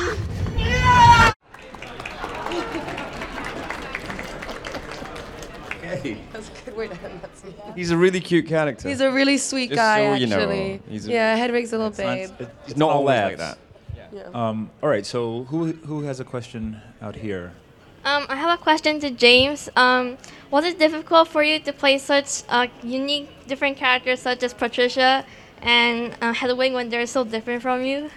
Hey. 5.82 6.18
That's 6.32 6.48
a 6.48 6.64
good 6.64 6.76
way 6.76 6.88
to 6.88 6.94
end 7.04 7.20
that 7.20 7.36
scene. 7.36 7.54
He's 7.76 7.90
a 7.90 7.96
really 7.96 8.20
cute 8.20 8.46
character. 8.46 8.88
He's 8.88 9.00
a 9.00 9.12
really 9.12 9.36
sweet 9.36 9.68
Just 9.68 9.76
guy, 9.78 9.98
so 10.06 10.14
you 10.14 10.26
know, 10.26 10.36
actually. 10.40 10.80
he's 10.88 11.06
a- 11.06 11.10
yeah, 11.12 11.36
Hedwig's 11.36 11.72
a 11.72 11.76
little 11.78 11.88
It's 11.90 11.98
not- 11.98 12.14
babe. 12.16 12.30
it- 12.40 12.54
It's 12.66 12.76
not 12.76 12.90
all 12.90 12.96
always 12.98 13.20
like 13.20 13.38
laughs. 13.38 13.58
Yeah. 14.12 14.22
Um, 14.32 14.70
all 14.82 14.88
right. 14.88 15.04
So 15.04 15.44
who 15.50 15.72
who 15.88 16.02
has 16.04 16.20
a 16.20 16.24
question 16.24 16.80
out 17.02 17.16
here? 17.16 17.52
Um, 18.04 18.26
I 18.28 18.36
have 18.36 18.58
a 18.58 18.62
question 18.62 19.00
to 19.00 19.10
James. 19.10 19.68
Um, 19.76 20.16
was 20.50 20.64
it 20.64 20.78
difficult 20.78 21.28
for 21.28 21.42
you 21.42 21.58
to 21.60 21.72
play 21.72 21.98
such 21.98 22.42
uh, 22.48 22.66
unique, 22.82 23.28
different 23.48 23.76
characters 23.76 24.20
such 24.20 24.42
as 24.42 24.54
Patricia 24.54 25.24
and 25.62 26.14
uh, 26.22 26.32
Hedwig 26.32 26.72
when 26.74 26.88
they're 26.90 27.06
so 27.06 27.24
different 27.24 27.60
from 27.62 27.84
you? 27.84 28.10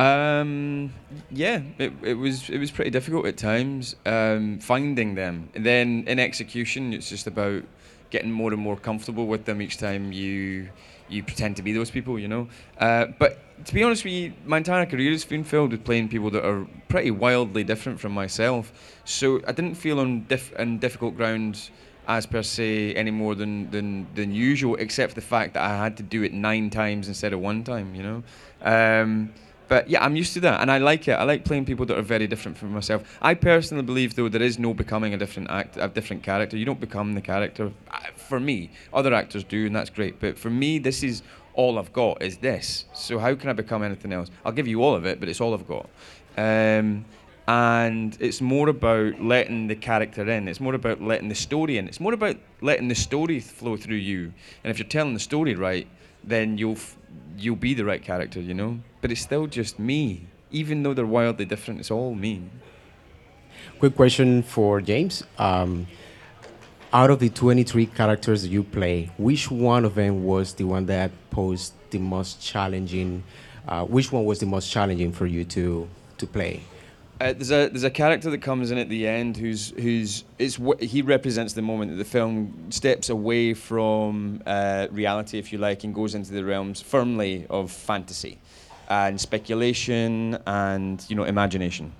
Um, 0.00 0.94
yeah, 1.30 1.60
it, 1.76 1.92
it 2.02 2.14
was 2.14 2.48
it 2.48 2.56
was 2.56 2.70
pretty 2.70 2.90
difficult 2.90 3.26
at 3.26 3.36
times 3.36 3.96
um, 4.06 4.58
finding 4.58 5.14
them. 5.14 5.50
And 5.54 5.64
then 5.66 6.04
in 6.06 6.18
execution, 6.18 6.94
it's 6.94 7.10
just 7.10 7.26
about 7.26 7.64
getting 8.08 8.32
more 8.32 8.50
and 8.50 8.60
more 8.60 8.78
comfortable 8.78 9.26
with 9.26 9.44
them 9.44 9.60
each 9.60 9.76
time 9.76 10.10
you 10.10 10.70
you 11.10 11.22
pretend 11.22 11.56
to 11.56 11.62
be 11.62 11.74
those 11.74 11.90
people, 11.90 12.18
you 12.18 12.28
know. 12.28 12.48
Uh, 12.78 13.06
but 13.18 13.40
to 13.66 13.74
be 13.74 13.82
honest 13.82 14.04
with 14.04 14.14
you, 14.14 14.32
my 14.46 14.56
entire 14.56 14.86
career 14.86 15.10
has 15.10 15.26
been 15.26 15.44
filled 15.44 15.72
with 15.72 15.84
playing 15.84 16.08
people 16.08 16.30
that 16.30 16.46
are 16.46 16.66
pretty 16.88 17.10
wildly 17.10 17.62
different 17.62 18.00
from 18.00 18.12
myself. 18.12 18.72
So 19.04 19.42
I 19.46 19.52
didn't 19.52 19.74
feel 19.74 20.00
on 20.00 20.24
diff- 20.24 20.58
on 20.58 20.78
difficult 20.78 21.14
ground 21.14 21.68
as 22.08 22.24
per 22.24 22.42
se 22.42 22.94
any 22.94 23.10
more 23.10 23.34
than, 23.34 23.70
than 23.70 24.06
than 24.14 24.32
usual, 24.32 24.76
except 24.76 25.12
for 25.12 25.20
the 25.20 25.26
fact 25.26 25.52
that 25.54 25.62
I 25.62 25.76
had 25.76 25.98
to 25.98 26.02
do 26.02 26.22
it 26.22 26.32
nine 26.32 26.70
times 26.70 27.06
instead 27.06 27.34
of 27.34 27.40
one 27.40 27.64
time, 27.64 27.94
you 27.94 28.02
know. 28.02 28.22
Um, 28.62 29.34
But 29.70 29.88
yeah, 29.88 30.04
I'm 30.04 30.16
used 30.16 30.32
to 30.34 30.40
that, 30.40 30.62
and 30.62 30.68
I 30.68 30.78
like 30.78 31.06
it. 31.06 31.12
I 31.12 31.22
like 31.22 31.44
playing 31.44 31.64
people 31.64 31.86
that 31.86 31.96
are 31.96 32.02
very 32.02 32.26
different 32.26 32.58
from 32.58 32.72
myself. 32.72 33.04
I 33.22 33.34
personally 33.34 33.84
believe, 33.84 34.16
though, 34.16 34.28
there 34.28 34.42
is 34.42 34.58
no 34.58 34.74
becoming 34.74 35.14
a 35.14 35.16
different 35.16 35.48
act, 35.48 35.76
a 35.76 35.86
different 35.86 36.24
character. 36.24 36.56
You 36.56 36.64
don't 36.64 36.80
become 36.80 37.14
the 37.14 37.20
character. 37.20 37.70
Uh, 37.88 37.98
For 38.16 38.40
me, 38.40 38.72
other 38.92 39.14
actors 39.14 39.44
do, 39.44 39.66
and 39.66 39.76
that's 39.76 39.88
great. 39.88 40.18
But 40.18 40.36
for 40.36 40.50
me, 40.50 40.80
this 40.80 41.04
is 41.04 41.22
all 41.54 41.78
I've 41.78 41.92
got 41.92 42.20
is 42.20 42.38
this. 42.38 42.86
So 42.94 43.20
how 43.20 43.36
can 43.36 43.48
I 43.48 43.52
become 43.52 43.84
anything 43.84 44.12
else? 44.12 44.28
I'll 44.44 44.50
give 44.50 44.66
you 44.66 44.82
all 44.82 44.96
of 44.96 45.06
it, 45.06 45.20
but 45.20 45.28
it's 45.28 45.40
all 45.40 45.54
I've 45.54 45.68
got. 45.68 45.88
Um, 46.36 47.04
and 47.46 48.16
it's 48.18 48.40
more 48.40 48.70
about 48.70 49.22
letting 49.22 49.68
the 49.68 49.76
character 49.76 50.28
in. 50.28 50.48
It's 50.48 50.60
more 50.60 50.74
about 50.74 51.00
letting 51.00 51.28
the 51.28 51.36
story 51.36 51.78
in. 51.78 51.86
It's 51.86 52.00
more 52.00 52.14
about 52.14 52.38
letting 52.60 52.88
the 52.88 52.96
story 52.96 53.38
flow 53.38 53.76
through 53.76 54.02
you. 54.02 54.32
And 54.64 54.72
if 54.72 54.78
you're 54.80 54.88
telling 54.88 55.14
the 55.14 55.20
story 55.20 55.54
right, 55.54 55.86
then 56.24 56.58
you'll 56.58 56.72
f- 56.72 56.96
you'll 57.38 57.56
be 57.56 57.74
the 57.74 57.84
right 57.84 58.02
character, 58.02 58.40
you 58.40 58.54
know. 58.54 58.78
But 59.00 59.10
it's 59.10 59.20
still 59.20 59.46
just 59.46 59.78
me, 59.78 60.26
even 60.50 60.82
though 60.82 60.94
they're 60.94 61.06
wildly 61.06 61.44
different. 61.44 61.80
It's 61.80 61.90
all 61.90 62.14
me. 62.14 62.42
Quick 63.78 63.96
question 63.96 64.42
for 64.42 64.80
James. 64.80 65.24
Um, 65.38 65.86
out 66.92 67.10
of 67.10 67.20
the 67.20 67.28
23 67.28 67.86
characters 67.86 68.46
you 68.46 68.62
play, 68.62 69.10
which 69.16 69.50
one 69.50 69.84
of 69.84 69.94
them 69.94 70.24
was 70.24 70.54
the 70.54 70.64
one 70.64 70.86
that 70.86 71.10
posed 71.30 71.72
the 71.90 71.98
most 71.98 72.42
challenging? 72.42 73.22
Uh, 73.66 73.84
which 73.84 74.10
one 74.10 74.24
was 74.24 74.40
the 74.40 74.46
most 74.46 74.70
challenging 74.70 75.12
for 75.12 75.26
you 75.26 75.44
to 75.44 75.88
to 76.18 76.26
play? 76.26 76.62
Uh, 77.20 77.34
there's 77.34 77.50
a 77.50 77.68
there's 77.68 77.84
a 77.84 77.90
character 77.90 78.30
that 78.30 78.40
comes 78.40 78.70
in 78.70 78.78
at 78.78 78.88
the 78.88 79.06
end 79.06 79.36
who's 79.36 79.70
who's 79.70 80.24
it's 80.38 80.58
he 80.80 81.02
represents 81.02 81.52
the 81.52 81.60
moment 81.60 81.90
that 81.90 81.98
the 81.98 82.04
film 82.04 82.70
steps 82.70 83.10
away 83.10 83.52
from 83.52 84.42
uh, 84.46 84.86
reality, 84.90 85.38
if 85.38 85.52
you 85.52 85.58
like, 85.58 85.84
and 85.84 85.94
goes 85.94 86.14
into 86.14 86.32
the 86.32 86.42
realms 86.42 86.80
firmly 86.80 87.46
of 87.50 87.70
fantasy 87.70 88.38
and 88.88 89.20
speculation 89.20 90.38
and 90.46 91.04
you 91.10 91.16
know 91.16 91.24
imagination. 91.24 91.92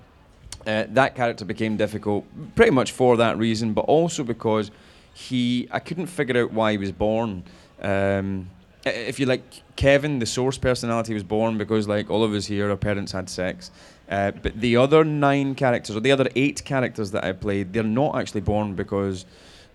Uh, 0.65 0.85
that 0.89 1.13
character 1.15 1.45
became 1.45 1.77
difficult 1.77 2.25
pretty 2.55 2.71
much 2.71 2.91
for 2.91 3.15
that 3.17 3.37
reason, 3.37 3.73
but 3.73 3.81
also 3.81 4.23
because 4.23 4.71
he 5.13 5.67
I 5.71 5.77
couldn't 5.77 6.07
figure 6.07 6.41
out 6.41 6.51
why 6.51 6.71
he 6.71 6.77
was 6.79 6.91
born. 6.91 7.43
Um, 7.79 8.49
if 8.85 9.19
you 9.19 9.25
like, 9.25 9.43
Kevin, 9.75 10.19
the 10.19 10.25
source 10.25 10.57
personality, 10.57 11.13
was 11.13 11.23
born 11.23 11.57
because 11.57 11.87
like 11.87 12.09
all 12.09 12.23
of 12.23 12.33
us 12.33 12.45
here, 12.45 12.69
our 12.69 12.77
parents 12.77 13.11
had 13.11 13.29
sex. 13.29 13.71
Uh, 14.09 14.31
but 14.31 14.59
the 14.59 14.75
other 14.75 15.03
nine 15.03 15.55
characters, 15.55 15.95
or 15.95 15.99
the 15.99 16.11
other 16.11 16.29
eight 16.35 16.63
characters 16.65 17.11
that 17.11 17.23
I 17.23 17.31
played, 17.31 17.73
they're 17.73 17.83
not 17.83 18.17
actually 18.17 18.41
born 18.41 18.75
because 18.75 19.25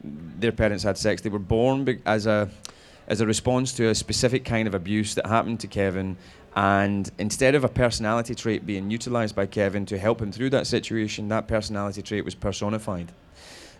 their 0.03 0.53
parents 0.53 0.85
had 0.85 0.99
sex. 0.99 1.23
They 1.23 1.31
were 1.31 1.39
born 1.39 1.85
be- 1.85 2.03
as 2.05 2.27
a 2.27 2.51
as 3.09 3.21
a 3.21 3.27
response 3.27 3.73
to 3.75 3.89
a 3.89 3.95
specific 3.95 4.45
kind 4.45 4.67
of 4.67 4.75
abuse 4.75 5.15
that 5.15 5.27
happened 5.27 5.61
to 5.61 5.67
Kevin. 5.69 6.17
And 6.57 7.11
instead 7.19 7.55
of 7.55 7.65
a 7.65 7.69
personality 7.69 8.35
trait 8.35 8.67
being 8.67 8.91
utilized 8.91 9.37
by 9.37 9.47
Kevin 9.47 9.87
to 9.87 9.99
help 9.99 10.21
him 10.21 10.33
through 10.33 10.51
that 10.51 10.67
situation, 10.67 11.29
that 11.29 11.47
personality 11.47 12.03
trait 12.03 12.25
was 12.25 12.35
personified. 12.35 13.13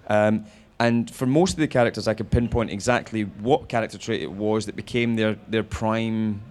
Um, 0.09 0.45
and 0.79 1.11
for 1.11 1.27
most 1.27 1.53
of 1.53 1.59
the 1.59 1.69
characters, 1.69 2.07
I 2.07 2.15
could 2.15 2.31
pinpoint 2.31 2.71
exactly 2.71 3.23
what 3.23 3.69
character 3.69 3.97
trait 3.97 4.23
it 4.23 4.33
was 4.33 4.67
that 4.67 4.77
became 4.77 5.17
their, 5.17 5.37
their 5.49 5.63
prime 5.63 6.43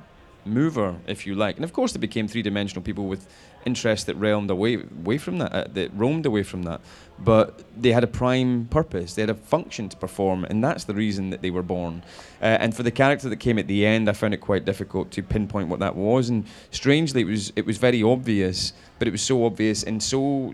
mover, 0.45 0.95
if 1.07 1.27
you 1.27 1.35
like. 1.35 1.57
And 1.57 1.65
of 1.65 1.73
course, 1.73 1.93
they 1.93 1.99
became 1.99 2.27
three 2.27 2.41
dimensional 2.41 2.81
people 2.81 3.07
with 3.07 3.27
interests 3.65 4.05
that 4.05 4.19
realmed 4.19 4.49
away, 4.49 4.75
away 4.75 5.17
from 5.17 5.39
that, 5.39 5.53
uh, 5.53 5.65
that 5.73 5.91
roamed 5.95 6.25
away 6.25 6.43
from 6.43 6.63
that. 6.63 6.81
But 7.19 7.63
they 7.79 7.91
had 7.91 8.03
a 8.03 8.07
prime 8.07 8.65
purpose, 8.65 9.15
they 9.15 9.21
had 9.21 9.29
a 9.29 9.35
function 9.35 9.89
to 9.89 9.97
perform, 9.97 10.45
and 10.45 10.63
that's 10.63 10.83
the 10.83 10.93
reason 10.93 11.31
that 11.31 11.41
they 11.41 11.49
were 11.49 11.63
born. 11.63 12.03
Uh, 12.41 12.45
and 12.45 12.75
for 12.75 12.83
the 12.83 12.91
character 12.91 13.29
that 13.29 13.37
came 13.37 13.57
at 13.57 13.67
the 13.67 13.85
end, 13.85 14.09
I 14.09 14.13
found 14.13 14.33
it 14.33 14.41
quite 14.41 14.65
difficult 14.65 15.11
to 15.11 15.23
pinpoint 15.23 15.69
what 15.69 15.79
that 15.79 15.95
was. 15.95 16.29
And 16.29 16.45
strangely, 16.71 17.21
it 17.21 17.25
was, 17.25 17.53
it 17.55 17.65
was 17.65 17.77
very 17.77 18.03
obvious, 18.03 18.73
but 18.99 19.07
it 19.07 19.11
was 19.11 19.21
so 19.21 19.45
obvious 19.45 19.83
and 19.83 20.01
so. 20.01 20.53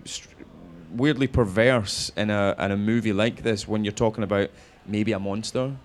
Weirdly 0.95 1.27
perverse 1.27 2.11
in 2.15 2.29
a 2.29 2.55
in 2.59 2.71
a 2.71 2.77
movie 2.77 3.13
like 3.13 3.43
this 3.43 3.67
when 3.67 3.83
you're 3.83 3.91
talking 3.91 4.23
about 4.23 4.49
maybe 4.85 5.11
a 5.11 5.19
monster, 5.19 5.75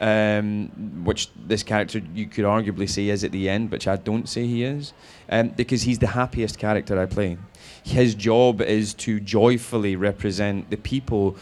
um, 0.00 0.68
which 1.04 1.30
this 1.46 1.62
character 1.62 2.00
you 2.14 2.26
could 2.26 2.44
arguably 2.44 2.88
say 2.88 3.08
is 3.08 3.24
at 3.24 3.32
the 3.32 3.48
end, 3.48 3.70
which 3.70 3.88
I 3.88 3.96
don't 3.96 4.28
say 4.28 4.46
he 4.46 4.64
is, 4.64 4.92
um, 5.30 5.48
because 5.48 5.82
he's 5.82 5.98
the 5.98 6.08
happiest 6.08 6.58
character 6.58 7.00
I 7.00 7.06
play. 7.06 7.38
His 7.82 8.14
job 8.14 8.60
is 8.60 8.94
to 8.94 9.20
joyfully 9.20 9.96
represent 9.96 10.70
the 10.70 10.76
people 10.76 11.36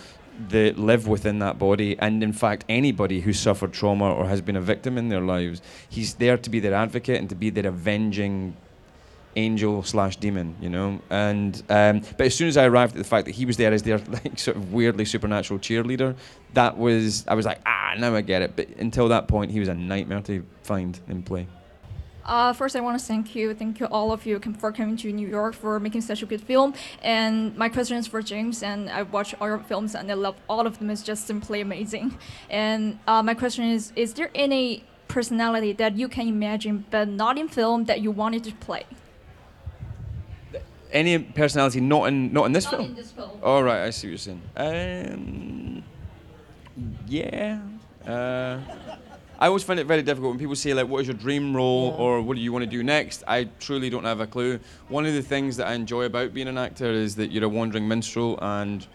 that 0.49 0.79
live 0.79 1.07
within 1.07 1.39
that 1.41 1.59
body, 1.59 1.97
and 1.99 2.23
in 2.23 2.33
fact, 2.33 2.65
anybody 2.69 3.21
who 3.21 3.33
suffered 3.33 3.73
trauma 3.73 4.13
or 4.13 4.27
has 4.27 4.41
been 4.41 4.57
a 4.57 4.61
victim 4.61 4.99
in 4.99 5.09
their 5.09 5.21
lives. 5.21 5.61
He's 5.89 6.15
there 6.15 6.37
to 6.37 6.51
be 6.51 6.59
their 6.59 6.75
advocate 6.75 7.21
and 7.21 7.29
to 7.29 7.35
be 7.35 7.51
their 7.51 7.67
avenging 7.67 8.57
angel 9.37 9.83
slash 9.83 10.17
demon, 10.17 10.57
you 10.61 10.69
know. 10.69 11.01
And 11.11 11.63
um, 11.69 12.01
but 12.17 12.27
as 12.27 12.35
soon 12.35 12.49
as 12.49 12.57
I 12.57 12.67
arrived 12.67 12.95
at 12.95 12.99
the 12.99 13.09
fact 13.09 13.27
that 13.27 13.35
he 13.35 13.47
was 13.47 13.57
there 13.57 13.73
as 13.73 13.83
their 13.83 13.99
like 14.09 14.39
sort 14.39 14.57
of 14.57 14.73
weirdly 14.73 15.05
supernatural 15.05 15.59
cheerleader, 15.61 16.17
that 16.55 16.77
was 16.77 17.27
I 17.27 17.35
was 17.35 17.47
like, 17.47 17.61
ah, 17.67 17.95
now 17.99 18.15
I 18.15 18.21
get 18.21 18.43
it. 18.43 18.57
But 18.57 18.69
until 18.79 19.09
that 19.09 19.29
point, 19.29 19.51
he 19.51 19.61
was 19.61 19.69
a 19.69 19.75
nightmare 19.75 20.23
to 20.23 20.45
find 20.63 20.99
and 21.09 21.25
play. 21.25 21.47
Uh, 22.25 22.53
first, 22.53 22.77
I 22.77 22.81
want 22.81 22.99
to 22.99 23.05
thank 23.05 23.35
you. 23.35 23.53
Thank 23.53 23.81
you, 23.81 23.87
all 23.87 24.13
of 24.13 24.25
you, 24.27 24.39
for 24.59 24.73
coming 24.73 24.97
to 24.99 25.13
New 25.13 25.27
York 25.27 25.55
for 25.55 25.81
making 25.81 26.03
such 26.03 26.23
a 26.23 26.27
good 26.27 26.41
film. 26.41 26.75
And 27.03 27.57
my 27.57 27.69
question 27.69 27.97
is 27.97 28.07
for 28.07 28.23
James. 28.23 28.63
And 28.63 28.89
I 28.91 29.03
watched 29.03 29.35
all 29.41 29.49
your 29.49 29.59
films, 29.59 29.95
and 29.95 30.11
I 30.11 30.15
love 30.15 30.37
all 30.49 30.67
of 30.67 30.79
them. 30.79 30.91
It's 30.91 31.03
just 31.03 31.27
simply 31.27 31.61
amazing. 31.61 32.17
And 32.49 32.99
uh, 33.07 33.23
my 33.23 33.35
question 33.35 33.65
is: 33.65 33.93
Is 33.97 34.15
there 34.15 34.31
any 34.35 34.85
personality 35.09 35.73
that 35.73 35.97
you 35.97 36.09
can 36.09 36.29
imagine, 36.29 36.85
but 36.91 37.09
not 37.09 37.39
in 37.39 37.49
film, 37.49 37.85
that 37.87 38.01
you 38.01 38.11
wanted 38.11 38.45
to 38.45 38.53
play? 38.53 38.85
Any 40.93 41.19
personality 41.19 41.81
not 41.81 42.09
in 42.09 42.33
not 42.33 42.45
in 42.47 42.53
this 42.53 42.65
Not 42.65 42.75
film? 42.75 42.85
in 42.91 42.95
this 42.95 43.11
film. 43.11 43.31
All 43.43 43.63
right, 43.63 43.85
I 43.87 43.91
see 43.91 44.09
what 44.09 44.11
you're 44.11 44.19
saying. 44.19 44.43
Um, 44.57 45.83
yeah. 47.09 47.61
Uh, 48.07 48.59
I 49.39 49.47
always 49.49 49.65
find 49.65 49.81
it 49.81 49.87
very 49.87 50.03
difficult 50.03 50.31
when 50.33 50.39
people 50.39 50.55
say 50.55 50.75
like, 50.75 50.87
"What 50.89 51.01
is 51.01 51.09
your 51.09 51.17
dream 51.17 51.57
role?" 51.57 51.97
or 51.99 52.21
"What 52.23 52.37
do 52.37 52.43
you 52.43 52.53
want 52.53 52.65
to 52.65 52.71
do 52.71 52.83
next?" 52.83 53.25
I 53.27 53.45
truly 53.59 53.91
don't 53.91 54.05
have 54.05 54.21
a 54.21 54.27
clue. 54.27 54.61
One 54.89 55.07
of 55.07 55.15
the 55.15 55.23
things 55.23 55.57
that 55.57 55.67
I 55.67 55.73
enjoy 55.75 56.05
about 56.05 56.35
being 56.35 56.47
an 56.49 56.59
actor 56.59 56.87
is 56.93 57.17
that 57.17 57.33
you're 57.33 57.45
a 57.45 57.49
wandering 57.49 57.89
minstrel 57.89 58.39
and 58.43 58.87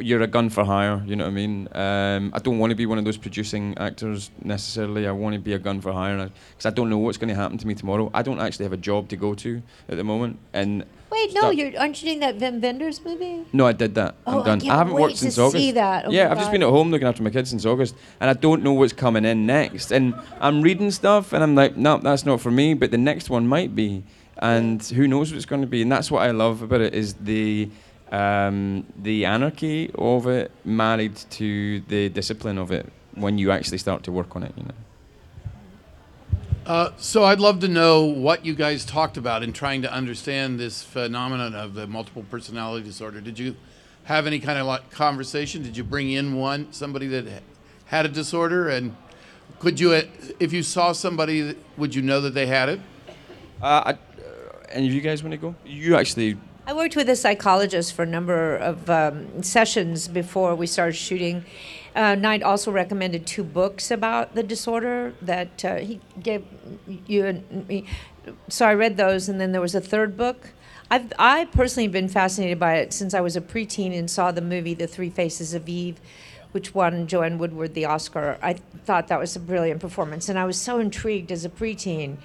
you're 0.00 0.22
a 0.22 0.26
gun 0.26 0.48
for 0.50 0.64
hire. 0.64 1.02
You 1.06 1.14
know 1.16 1.24
what 1.24 1.30
I 1.30 1.34
mean? 1.34 1.68
Um, 1.72 2.32
I 2.34 2.38
don't 2.38 2.58
want 2.58 2.70
to 2.70 2.76
be 2.76 2.86
one 2.86 2.98
of 2.98 3.04
those 3.04 3.16
producing 3.18 3.76
actors 3.78 4.30
necessarily. 4.42 5.06
I 5.06 5.12
want 5.12 5.34
to 5.34 5.40
be 5.40 5.52
a 5.52 5.58
gun 5.58 5.80
for 5.80 5.92
hire 5.92 6.16
because 6.50 6.66
I 6.66 6.70
don't 6.70 6.88
know 6.90 6.98
what's 6.98 7.18
going 7.18 7.28
to 7.28 7.34
happen 7.34 7.58
to 7.58 7.66
me 7.66 7.74
tomorrow. 7.74 8.10
I 8.14 8.22
don't 8.22 8.40
actually 8.40 8.64
have 8.64 8.72
a 8.72 8.78
job 8.78 9.08
to 9.10 9.16
go 9.16 9.34
to 9.34 9.62
at 9.88 9.96
the 9.96 10.04
moment, 10.04 10.38
and 10.52 10.84
Wait, 11.14 11.32
no, 11.32 11.40
Stop. 11.42 11.54
you're 11.54 11.72
aren't 11.78 12.02
you 12.02 12.08
doing 12.08 12.20
that 12.20 12.38
Wim 12.38 12.60
Wenders 12.60 13.04
movie? 13.04 13.44
no, 13.52 13.66
I 13.66 13.72
did 13.72 13.94
that. 13.94 14.16
Oh, 14.26 14.32
I 14.32 14.38
I'm 14.40 14.44
done. 14.44 14.60
can't 14.60 14.78
haven't 14.78 14.94
wait 14.94 15.02
worked 15.02 15.14
to 15.14 15.30
since 15.30 15.34
see 15.36 15.42
August. 15.42 15.74
that. 15.74 16.06
Oh 16.06 16.10
yeah, 16.10 16.24
my 16.26 16.30
I've 16.32 16.38
just 16.38 16.48
God. 16.48 16.52
been 16.52 16.62
at 16.64 16.70
home 16.70 16.90
looking 16.90 17.06
after 17.06 17.22
my 17.22 17.30
kids 17.30 17.50
since 17.50 17.64
August, 17.64 17.94
and 18.20 18.28
I 18.28 18.32
don't 18.34 18.62
know 18.64 18.72
what's 18.72 18.92
coming 18.92 19.24
in 19.24 19.46
next. 19.46 19.92
And 19.92 20.14
I'm 20.40 20.60
reading 20.62 20.90
stuff, 20.90 21.32
and 21.32 21.42
I'm 21.44 21.54
like, 21.54 21.76
no, 21.76 21.98
that's 21.98 22.24
not 22.26 22.40
for 22.40 22.50
me. 22.50 22.74
But 22.74 22.90
the 22.90 22.98
next 22.98 23.30
one 23.30 23.46
might 23.46 23.74
be, 23.76 24.02
and 24.38 24.82
who 24.82 25.06
knows 25.06 25.30
what 25.30 25.36
it's 25.36 25.46
going 25.46 25.60
to 25.60 25.68
be. 25.68 25.82
And 25.82 25.92
that's 25.92 26.10
what 26.10 26.22
I 26.22 26.32
love 26.32 26.62
about 26.62 26.80
it 26.80 26.94
is 26.94 27.14
the 27.14 27.70
um, 28.10 28.84
the 29.00 29.24
anarchy 29.24 29.90
of 29.96 30.26
it 30.26 30.50
married 30.64 31.16
to 31.38 31.80
the 31.88 32.08
discipline 32.08 32.58
of 32.58 32.70
it 32.72 32.86
when 33.14 33.38
you 33.38 33.50
actually 33.52 33.78
start 33.78 34.02
to 34.04 34.12
work 34.12 34.34
on 34.36 34.42
it. 34.42 34.52
You 34.56 34.64
know. 34.64 34.74
Uh, 36.66 36.90
so 36.96 37.24
I'd 37.24 37.40
love 37.40 37.60
to 37.60 37.68
know 37.68 38.04
what 38.04 38.46
you 38.46 38.54
guys 38.54 38.86
talked 38.86 39.18
about 39.18 39.42
in 39.42 39.52
trying 39.52 39.82
to 39.82 39.92
understand 39.92 40.58
this 40.58 40.82
phenomenon 40.82 41.54
of 41.54 41.74
the 41.74 41.86
multiple 41.86 42.24
personality 42.30 42.86
disorder. 42.86 43.20
Did 43.20 43.38
you 43.38 43.54
have 44.04 44.26
any 44.26 44.40
kind 44.40 44.58
of 44.58 44.90
conversation? 44.90 45.62
Did 45.62 45.76
you 45.76 45.84
bring 45.84 46.10
in 46.10 46.36
one 46.36 46.72
somebody 46.72 47.06
that 47.08 47.42
had 47.84 48.06
a 48.06 48.08
disorder, 48.08 48.70
and 48.70 48.96
could 49.58 49.78
you, 49.78 49.92
uh, 49.92 50.02
if 50.40 50.54
you 50.54 50.62
saw 50.62 50.92
somebody, 50.92 51.54
would 51.76 51.94
you 51.94 52.00
know 52.00 52.22
that 52.22 52.32
they 52.32 52.46
had 52.46 52.70
it? 52.70 52.80
Uh, 53.60 53.82
I, 53.84 53.90
uh, 53.90 53.96
any 54.70 54.86
of 54.86 54.94
you 54.94 55.02
guys 55.02 55.22
want 55.22 55.32
to 55.32 55.36
go? 55.36 55.54
You 55.66 55.96
actually. 55.96 56.38
I 56.66 56.72
worked 56.72 56.96
with 56.96 57.10
a 57.10 57.16
psychologist 57.16 57.92
for 57.92 58.04
a 58.04 58.06
number 58.06 58.56
of 58.56 58.88
um, 58.88 59.42
sessions 59.42 60.08
before 60.08 60.54
we 60.54 60.66
started 60.66 60.96
shooting. 60.96 61.44
Uh, 61.94 62.14
Night 62.16 62.42
also 62.42 62.72
recommended 62.72 63.24
two 63.26 63.44
books 63.44 63.90
about 63.90 64.34
the 64.34 64.42
disorder 64.42 65.14
that 65.22 65.64
uh, 65.64 65.76
he 65.76 66.00
gave 66.20 66.44
you 67.06 67.24
and 67.26 67.68
me. 67.68 67.86
So 68.48 68.66
I 68.66 68.74
read 68.74 68.96
those, 68.96 69.28
and 69.28 69.40
then 69.40 69.52
there 69.52 69.60
was 69.60 69.74
a 69.74 69.80
third 69.80 70.16
book. 70.16 70.50
I've 70.90 71.12
I 71.18 71.44
personally 71.46 71.84
have 71.84 71.92
been 71.92 72.08
fascinated 72.08 72.58
by 72.58 72.76
it 72.76 72.92
since 72.92 73.14
I 73.14 73.20
was 73.20 73.36
a 73.36 73.40
preteen 73.40 73.96
and 73.96 74.10
saw 74.10 74.32
the 74.32 74.40
movie 74.40 74.74
The 74.74 74.86
Three 74.86 75.10
Faces 75.10 75.54
of 75.54 75.68
Eve, 75.68 76.00
which 76.52 76.74
won 76.74 77.06
Joanne 77.06 77.38
Woodward 77.38 77.74
the 77.74 77.84
Oscar. 77.84 78.38
I 78.42 78.54
thought 78.84 79.08
that 79.08 79.18
was 79.18 79.36
a 79.36 79.40
brilliant 79.40 79.80
performance, 79.80 80.28
and 80.28 80.38
I 80.38 80.44
was 80.46 80.60
so 80.60 80.78
intrigued 80.78 81.30
as 81.30 81.44
a 81.44 81.48
preteen 81.48 82.16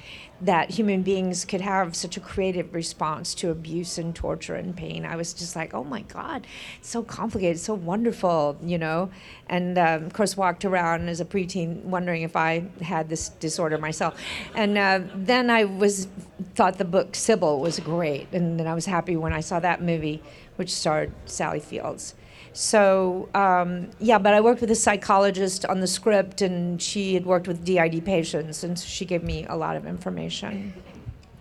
that 0.41 0.71
human 0.71 1.02
beings 1.02 1.43
could 1.43 1.62
have 1.62 1.95
such 1.95 2.15
a 2.15 2.19
creative 2.19 2.73
response 2.73 3.35
to 3.35 3.50
abuse 3.50 3.98
and 3.98 4.15
torture 4.15 4.56
and 4.56 4.75
pain. 4.75 5.06
I 5.06 5.15
was 5.15 5.33
just 5.33 5.56
like, 5.56 5.73
oh 5.73 5.83
my 5.83 6.02
God, 6.04 6.48
it's 6.79 6.90
so 6.90 7.04
complicated, 7.04 7.60
so 7.60 7.73
wonderful, 7.73 8.58
you 8.63 8.77
know? 8.77 9.10
And 9.48 9.77
um, 9.77 10.06
of 10.06 10.13
course, 10.13 10.37
walked 10.37 10.63
around 10.63 11.10
as 11.10 11.19
a 11.19 11.25
preteen 11.25 11.83
wondering 11.83 12.21
if 12.21 12.35
I 12.35 12.65
had 12.81 13.10
this 13.10 13.29
disorder 13.29 13.77
myself. 13.77 14.19
And 14.56 14.77
uh, 14.77 15.02
then 15.13 15.50
I 15.50 15.65
was 15.65 16.08
thought 16.56 16.77
the 16.77 16.85
book 16.85 17.15
Sybil 17.15 17.60
was 17.60 17.79
great, 17.79 18.27
and 18.31 18.60
then 18.60 18.67
I 18.67 18.73
was 18.73 18.85
happy 18.85 19.15
when 19.17 19.33
I 19.33 19.42
saw 19.42 19.60
that 19.60 19.81
movie, 19.81 20.21
which 20.56 20.73
starred 20.73 21.12
Sally 21.25 21.60
Fields. 21.60 22.15
So 22.54 23.29
um, 23.33 23.89
yeah, 24.00 24.17
but 24.17 24.33
I 24.33 24.41
worked 24.41 24.62
with 24.62 24.71
a 24.71 24.75
psychologist 24.75 25.65
on 25.65 25.79
the 25.79 25.87
script, 25.87 26.41
and 26.41 26.81
she 26.81 27.13
had 27.13 27.25
worked 27.25 27.47
with 27.47 27.63
DID 27.63 28.04
patients, 28.06 28.63
and 28.63 28.77
so 28.77 28.85
she 28.85 29.06
gave 29.06 29.23
me 29.23 29.45
a 29.47 29.56
lot 29.56 29.75
of 29.75 29.85
information. 29.85 30.73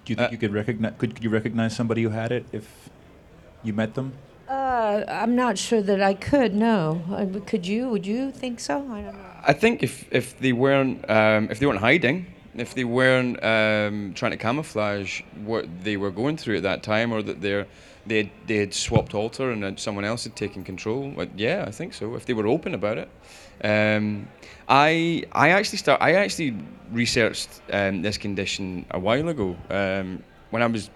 Do 0.05 0.13
you 0.13 0.17
think 0.17 0.33
you 0.33 0.39
could 0.39 0.55
recognize? 0.55 0.95
Could, 0.99 1.15
could 1.15 1.25
you 1.25 1.31
recognize 1.31 1.77
somebody 1.77 2.03
who 2.03 2.11
had 2.11 2.33
it 2.33 2.47
if 2.53 2.89
you 3.63 3.73
met 3.73 3.95
them? 3.95 4.13
Uh, 4.49 5.05
I'm 5.07 5.37
not 5.37 5.59
sure 5.59 5.83
that 5.83 6.03
I 6.03 6.15
could. 6.15 6.55
No, 6.55 7.03
I, 7.11 7.27
could 7.41 7.67
you? 7.67 7.91
Would 7.91 8.07
you 8.07 8.31
think 8.31 8.61
so? 8.61 8.79
I 8.91 9.03
don't 9.03 9.15
know. 9.15 9.29
I 9.47 9.53
think 9.53 9.83
if 9.83 10.11
if 10.11 10.39
they 10.39 10.53
weren't 10.53 11.09
um, 11.11 11.49
if 11.51 11.59
they 11.59 11.67
weren't 11.67 11.81
hiding, 11.81 12.27
if 12.55 12.75
they 12.75 12.85
weren't 12.85 13.43
um, 13.45 14.15
trying 14.15 14.33
to 14.33 14.39
camouflage 14.39 15.21
what 15.45 15.67
they 15.85 15.97
were 15.97 16.11
going 16.11 16.37
through 16.39 16.57
at 16.57 16.63
that 16.63 16.83
time, 16.83 17.13
or 17.13 17.23
that 17.23 17.43
they're 17.43 17.67
they 18.09 18.31
they 18.47 18.57
had 18.57 18.75
swapped 18.75 19.15
alter 19.15 19.51
and 19.51 19.79
someone 19.79 20.05
else 20.05 20.25
had 20.25 20.35
taken 20.37 20.65
control. 20.65 21.13
But 21.15 21.29
yeah, 21.37 21.65
I 21.67 21.71
think 21.71 21.95
so. 21.95 22.15
If 22.15 22.25
they 22.27 22.35
were 22.35 22.47
open 22.47 22.75
about 22.75 22.99
it, 22.99 23.09
um, 23.65 24.29
I 24.69 25.25
I 25.33 25.51
actually 25.51 25.79
start 25.79 26.01
I 26.01 26.15
actually 26.15 26.57
researched 26.93 27.49
um, 27.73 28.03
this 28.03 28.19
condition 28.19 28.85
a 28.91 28.99
while 28.99 29.29
ago 29.29 29.57
um, 29.71 30.23
when 30.51 30.63
I 30.63 30.67
was 30.67 30.91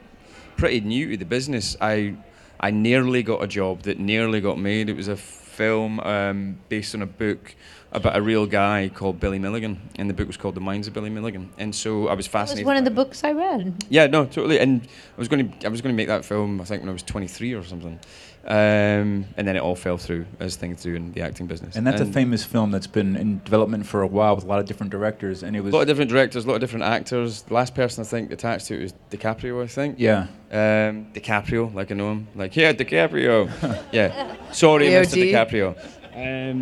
pretty 0.57 0.81
new 0.81 1.11
to 1.11 1.17
the 1.17 1.25
business. 1.25 1.77
I 1.81 2.15
I 2.61 2.71
nearly 2.71 3.23
got 3.23 3.43
a 3.43 3.47
job 3.47 3.83
that 3.83 3.99
nearly 3.99 4.41
got 4.41 4.59
made. 4.59 4.89
It 4.89 4.97
was 4.97 5.09
a 5.09 5.17
film 5.63 6.01
um, 6.01 6.59
based 6.69 6.93
on 6.93 7.03
a 7.03 7.07
book 7.07 7.55
about 7.93 8.17
a 8.17 8.23
real 8.23 8.47
guy 8.47 8.91
called 8.93 9.21
Billy 9.21 9.39
Milligan, 9.39 9.81
and 9.97 10.11
the 10.11 10.15
book 10.15 10.27
was 10.27 10.37
called 10.37 10.57
The 10.57 10.61
Minds 10.61 10.89
of 10.89 10.95
Billy 10.95 11.11
Milligan. 11.11 11.51
And 11.57 11.73
so 11.73 12.09
I 12.09 12.15
was 12.15 12.27
fascinated. 12.27 12.63
It 12.63 12.65
was 12.65 12.67
one 12.67 12.77
of 12.79 12.85
the 12.85 12.91
books 12.91 13.23
I 13.23 13.31
read. 13.31 13.85
Yeah, 13.89 14.09
no, 14.09 14.25
totally. 14.25 14.59
And 14.59 14.83
I 14.83 15.21
was 15.21 15.29
going 15.29 15.49
to, 15.49 15.67
I 15.67 15.71
was 15.71 15.81
going 15.81 15.95
to 15.95 15.97
make 15.97 16.09
that 16.09 16.25
film. 16.25 16.61
I 16.61 16.65
think 16.65 16.83
when 16.83 16.89
I 16.89 16.93
was 16.93 17.05
23 17.05 17.53
or 17.53 17.63
something, 17.63 18.01
um, 18.45 19.25
and 19.37 19.47
then 19.47 19.57
it 19.57 19.61
all 19.61 19.77
fell 19.77 19.97
through 19.97 20.27
as 20.41 20.57
things 20.57 20.83
do 20.83 20.95
in 20.95 21.13
the 21.13 21.21
acting 21.21 21.47
business. 21.47 21.77
And 21.77 21.87
that's 21.87 22.01
a 22.01 22.07
famous 22.07 22.45
film 22.45 22.71
that's 22.73 22.87
been 22.87 23.17
in 23.17 23.41
development 23.45 23.87
for 23.87 24.03
a 24.03 24.07
while 24.07 24.35
with 24.35 24.45
a 24.45 24.49
lot 24.49 24.59
of 24.59 24.67
different 24.67 24.91
directors, 24.91 25.43
and 25.43 25.55
it 25.55 25.61
was 25.61 25.73
A 25.73 25.77
lot 25.77 25.83
of 25.83 25.89
different 25.89 26.11
directors, 26.11 26.45
a 26.45 26.49
lot 26.49 26.55
of 26.55 26.61
different 26.61 26.85
actors. 26.85 27.43
The 27.43 27.55
last 27.55 27.75
person 27.75 28.03
I 28.03 28.07
think 28.07 28.33
attached 28.33 28.67
to 28.67 28.79
it 28.79 28.83
was 28.83 28.95
DiCaprio, 29.11 29.63
I 29.63 29.67
think. 29.69 29.97
Yeah. 29.99 30.27
Um, 30.51 31.07
DiCaprio, 31.13 31.73
like 31.73 31.93
I 31.93 31.95
know 31.95 32.13
him. 32.13 32.29
Like, 32.35 32.57
yeah, 32.57 32.73
DiCaprio. 32.73 33.49
yeah. 33.93 34.37
Sorry, 34.51 34.87
Mr. 34.87 35.31
DiCaprio. 35.31 35.77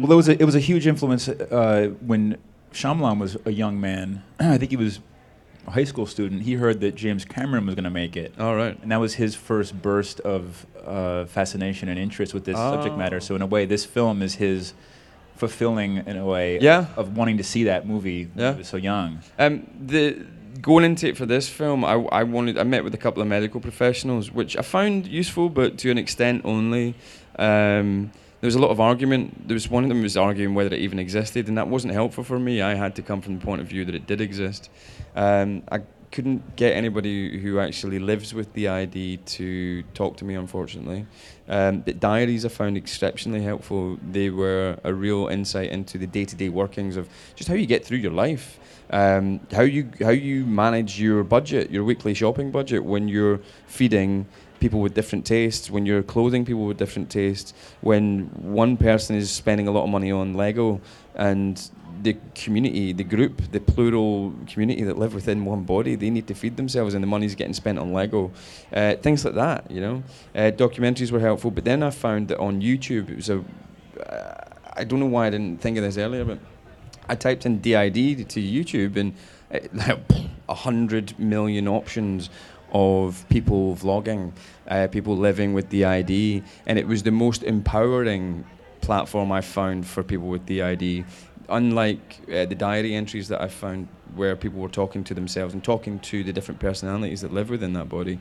well, 0.03 0.13
it 0.13 0.17
was 0.17 0.29
a, 0.29 0.41
it 0.41 0.45
was 0.45 0.55
a 0.55 0.61
huge 0.61 0.87
influence 0.87 1.29
uh, 1.29 1.91
when 2.01 2.37
Shyamalan 2.73 3.19
was 3.19 3.37
a 3.47 3.53
young 3.53 3.81
man. 3.81 4.23
I 4.41 4.59
think 4.59 4.71
he 4.71 4.77
was 4.77 4.99
a 4.99 5.01
high 5.71 5.85
school 5.85 6.07
student. 6.07 6.43
He 6.43 6.55
heard 6.55 6.81
that 6.81 6.95
James 6.95 7.25
Cameron 7.25 7.67
was 7.67 7.75
going 7.75 7.85
to 7.85 7.91
make 7.91 8.17
it. 8.17 8.35
All 8.39 8.55
right. 8.57 8.81
And 8.83 8.91
that 8.93 8.99
was 9.01 9.15
his 9.15 9.35
first 9.35 9.81
burst 9.81 10.21
of 10.21 10.67
uh, 10.87 11.25
fascination 11.27 11.89
and 11.89 11.99
interest 11.99 12.35
with 12.35 12.45
this 12.45 12.57
subject 12.57 12.97
matter. 12.97 13.17
Oh. 13.17 13.21
So 13.21 13.35
in 13.37 13.43
a 13.43 13.47
way, 13.47 13.65
this 13.67 13.85
film 13.85 14.23
is 14.23 14.35
his 14.37 14.75
fulfilling 15.37 15.97
in 16.07 16.17
a 16.17 16.25
way 16.25 16.59
Yeah. 16.61 16.87
of 16.97 17.17
wanting 17.17 17.39
to 17.39 17.45
see 17.45 17.65
that 17.65 17.87
movie 17.87 18.25
when 18.35 18.45
Yeah. 18.45 18.53
he 18.53 18.59
was 18.59 18.69
so 18.69 18.77
young. 18.77 19.21
Um, 19.39 19.67
the 19.81 20.27
going 20.61 20.85
into 20.85 21.09
it 21.09 21.17
for 21.17 21.25
this 21.25 21.49
film, 21.49 21.85
I, 21.85 21.95
I 21.95 22.23
wanted 22.25 22.59
I 22.59 22.65
met 22.65 22.85
with 22.85 22.93
a 22.95 22.99
couple 22.99 23.23
of 23.23 23.29
medical 23.29 23.61
professionals, 23.61 24.31
which 24.31 24.57
I 24.59 24.63
found 24.63 25.07
useful, 25.07 25.49
but 25.49 25.79
to 25.79 25.91
an 25.91 25.97
extent 25.99 26.43
only. 26.45 26.95
Um, 27.39 28.11
there 28.41 28.49
was 28.49 28.55
a 28.55 28.59
lot 28.59 28.71
of 28.71 28.81
argument. 28.81 29.47
There 29.49 29.55
was 29.55 29.69
one 29.69 29.85
of 29.85 29.89
them 29.91 30.03
was 30.03 30.17
arguing 30.17 30.55
whether 30.55 30.75
it 30.75 30.81
even 30.81 30.99
existed, 30.99 31.49
and 31.49 31.59
that 31.59 31.69
wasn't 31.69 31.93
helpful 31.93 32.25
for 32.25 32.39
me. 32.39 32.63
I 32.63 32.75
had 32.75 32.97
to 32.97 33.03
come 33.03 33.21
from 33.21 33.39
the 33.39 33.45
point 33.45 33.61
of 33.61 33.67
view 33.67 33.85
that 33.85 33.95
it 33.95 34.07
did 34.07 34.21
exist. 34.21 34.71
Um, 35.15 35.63
I 35.71 35.83
couldn't 36.11 36.57
get 36.57 36.75
anybody 36.75 37.39
who 37.39 37.61
actually 37.61 37.99
lives 37.99 38.35
with 38.35 38.53
DID 38.53 39.25
to 39.27 39.83
talk 39.95 40.17
to 40.17 40.25
me, 40.25 40.35
unfortunately. 40.35 41.07
Um, 41.49 41.83
diaries 41.83 42.45
I 42.45 42.49
found 42.49 42.77
exceptionally 42.77 43.43
helpful. 43.43 43.99
They 44.11 44.31
were 44.31 44.79
a 44.85 44.93
real 44.93 45.29
insight 45.29 45.71
into 45.71 45.99
the 45.99 46.07
day-to-day 46.07 46.49
workings 46.49 46.97
of 46.97 47.09
just 47.37 47.49
how 47.49 47.55
you 47.55 47.67
get 47.67 47.85
through 47.85 47.99
your 47.99 48.13
life, 48.13 48.59
um, 48.91 49.41
how 49.53 49.63
you 49.63 49.91
how 50.01 50.11
you 50.11 50.45
manage 50.47 51.01
your 51.01 51.23
budget, 51.23 51.71
your 51.71 51.85
weekly 51.85 52.15
shopping 52.15 52.51
budget 52.51 52.85
when 52.85 53.07
you're 53.07 53.41
feeding 53.67 54.27
people 54.61 54.81
with 54.81 54.95
different 54.95 55.25
tastes, 55.27 55.71
when 55.71 55.87
you're 55.87 56.03
clothing 56.03 56.45
people 56.45 56.67
with 56.67 56.79
different 56.79 57.11
tastes, 57.11 57.53
when 57.81 58.27
one 58.35 58.77
person 58.77 59.17
is 59.17 59.31
spending 59.31 59.67
a 59.67 59.71
lot 59.71 59.85
of 59.85 59.91
money 59.91 60.13
on 60.13 60.35
Lego 60.35 60.81
and 61.15 61.71
the 62.03 62.17
community, 62.35 62.93
the 62.93 63.05
group, 63.05 63.43
the 63.53 63.61
plural 63.61 64.33
community 64.47 64.85
that 64.85 64.97
live 64.97 65.15
within 65.15 65.45
one 65.45 65.65
body, 65.65 65.95
they 65.97 66.11
need 66.11 66.27
to 66.27 66.35
feed 66.35 66.57
themselves 66.57 66.95
and 66.95 67.03
the 67.03 67.07
money's 67.07 67.35
getting 67.35 67.53
spent 67.53 67.79
on 67.79 67.93
Lego. 67.93 68.31
Uh, 68.73 68.95
things 68.97 69.25
like 69.25 69.35
that, 69.35 69.71
you 69.71 69.81
know. 69.81 70.03
Uh, 70.35 70.51
documentaries 70.51 71.11
were 71.11 71.21
helpful, 71.21 71.51
but 71.51 71.65
then 71.65 71.83
I 71.83 71.91
found 71.91 72.29
that 72.29 72.39
on 72.39 72.61
YouTube, 72.61 73.11
it 73.11 73.17
was 73.17 73.31
a. 73.31 73.45
Uh, 74.01 74.45
I 74.77 74.85
don't 74.85 75.01
know 75.01 75.07
why 75.07 75.27
I 75.27 75.31
didn't 75.31 75.61
think 75.61 75.77
of 75.77 75.83
this 75.83 75.99
earlier, 75.99 76.25
but 76.25 76.39
I 77.09 77.17
typed 77.17 77.45
in 77.45 77.61
DID 77.61 78.29
to 78.31 78.41
YouTube 78.41 78.97
and 78.97 79.15
a 80.49 80.55
hundred 80.55 81.19
million 81.19 81.69
options 81.69 82.31
of 82.73 83.27
people 83.29 83.77
vlogging, 83.77 84.33
uh, 84.69 84.89
people 84.89 85.17
living 85.17 85.55
with 85.55 85.69
DID, 85.69 86.45
and 86.67 86.79
it 86.79 86.87
was 86.87 87.03
the 87.03 87.11
most 87.11 87.43
empowering 87.43 88.45
platform 88.81 89.33
I 89.33 89.41
found 89.41 89.87
for 89.87 90.03
people 90.03 90.29
with 90.29 90.47
DID. 90.47 91.05
Unlike 91.49 92.21
uh, 92.29 92.47
the 92.47 92.55
diary 92.55 92.95
entries 92.95 93.29
that 93.29 93.41
I 93.41 93.49
found 93.49 93.89
where 94.15 94.37
people 94.37 94.61
were 94.61 94.69
talking 94.69 95.05
to 95.05 95.15
themselves 95.15 95.53
and 95.55 95.63
talking 95.63 95.99
to 96.01 96.23
the 96.23 96.33
different 96.33 96.61
personalities 96.61 97.21
that 97.23 97.33
live 97.33 97.51
within 97.51 97.73
that 97.75 97.89
body, 97.89 98.19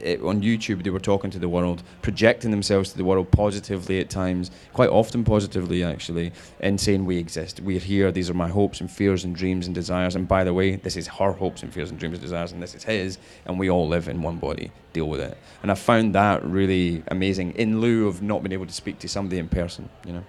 it, 0.00 0.22
on 0.22 0.42
YouTube, 0.42 0.82
they 0.82 0.90
were 0.90 1.00
talking 1.00 1.30
to 1.30 1.38
the 1.38 1.48
world, 1.48 1.82
projecting 2.02 2.50
themselves 2.50 2.90
to 2.90 2.96
the 2.96 3.04
world 3.04 3.30
positively 3.30 4.00
at 4.00 4.10
times, 4.10 4.50
quite 4.72 4.90
often 4.90 5.24
positively 5.24 5.82
actually, 5.82 6.32
and 6.60 6.80
saying, 6.80 7.04
We 7.04 7.18
exist, 7.18 7.60
we're 7.60 7.78
here, 7.78 8.12
these 8.12 8.30
are 8.30 8.34
my 8.34 8.48
hopes 8.48 8.80
and 8.80 8.90
fears 8.90 9.24
and 9.24 9.34
dreams 9.34 9.66
and 9.66 9.74
desires. 9.74 10.14
And 10.14 10.28
by 10.28 10.44
the 10.44 10.54
way, 10.54 10.76
this 10.76 10.96
is 10.96 11.06
her 11.06 11.32
hopes 11.32 11.62
and 11.62 11.72
fears 11.72 11.90
and 11.90 11.98
dreams 11.98 12.14
and 12.14 12.22
desires, 12.22 12.52
and 12.52 12.62
this 12.62 12.74
is 12.74 12.84
his, 12.84 13.18
and 13.44 13.58
we 13.58 13.70
all 13.70 13.88
live 13.88 14.08
in 14.08 14.22
one 14.22 14.36
body, 14.36 14.70
deal 14.92 15.08
with 15.08 15.20
it. 15.20 15.38
And 15.62 15.70
I 15.70 15.74
found 15.74 16.14
that 16.14 16.44
really 16.44 17.02
amazing 17.08 17.52
in 17.52 17.80
lieu 17.80 18.06
of 18.08 18.22
not 18.22 18.42
being 18.42 18.52
able 18.52 18.66
to 18.66 18.74
speak 18.74 18.98
to 19.00 19.08
somebody 19.08 19.38
in 19.38 19.48
person, 19.48 19.88
you 20.06 20.12
know. 20.12 20.24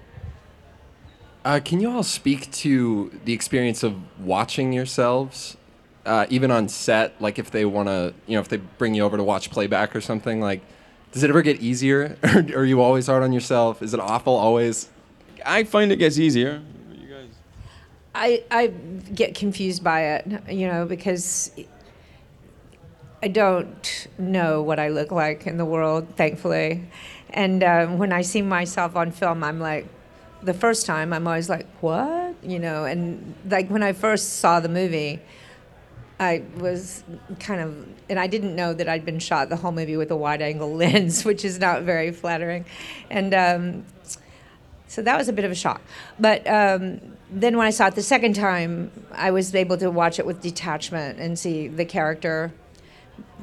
Uh, 1.45 1.59
can 1.63 1.80
you 1.80 1.89
all 1.89 2.03
speak 2.03 2.51
to 2.51 3.09
the 3.26 3.34
experience 3.34 3.84
of 3.84 3.95
watching 4.20 4.74
yourselves, 4.74 5.57
uh, 6.08 6.26
even 6.30 6.49
on 6.49 6.68
set? 6.70 7.22
Like 7.22 7.38
if 7.38 7.51
they 7.51 7.66
want 7.66 7.89
to, 7.89 8.14
you 8.26 8.36
know, 8.36 8.41
if 8.41 8.47
they 8.47 8.58
bring 8.58 8.95
you 8.95 9.03
over 9.03 9.18
to 9.18 9.24
watch 9.24 9.51
playback 9.51 9.95
or 9.95 10.01
something, 10.01 10.41
like, 10.41 10.62
does 11.12 11.24
it 11.24 11.30
ever 11.30 11.41
get 11.41 11.62
easier? 11.62 12.18
or 12.24 12.62
are 12.62 12.66
you 12.66 12.82
always 12.82 13.08
hard 13.08 13.24
on 13.24 13.32
yourself? 13.32 13.82
Is 13.82 13.93
it 13.93 13.99
awful 13.99 14.36
always? 14.36 14.89
I 15.45 15.64
find 15.64 15.91
it 15.91 15.97
gets 15.97 16.18
easier. 16.18 16.62
You 16.91 17.08
guys. 17.08 17.30
I, 18.16 18.43
I 18.49 18.68
get 18.68 19.36
confused 19.36 19.84
by 19.84 20.01
it, 20.01 20.28
you 20.49 20.68
know, 20.68 20.86
because 20.86 21.51
I 23.22 23.28
don't 23.28 24.08
know 24.18 24.62
what 24.62 24.80
I 24.80 24.89
look 24.89 25.12
like 25.12 25.47
in 25.47 25.58
the 25.58 25.66
world, 25.66 26.08
thankfully. 26.16 26.88
And 27.32 27.64
um, 27.64 27.97
when 27.97 28.14
I 28.14 28.22
see 28.22 28.41
myself 28.41 28.95
on 28.95 29.12
film, 29.12 29.43
I'm 29.43 29.60
like, 29.60 29.88
the 30.43 30.53
first 30.53 30.86
time, 30.86 31.14
I'm 31.14 31.28
always 31.28 31.49
like, 31.49 31.68
what? 31.82 32.36
You 32.43 32.60
know, 32.60 32.86
and 32.86 33.36
like 33.49 33.70
when 33.70 33.84
I 33.84 33.93
first 33.93 34.39
saw 34.39 34.60
the 34.60 34.70
movie, 34.70 35.20
I 36.20 36.43
was 36.57 37.03
kind 37.39 37.61
of, 37.61 37.88
and 38.09 38.20
I 38.20 38.28
didn't 38.28 38.55
know 38.55 38.74
that 38.74 38.89
I'd 38.89 39.05
been 39.05 39.20
shot 39.20 39.49
the 39.49 39.55
whole 39.55 39.72
movie 39.72 39.97
with 39.97 40.09
a 40.11 40.15
wide 40.15 40.41
angle 40.41 40.74
lens, 40.76 41.24
which 41.24 41.45
is 41.45 41.59
not 41.59 41.84
very 41.84 42.11
flattering. 42.11 42.65
And 43.09 43.34
um, 43.34 43.86
so 44.88 45.01
that 45.01 45.18
was 45.18 45.28
a 45.28 45.34
bit 45.34 45.45
of 45.45 45.51
a 45.51 45.55
shock. 45.55 45.82
But 46.20 46.47
um, 46.47 47.01
then 47.30 47.57
when 47.57 47.68
I 47.68 47.72
saw 47.72 47.88
it 47.88 47.95
the 47.95 48.01
second 48.01 48.34
time, 48.34 48.91
I 49.11 49.32
was 49.32 49.53
able 49.53 49.78
to 49.78 49.91
watch 49.91 50.18
it 50.18 50.26
with 50.26 50.41
detachment 50.41 51.20
and 51.20 51.38
see 51.38 51.68
the 51.68 51.86
character 51.86 52.51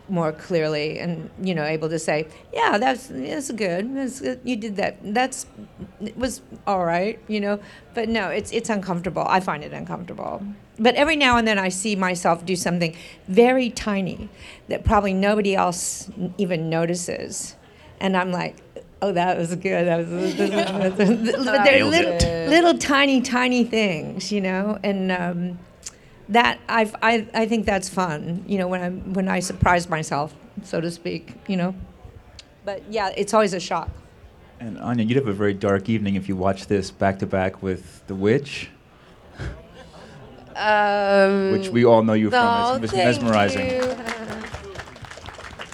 more 0.08 0.32
clearly 0.32 0.98
and 0.98 1.30
you 1.42 1.54
know 1.54 1.64
able 1.64 1.88
to 1.88 1.98
say 1.98 2.26
yeah 2.52 2.76
that's 2.76 3.06
that's 3.06 3.50
good 3.52 3.96
that's 3.96 4.22
you 4.44 4.54
did 4.54 4.76
that 4.76 4.96
that's 5.14 5.46
it 6.00 6.16
was 6.16 6.42
all 6.66 6.84
right 6.84 7.18
you 7.26 7.40
know 7.40 7.58
but 7.94 8.08
no 8.08 8.28
it's 8.28 8.52
it's 8.52 8.68
uncomfortable 8.68 9.24
i 9.28 9.40
find 9.40 9.64
it 9.64 9.72
uncomfortable 9.72 10.42
but 10.78 10.94
every 10.94 11.16
now 11.16 11.38
and 11.38 11.48
then 11.48 11.58
i 11.58 11.70
see 11.70 11.96
myself 11.96 12.44
do 12.44 12.54
something 12.54 12.94
very 13.28 13.70
tiny 13.70 14.28
that 14.68 14.84
probably 14.84 15.14
nobody 15.14 15.54
else 15.54 16.10
even 16.36 16.68
notices 16.68 17.56
and 17.98 18.14
i'm 18.14 18.30
like 18.30 18.56
oh 19.00 19.10
that 19.10 19.38
was 19.38 19.54
good 19.56 19.86
that 19.86 20.06
was 20.06 20.34
but 21.46 21.64
they're 21.64 21.84
little, 21.84 22.50
little 22.50 22.76
tiny 22.76 23.22
tiny 23.22 23.64
things 23.64 24.30
you 24.30 24.40
know 24.40 24.78
and 24.82 25.10
um, 25.10 25.58
that 26.30 26.58
I've, 26.68 26.94
I 27.02 27.26
I 27.34 27.46
think 27.46 27.66
that's 27.66 27.88
fun. 27.88 28.44
You 28.46 28.58
know, 28.58 28.68
when 28.68 28.80
I 28.82 28.90
when 28.90 29.28
I 29.28 29.40
surprise 29.40 29.88
myself, 29.88 30.34
so 30.62 30.80
to 30.80 30.90
speak. 30.90 31.34
You 31.48 31.56
know, 31.56 31.74
but 32.64 32.82
yeah, 32.90 33.10
it's 33.16 33.34
always 33.34 33.52
a 33.54 33.60
shock. 33.60 33.90
And 34.60 34.78
Anya, 34.78 35.04
you'd 35.04 35.16
have 35.16 35.26
a 35.26 35.32
very 35.32 35.52
dark 35.54 35.88
evening 35.88 36.14
if 36.14 36.28
you 36.28 36.36
watched 36.36 36.68
this 36.68 36.90
back 36.90 37.18
to 37.18 37.26
back 37.26 37.62
with 37.62 38.06
The 38.06 38.14
Witch, 38.14 38.70
Um, 40.56 41.50
which 41.52 41.68
we 41.68 41.84
all 41.84 42.02
know 42.02 42.12
you 42.14 42.30
from. 42.30 42.38
oh, 42.46 42.74
It's, 42.76 42.84
it's 42.84 42.92
thank 42.92 43.04
mesmerizing. 43.22 43.66
you. 43.70 43.82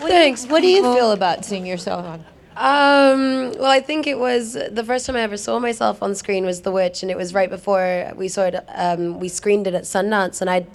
Thanks. 0.08 0.46
What 0.46 0.62
do 0.62 0.68
you 0.68 0.82
feel 0.94 1.12
about 1.12 1.44
seeing 1.44 1.66
yourself 1.66 2.06
on? 2.06 2.24
Um, 2.60 3.52
well, 3.52 3.70
I 3.70 3.80
think 3.80 4.06
it 4.06 4.18
was 4.18 4.52
the 4.52 4.84
first 4.84 5.06
time 5.06 5.16
I 5.16 5.20
ever 5.22 5.38
saw 5.38 5.58
myself 5.58 6.02
on 6.02 6.14
screen 6.14 6.44
was 6.44 6.60
The 6.60 6.70
Witch, 6.70 7.02
and 7.02 7.10
it 7.10 7.16
was 7.16 7.32
right 7.32 7.48
before 7.48 8.12
we 8.16 8.28
saw 8.28 8.42
it. 8.42 8.56
Um, 8.74 9.18
we 9.18 9.28
screened 9.28 9.66
it 9.66 9.72
at 9.72 9.84
Sundance, 9.84 10.42
and 10.42 10.50
I, 10.50 10.66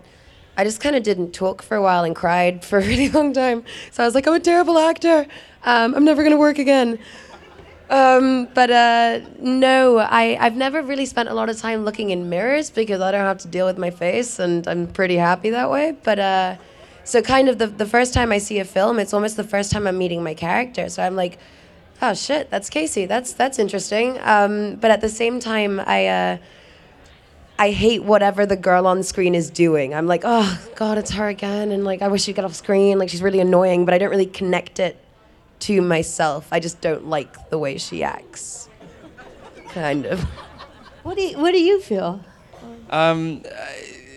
I 0.58 0.64
just 0.64 0.82
kind 0.82 0.96
of 0.96 1.04
didn't 1.04 1.32
talk 1.34 1.62
for 1.62 1.78
a 1.78 1.84
while 1.84 2.04
and 2.04 2.16
cried 2.16 2.66
for 2.66 2.80
a 2.80 2.82
really 2.82 3.10
long 3.10 3.34
time. 3.34 3.64
So 3.92 4.02
I 4.02 4.08
was 4.08 4.16
like, 4.16 4.26
I'm 4.26 4.34
a 4.34 4.40
terrible 4.40 4.80
actor. 4.80 5.28
Um, 5.64 5.94
I'm 5.94 6.04
never 6.04 6.24
gonna 6.24 6.40
work 6.40 6.58
again. 6.58 6.98
Um, 7.92 8.48
but 8.56 8.72
uh, 8.72 9.20
no, 9.38 10.00
I, 10.00 10.40
I've 10.44 10.56
never 10.56 10.82
really 10.82 11.06
spent 11.06 11.30
a 11.30 11.36
lot 11.36 11.50
of 11.50 11.60
time 11.60 11.86
looking 11.86 12.10
in 12.10 12.30
mirrors 12.30 12.72
because 12.72 13.00
I 13.00 13.12
don't 13.12 13.26
have 13.26 13.38
to 13.40 13.48
deal 13.48 13.68
with 13.68 13.78
my 13.78 13.92
face, 13.92 14.40
and 14.40 14.68
I'm 14.68 14.88
pretty 14.88 15.18
happy 15.18 15.52
that 15.52 15.70
way. 15.70 15.96
But 16.04 16.18
uh, 16.18 16.56
so 17.04 17.22
kind 17.22 17.48
of 17.48 17.60
the 17.60 17.68
the 17.68 17.86
first 17.86 18.12
time 18.16 18.32
I 18.32 18.40
see 18.40 18.58
a 18.58 18.66
film, 18.66 18.98
it's 18.98 19.14
almost 19.14 19.38
the 19.38 19.44
first 19.44 19.72
time 19.72 19.86
I'm 19.86 20.00
meeting 20.00 20.24
my 20.24 20.34
character. 20.34 20.90
So 20.90 21.04
I'm 21.04 21.16
like, 21.16 21.38
oh 22.02 22.14
shit, 22.14 22.50
that's 22.50 22.70
Casey. 22.70 23.06
That's 23.06 23.34
that's 23.34 23.60
interesting. 23.60 24.20
Um, 24.22 24.76
but 24.76 24.92
at 24.92 25.02
the 25.02 25.10
same 25.10 25.40
time, 25.40 25.80
I. 25.80 26.08
Uh, 26.08 26.38
I 27.58 27.72
hate 27.72 28.04
whatever 28.04 28.46
the 28.46 28.58
girl 28.58 28.86
on 28.86 29.02
screen 29.02 29.34
is 29.34 29.50
doing. 29.50 29.94
I'm 29.94 30.08
like, 30.08 30.24
oh 30.26 30.62
god, 30.76 30.98
it's 30.98 31.12
her 31.12 31.30
again, 31.30 31.72
and 31.72 31.86
like 31.86 32.02
I 32.02 32.10
wish 32.10 32.24
she'd 32.24 32.36
get 32.36 32.44
off 32.44 32.54
screen. 32.54 33.00
Like 33.00 33.08
she's 33.08 33.22
really 33.22 33.40
annoying, 33.40 33.86
but 33.86 33.94
I 33.94 33.98
don't 33.98 34.10
really 34.10 34.26
connect 34.26 34.78
it 34.80 34.98
to 35.60 35.82
myself. 35.82 36.48
I 36.52 36.60
just 36.60 36.82
don't 36.82 37.08
like 37.08 37.50
the 37.50 37.58
way 37.58 37.78
she 37.78 38.04
acts. 38.04 38.68
Kind 39.70 40.06
of. 40.06 40.22
What 41.04 41.16
do 41.16 41.24
you, 41.24 41.38
What 41.38 41.52
do 41.52 41.62
you 41.62 41.80
feel? 41.82 42.20
Um, 42.90 43.44
uh, 43.46 43.66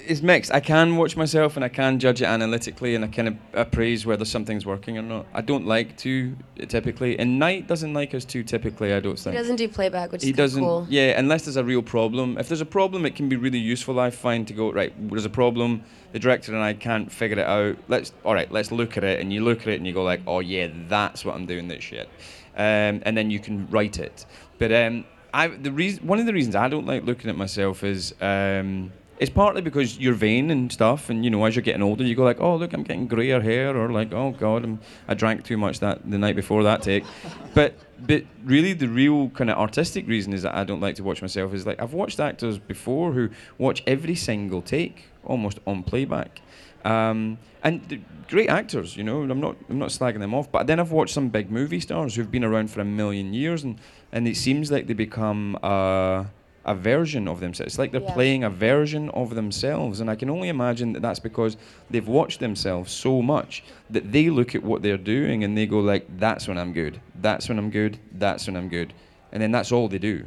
it's 0.09 0.23
mixed. 0.23 0.51
I 0.53 0.61
can 0.61 0.97
watch 0.97 1.17
myself 1.17 1.57
and 1.57 1.65
I 1.65 1.69
can 1.69 1.99
judge 1.99 2.23
it 2.23 2.25
analytically 2.25 2.95
and 2.95 3.05
I 3.05 3.09
can 3.09 3.39
appraise 3.53 4.07
whether 4.07 4.25
something's 4.25 4.65
working 4.65 4.97
or 4.97 5.03
not. 5.03 5.27
I 5.35 5.43
don't 5.43 5.67
like 5.67 5.97
to 5.99 6.35
typically, 6.69 7.19
and 7.19 7.39
Night 7.39 7.67
doesn't 7.69 7.93
like 7.93 8.15
us 8.15 8.25
too 8.25 8.43
typically. 8.43 8.95
I 8.95 9.01
don't 9.01 9.19
think 9.19 9.37
He 9.37 9.39
doesn't 9.39 9.57
do 9.57 9.69
playback, 9.69 10.11
which 10.11 10.25
He 10.25 10.31
is 10.31 10.37
doesn't. 10.37 10.63
cool. 10.63 10.87
Yeah, 10.89 11.19
unless 11.19 11.45
there's 11.45 11.57
a 11.57 11.65
real 11.65 11.83
problem. 11.83 12.39
If 12.39 12.49
there's 12.49 12.63
a 12.63 12.67
problem, 12.67 13.05
it 13.05 13.17
can 13.17 13.29
be 13.29 13.37
really 13.37 13.59
useful. 13.59 14.01
I 14.01 14.11
find 14.11 14.49
to 14.49 14.55
go 14.55 14.73
right. 14.73 14.93
There's 15.11 15.27
a 15.27 15.31
problem. 15.31 15.85
The 16.13 16.19
director 16.19 16.55
and 16.55 16.63
I 16.63 16.73
can't 16.73 17.13
figure 17.13 17.39
it 17.39 17.47
out. 17.47 17.77
Let's 17.89 18.13
all 18.25 18.33
right. 18.35 18.51
Let's 18.51 18.73
look 18.73 18.97
at 18.97 19.05
it, 19.05 19.21
and 19.21 19.31
you 19.31 19.45
look 19.45 19.61
at 19.61 19.69
it, 19.69 19.77
and 19.77 19.87
you 19.87 19.93
go 19.93 20.03
like, 20.05 20.23
oh 20.27 20.41
yeah, 20.41 20.69
that's 20.89 21.25
what 21.25 21.35
I'm 21.35 21.45
doing. 21.45 21.69
This 21.69 21.85
shit, 21.85 22.09
um, 22.57 23.03
and 23.05 23.15
then 23.15 23.31
you 23.31 23.41
can 23.41 23.69
write 23.71 23.99
it. 23.99 24.25
But 24.59 24.73
um, 24.73 25.05
I 25.35 25.49
the 25.49 25.71
reason 25.71 26.07
one 26.07 26.19
of 26.19 26.25
the 26.25 26.33
reasons 26.33 26.57
I 26.57 26.69
don't 26.69 26.87
like 26.87 27.05
looking 27.05 27.29
at 27.29 27.37
myself 27.37 27.85
is. 27.85 28.15
Um, 28.23 28.91
it's 29.19 29.31
partly 29.31 29.61
because 29.61 29.99
you're 29.99 30.15
vain 30.15 30.51
and 30.51 30.71
stuff, 30.71 31.11
and 31.11 31.25
you 31.25 31.31
know, 31.31 31.45
as 31.45 31.57
you're 31.57 31.63
getting 31.63 31.83
older, 31.83 32.05
you 32.05 32.15
go 32.15 32.23
like, 32.23 32.41
"Oh, 32.41 32.57
look, 32.57 32.73
I'm 32.73 32.85
getting 32.85 33.07
grayer 33.09 33.41
hair," 33.41 33.77
or 33.77 33.91
like, 33.91 34.13
"Oh 34.13 34.31
God, 34.31 34.65
I'm, 34.65 34.81
I 35.09 35.15
drank 35.15 35.45
too 35.45 35.57
much 35.57 35.81
that 35.81 36.09
the 36.09 36.19
night 36.19 36.37
before 36.37 36.63
that 36.63 36.83
take." 36.83 37.05
but 37.55 37.75
but 38.01 38.25
really, 38.45 38.73
the 38.73 38.89
real 38.89 39.31
kind 39.31 39.51
of 39.51 39.59
artistic 39.59 40.07
reason 40.07 40.33
is 40.33 40.43
that 40.43 40.55
I 40.55 40.65
don't 40.65 40.81
like 40.81 40.95
to 40.97 41.03
watch 41.03 41.21
myself 41.21 41.53
is 41.53 41.67
like 41.67 41.81
I've 41.83 41.95
watched 41.95 42.21
actors 42.21 42.59
before 42.59 43.13
who 43.13 43.31
watch 43.59 43.83
every 43.87 44.15
single 44.15 44.63
take 44.63 45.07
almost 45.25 45.59
on 45.67 45.83
playback, 45.83 46.41
um, 46.85 47.39
and 47.65 48.05
great 48.29 48.49
actors, 48.49 48.97
you 48.97 49.03
know. 49.03 49.23
I'm 49.23 49.41
not 49.41 49.57
I'm 49.69 49.81
not 49.81 49.89
slagging 49.89 50.21
them 50.21 50.33
off, 50.33 50.51
but 50.53 50.69
then 50.69 50.79
I've 50.79 50.93
watched 50.93 51.15
some 51.15 51.29
big 51.29 51.51
movie 51.51 51.81
stars 51.81 52.15
who've 52.15 52.31
been 52.31 52.45
around 52.45 52.71
for 52.71 52.81
a 52.81 52.85
million 52.85 53.35
years, 53.35 53.65
and 53.65 53.81
and 54.13 54.29
it 54.29 54.37
seems 54.37 54.71
like 54.71 54.87
they 54.87 54.95
become. 54.95 55.59
Uh, 55.61 56.25
a 56.69 56.75
version 56.75 57.27
of 57.27 57.41
themselves. 57.41 57.73
It's 57.73 57.79
like 57.79 57.93
they're 57.93 58.03
Yeah. 58.03 58.13
playing 58.13 58.45
a 58.45 58.51
version 58.51 59.09
of 59.11 59.35
themselves, 59.35 60.01
and 60.01 60.11
I 60.11 60.15
can 60.17 60.29
only 60.29 60.49
imagine 60.51 60.93
that 60.93 61.01
that's 61.01 61.19
because 61.19 61.57
they've 61.91 62.07
watched 62.07 62.41
themselves 62.41 62.93
so 62.93 63.23
much 63.23 63.65
that 63.89 64.13
they 64.13 64.29
look 64.29 64.55
at 64.55 64.63
what 64.63 64.83
they're 64.83 64.99
doing 65.17 65.43
and 65.45 65.57
they 65.57 65.67
go 65.67 65.81
like, 65.81 66.05
"That's 66.19 66.47
when 66.47 66.59
I'm 66.59 66.75
good. 66.75 67.01
That's 67.23 67.49
when 67.49 67.59
I'm 67.59 67.71
good. 67.71 67.97
That's 68.13 68.47
when 68.47 68.55
I'm 68.55 68.69
good," 68.69 68.93
and 69.33 69.43
then 69.43 69.51
that's 69.51 69.73
all 69.73 69.89
they 69.89 69.99
do. 69.99 70.25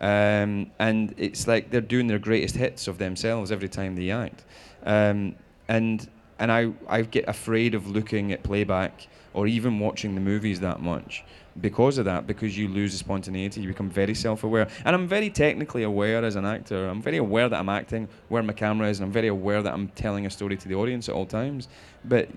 Um, 0.00 0.70
and 0.78 1.14
it's 1.16 1.46
like 1.48 1.70
they're 1.70 1.80
doing 1.94 2.06
their 2.06 2.20
greatest 2.20 2.56
hits 2.56 2.86
of 2.86 2.98
themselves 2.98 3.50
every 3.50 3.68
time 3.68 3.96
they 3.96 4.10
act. 4.10 4.44
Um, 4.84 5.34
and 5.68 6.08
and 6.38 6.50
I, 6.52 6.72
I 6.88 7.02
get 7.02 7.28
afraid 7.28 7.74
of 7.74 7.88
looking 7.88 8.32
at 8.32 8.42
playback 8.44 9.06
or 9.34 9.46
even 9.46 9.78
watching 9.80 10.14
the 10.14 10.20
movies 10.20 10.60
that 10.60 10.80
much 10.80 11.24
because 11.60 11.98
of 11.98 12.04
that, 12.06 12.26
because 12.26 12.56
you 12.56 12.68
lose 12.68 12.92
the 12.92 12.98
spontaneity, 12.98 13.60
you 13.60 13.68
become 13.68 13.90
very 13.90 14.14
self 14.14 14.44
aware. 14.44 14.68
And 14.84 14.94
I'm 14.94 15.06
very 15.06 15.30
technically 15.30 15.82
aware 15.82 16.24
as 16.24 16.36
an 16.36 16.46
actor. 16.46 16.88
I'm 16.88 17.02
very 17.02 17.18
aware 17.18 17.48
that 17.48 17.58
I'm 17.58 17.68
acting, 17.68 18.08
where 18.28 18.42
my 18.42 18.52
camera 18.52 18.88
is, 18.88 18.98
and 19.00 19.06
I'm 19.06 19.12
very 19.12 19.28
aware 19.28 19.62
that 19.62 19.72
I'm 19.72 19.88
telling 19.88 20.26
a 20.26 20.30
story 20.30 20.56
to 20.56 20.68
the 20.68 20.74
audience 20.74 21.08
at 21.08 21.14
all 21.14 21.26
times. 21.26 21.68
But 22.04 22.28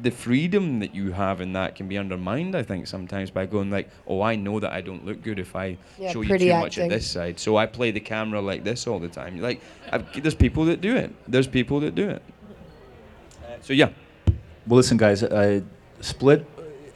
the 0.00 0.10
freedom 0.10 0.78
that 0.78 0.94
you 0.94 1.10
have 1.10 1.40
in 1.40 1.52
that 1.54 1.74
can 1.74 1.88
be 1.88 1.98
undermined, 1.98 2.54
I 2.54 2.62
think, 2.62 2.86
sometimes 2.86 3.30
by 3.30 3.46
going 3.46 3.70
like, 3.70 3.90
"Oh, 4.06 4.22
I 4.22 4.36
know 4.36 4.60
that 4.60 4.72
I 4.72 4.80
don't 4.80 5.04
look 5.04 5.22
good 5.22 5.40
if 5.40 5.56
I 5.56 5.76
Yeah, 5.98 6.12
show 6.12 6.20
you 6.20 6.28
pretty 6.28 6.46
too 6.46 6.56
much 6.56 6.78
of 6.78 6.88
this 6.88 7.06
side, 7.06 7.40
so 7.40 7.56
I 7.56 7.66
play 7.66 7.90
the 7.90 8.00
camera 8.00 8.40
like 8.40 8.62
this 8.62 8.86
all 8.86 9.00
the 9.00 9.08
time." 9.08 9.40
Like, 9.40 9.60
I've, 9.90 10.22
there's 10.22 10.36
people 10.36 10.66
that 10.66 10.80
do 10.80 10.94
it. 10.94 11.12
There's 11.26 11.48
people 11.48 11.80
that 11.80 11.96
do 11.96 12.08
it. 12.10 12.22
Uh, 13.42 13.46
so 13.60 13.72
yeah, 13.72 13.88
Well, 14.66 14.76
listen, 14.76 14.96
guys. 14.96 15.22
Uh, 15.22 15.62
Split 16.00 16.46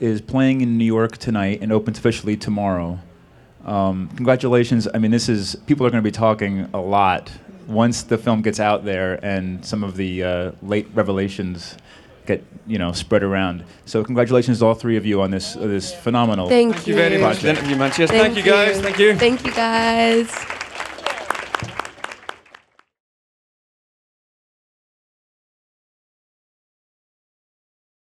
is 0.03 0.21
playing 0.21 0.61
in 0.63 0.77
New 0.77 0.85
York 0.85 1.17
tonight 1.17 1.61
and 1.63 1.71
opens 1.71 1.97
officially 1.97 2.37
tomorrow. 2.37 2.99
Um, 3.65 4.11
congratulations. 4.17 4.89
I 4.93 4.99
mean, 4.99 5.13
this 5.13 5.29
is 5.29 5.55
people 5.67 5.87
are 5.87 5.91
going 5.91 6.03
to 6.03 6.07
be 6.07 6.11
talking 6.11 6.69
a 6.75 6.81
lot 6.81 7.31
once 7.69 8.03
the 8.03 8.19
film 8.19 8.43
gets 8.43 8.59
out 8.59 8.85
there 8.85 9.25
and 9.25 9.65
some 9.65 9.85
of 9.85 9.97
the 9.97 10.25
uh, 10.25 10.53
late 10.61 10.89
revelations 10.93 11.77
get 12.27 12.45
you 12.67 12.79
know 12.79 12.91
spread 12.91 13.23
around. 13.23 13.65
So 13.85 14.03
congratulations 14.03 14.59
to 14.59 14.67
all 14.67 14.75
three 14.75 14.97
of 14.97 15.07
you 15.07 15.23
on 15.23 15.31
this 15.31 15.55
uh, 15.55 15.61
this 15.61 15.95
phenomenal. 15.95 16.49
Thank 16.49 16.89
you. 16.89 16.97
very 16.97 17.19
much. 17.19 17.39
Thank 17.39 17.65
you, 17.69 17.77
man. 17.77 17.93
Cheers. 17.93 18.11
Thank 18.11 18.37
you, 18.37 18.43
guys. 18.43 18.81
Thank 18.81 18.99
you. 18.99 19.17
Thank 19.17 19.45
you, 19.45 19.53
guys. 19.53 20.52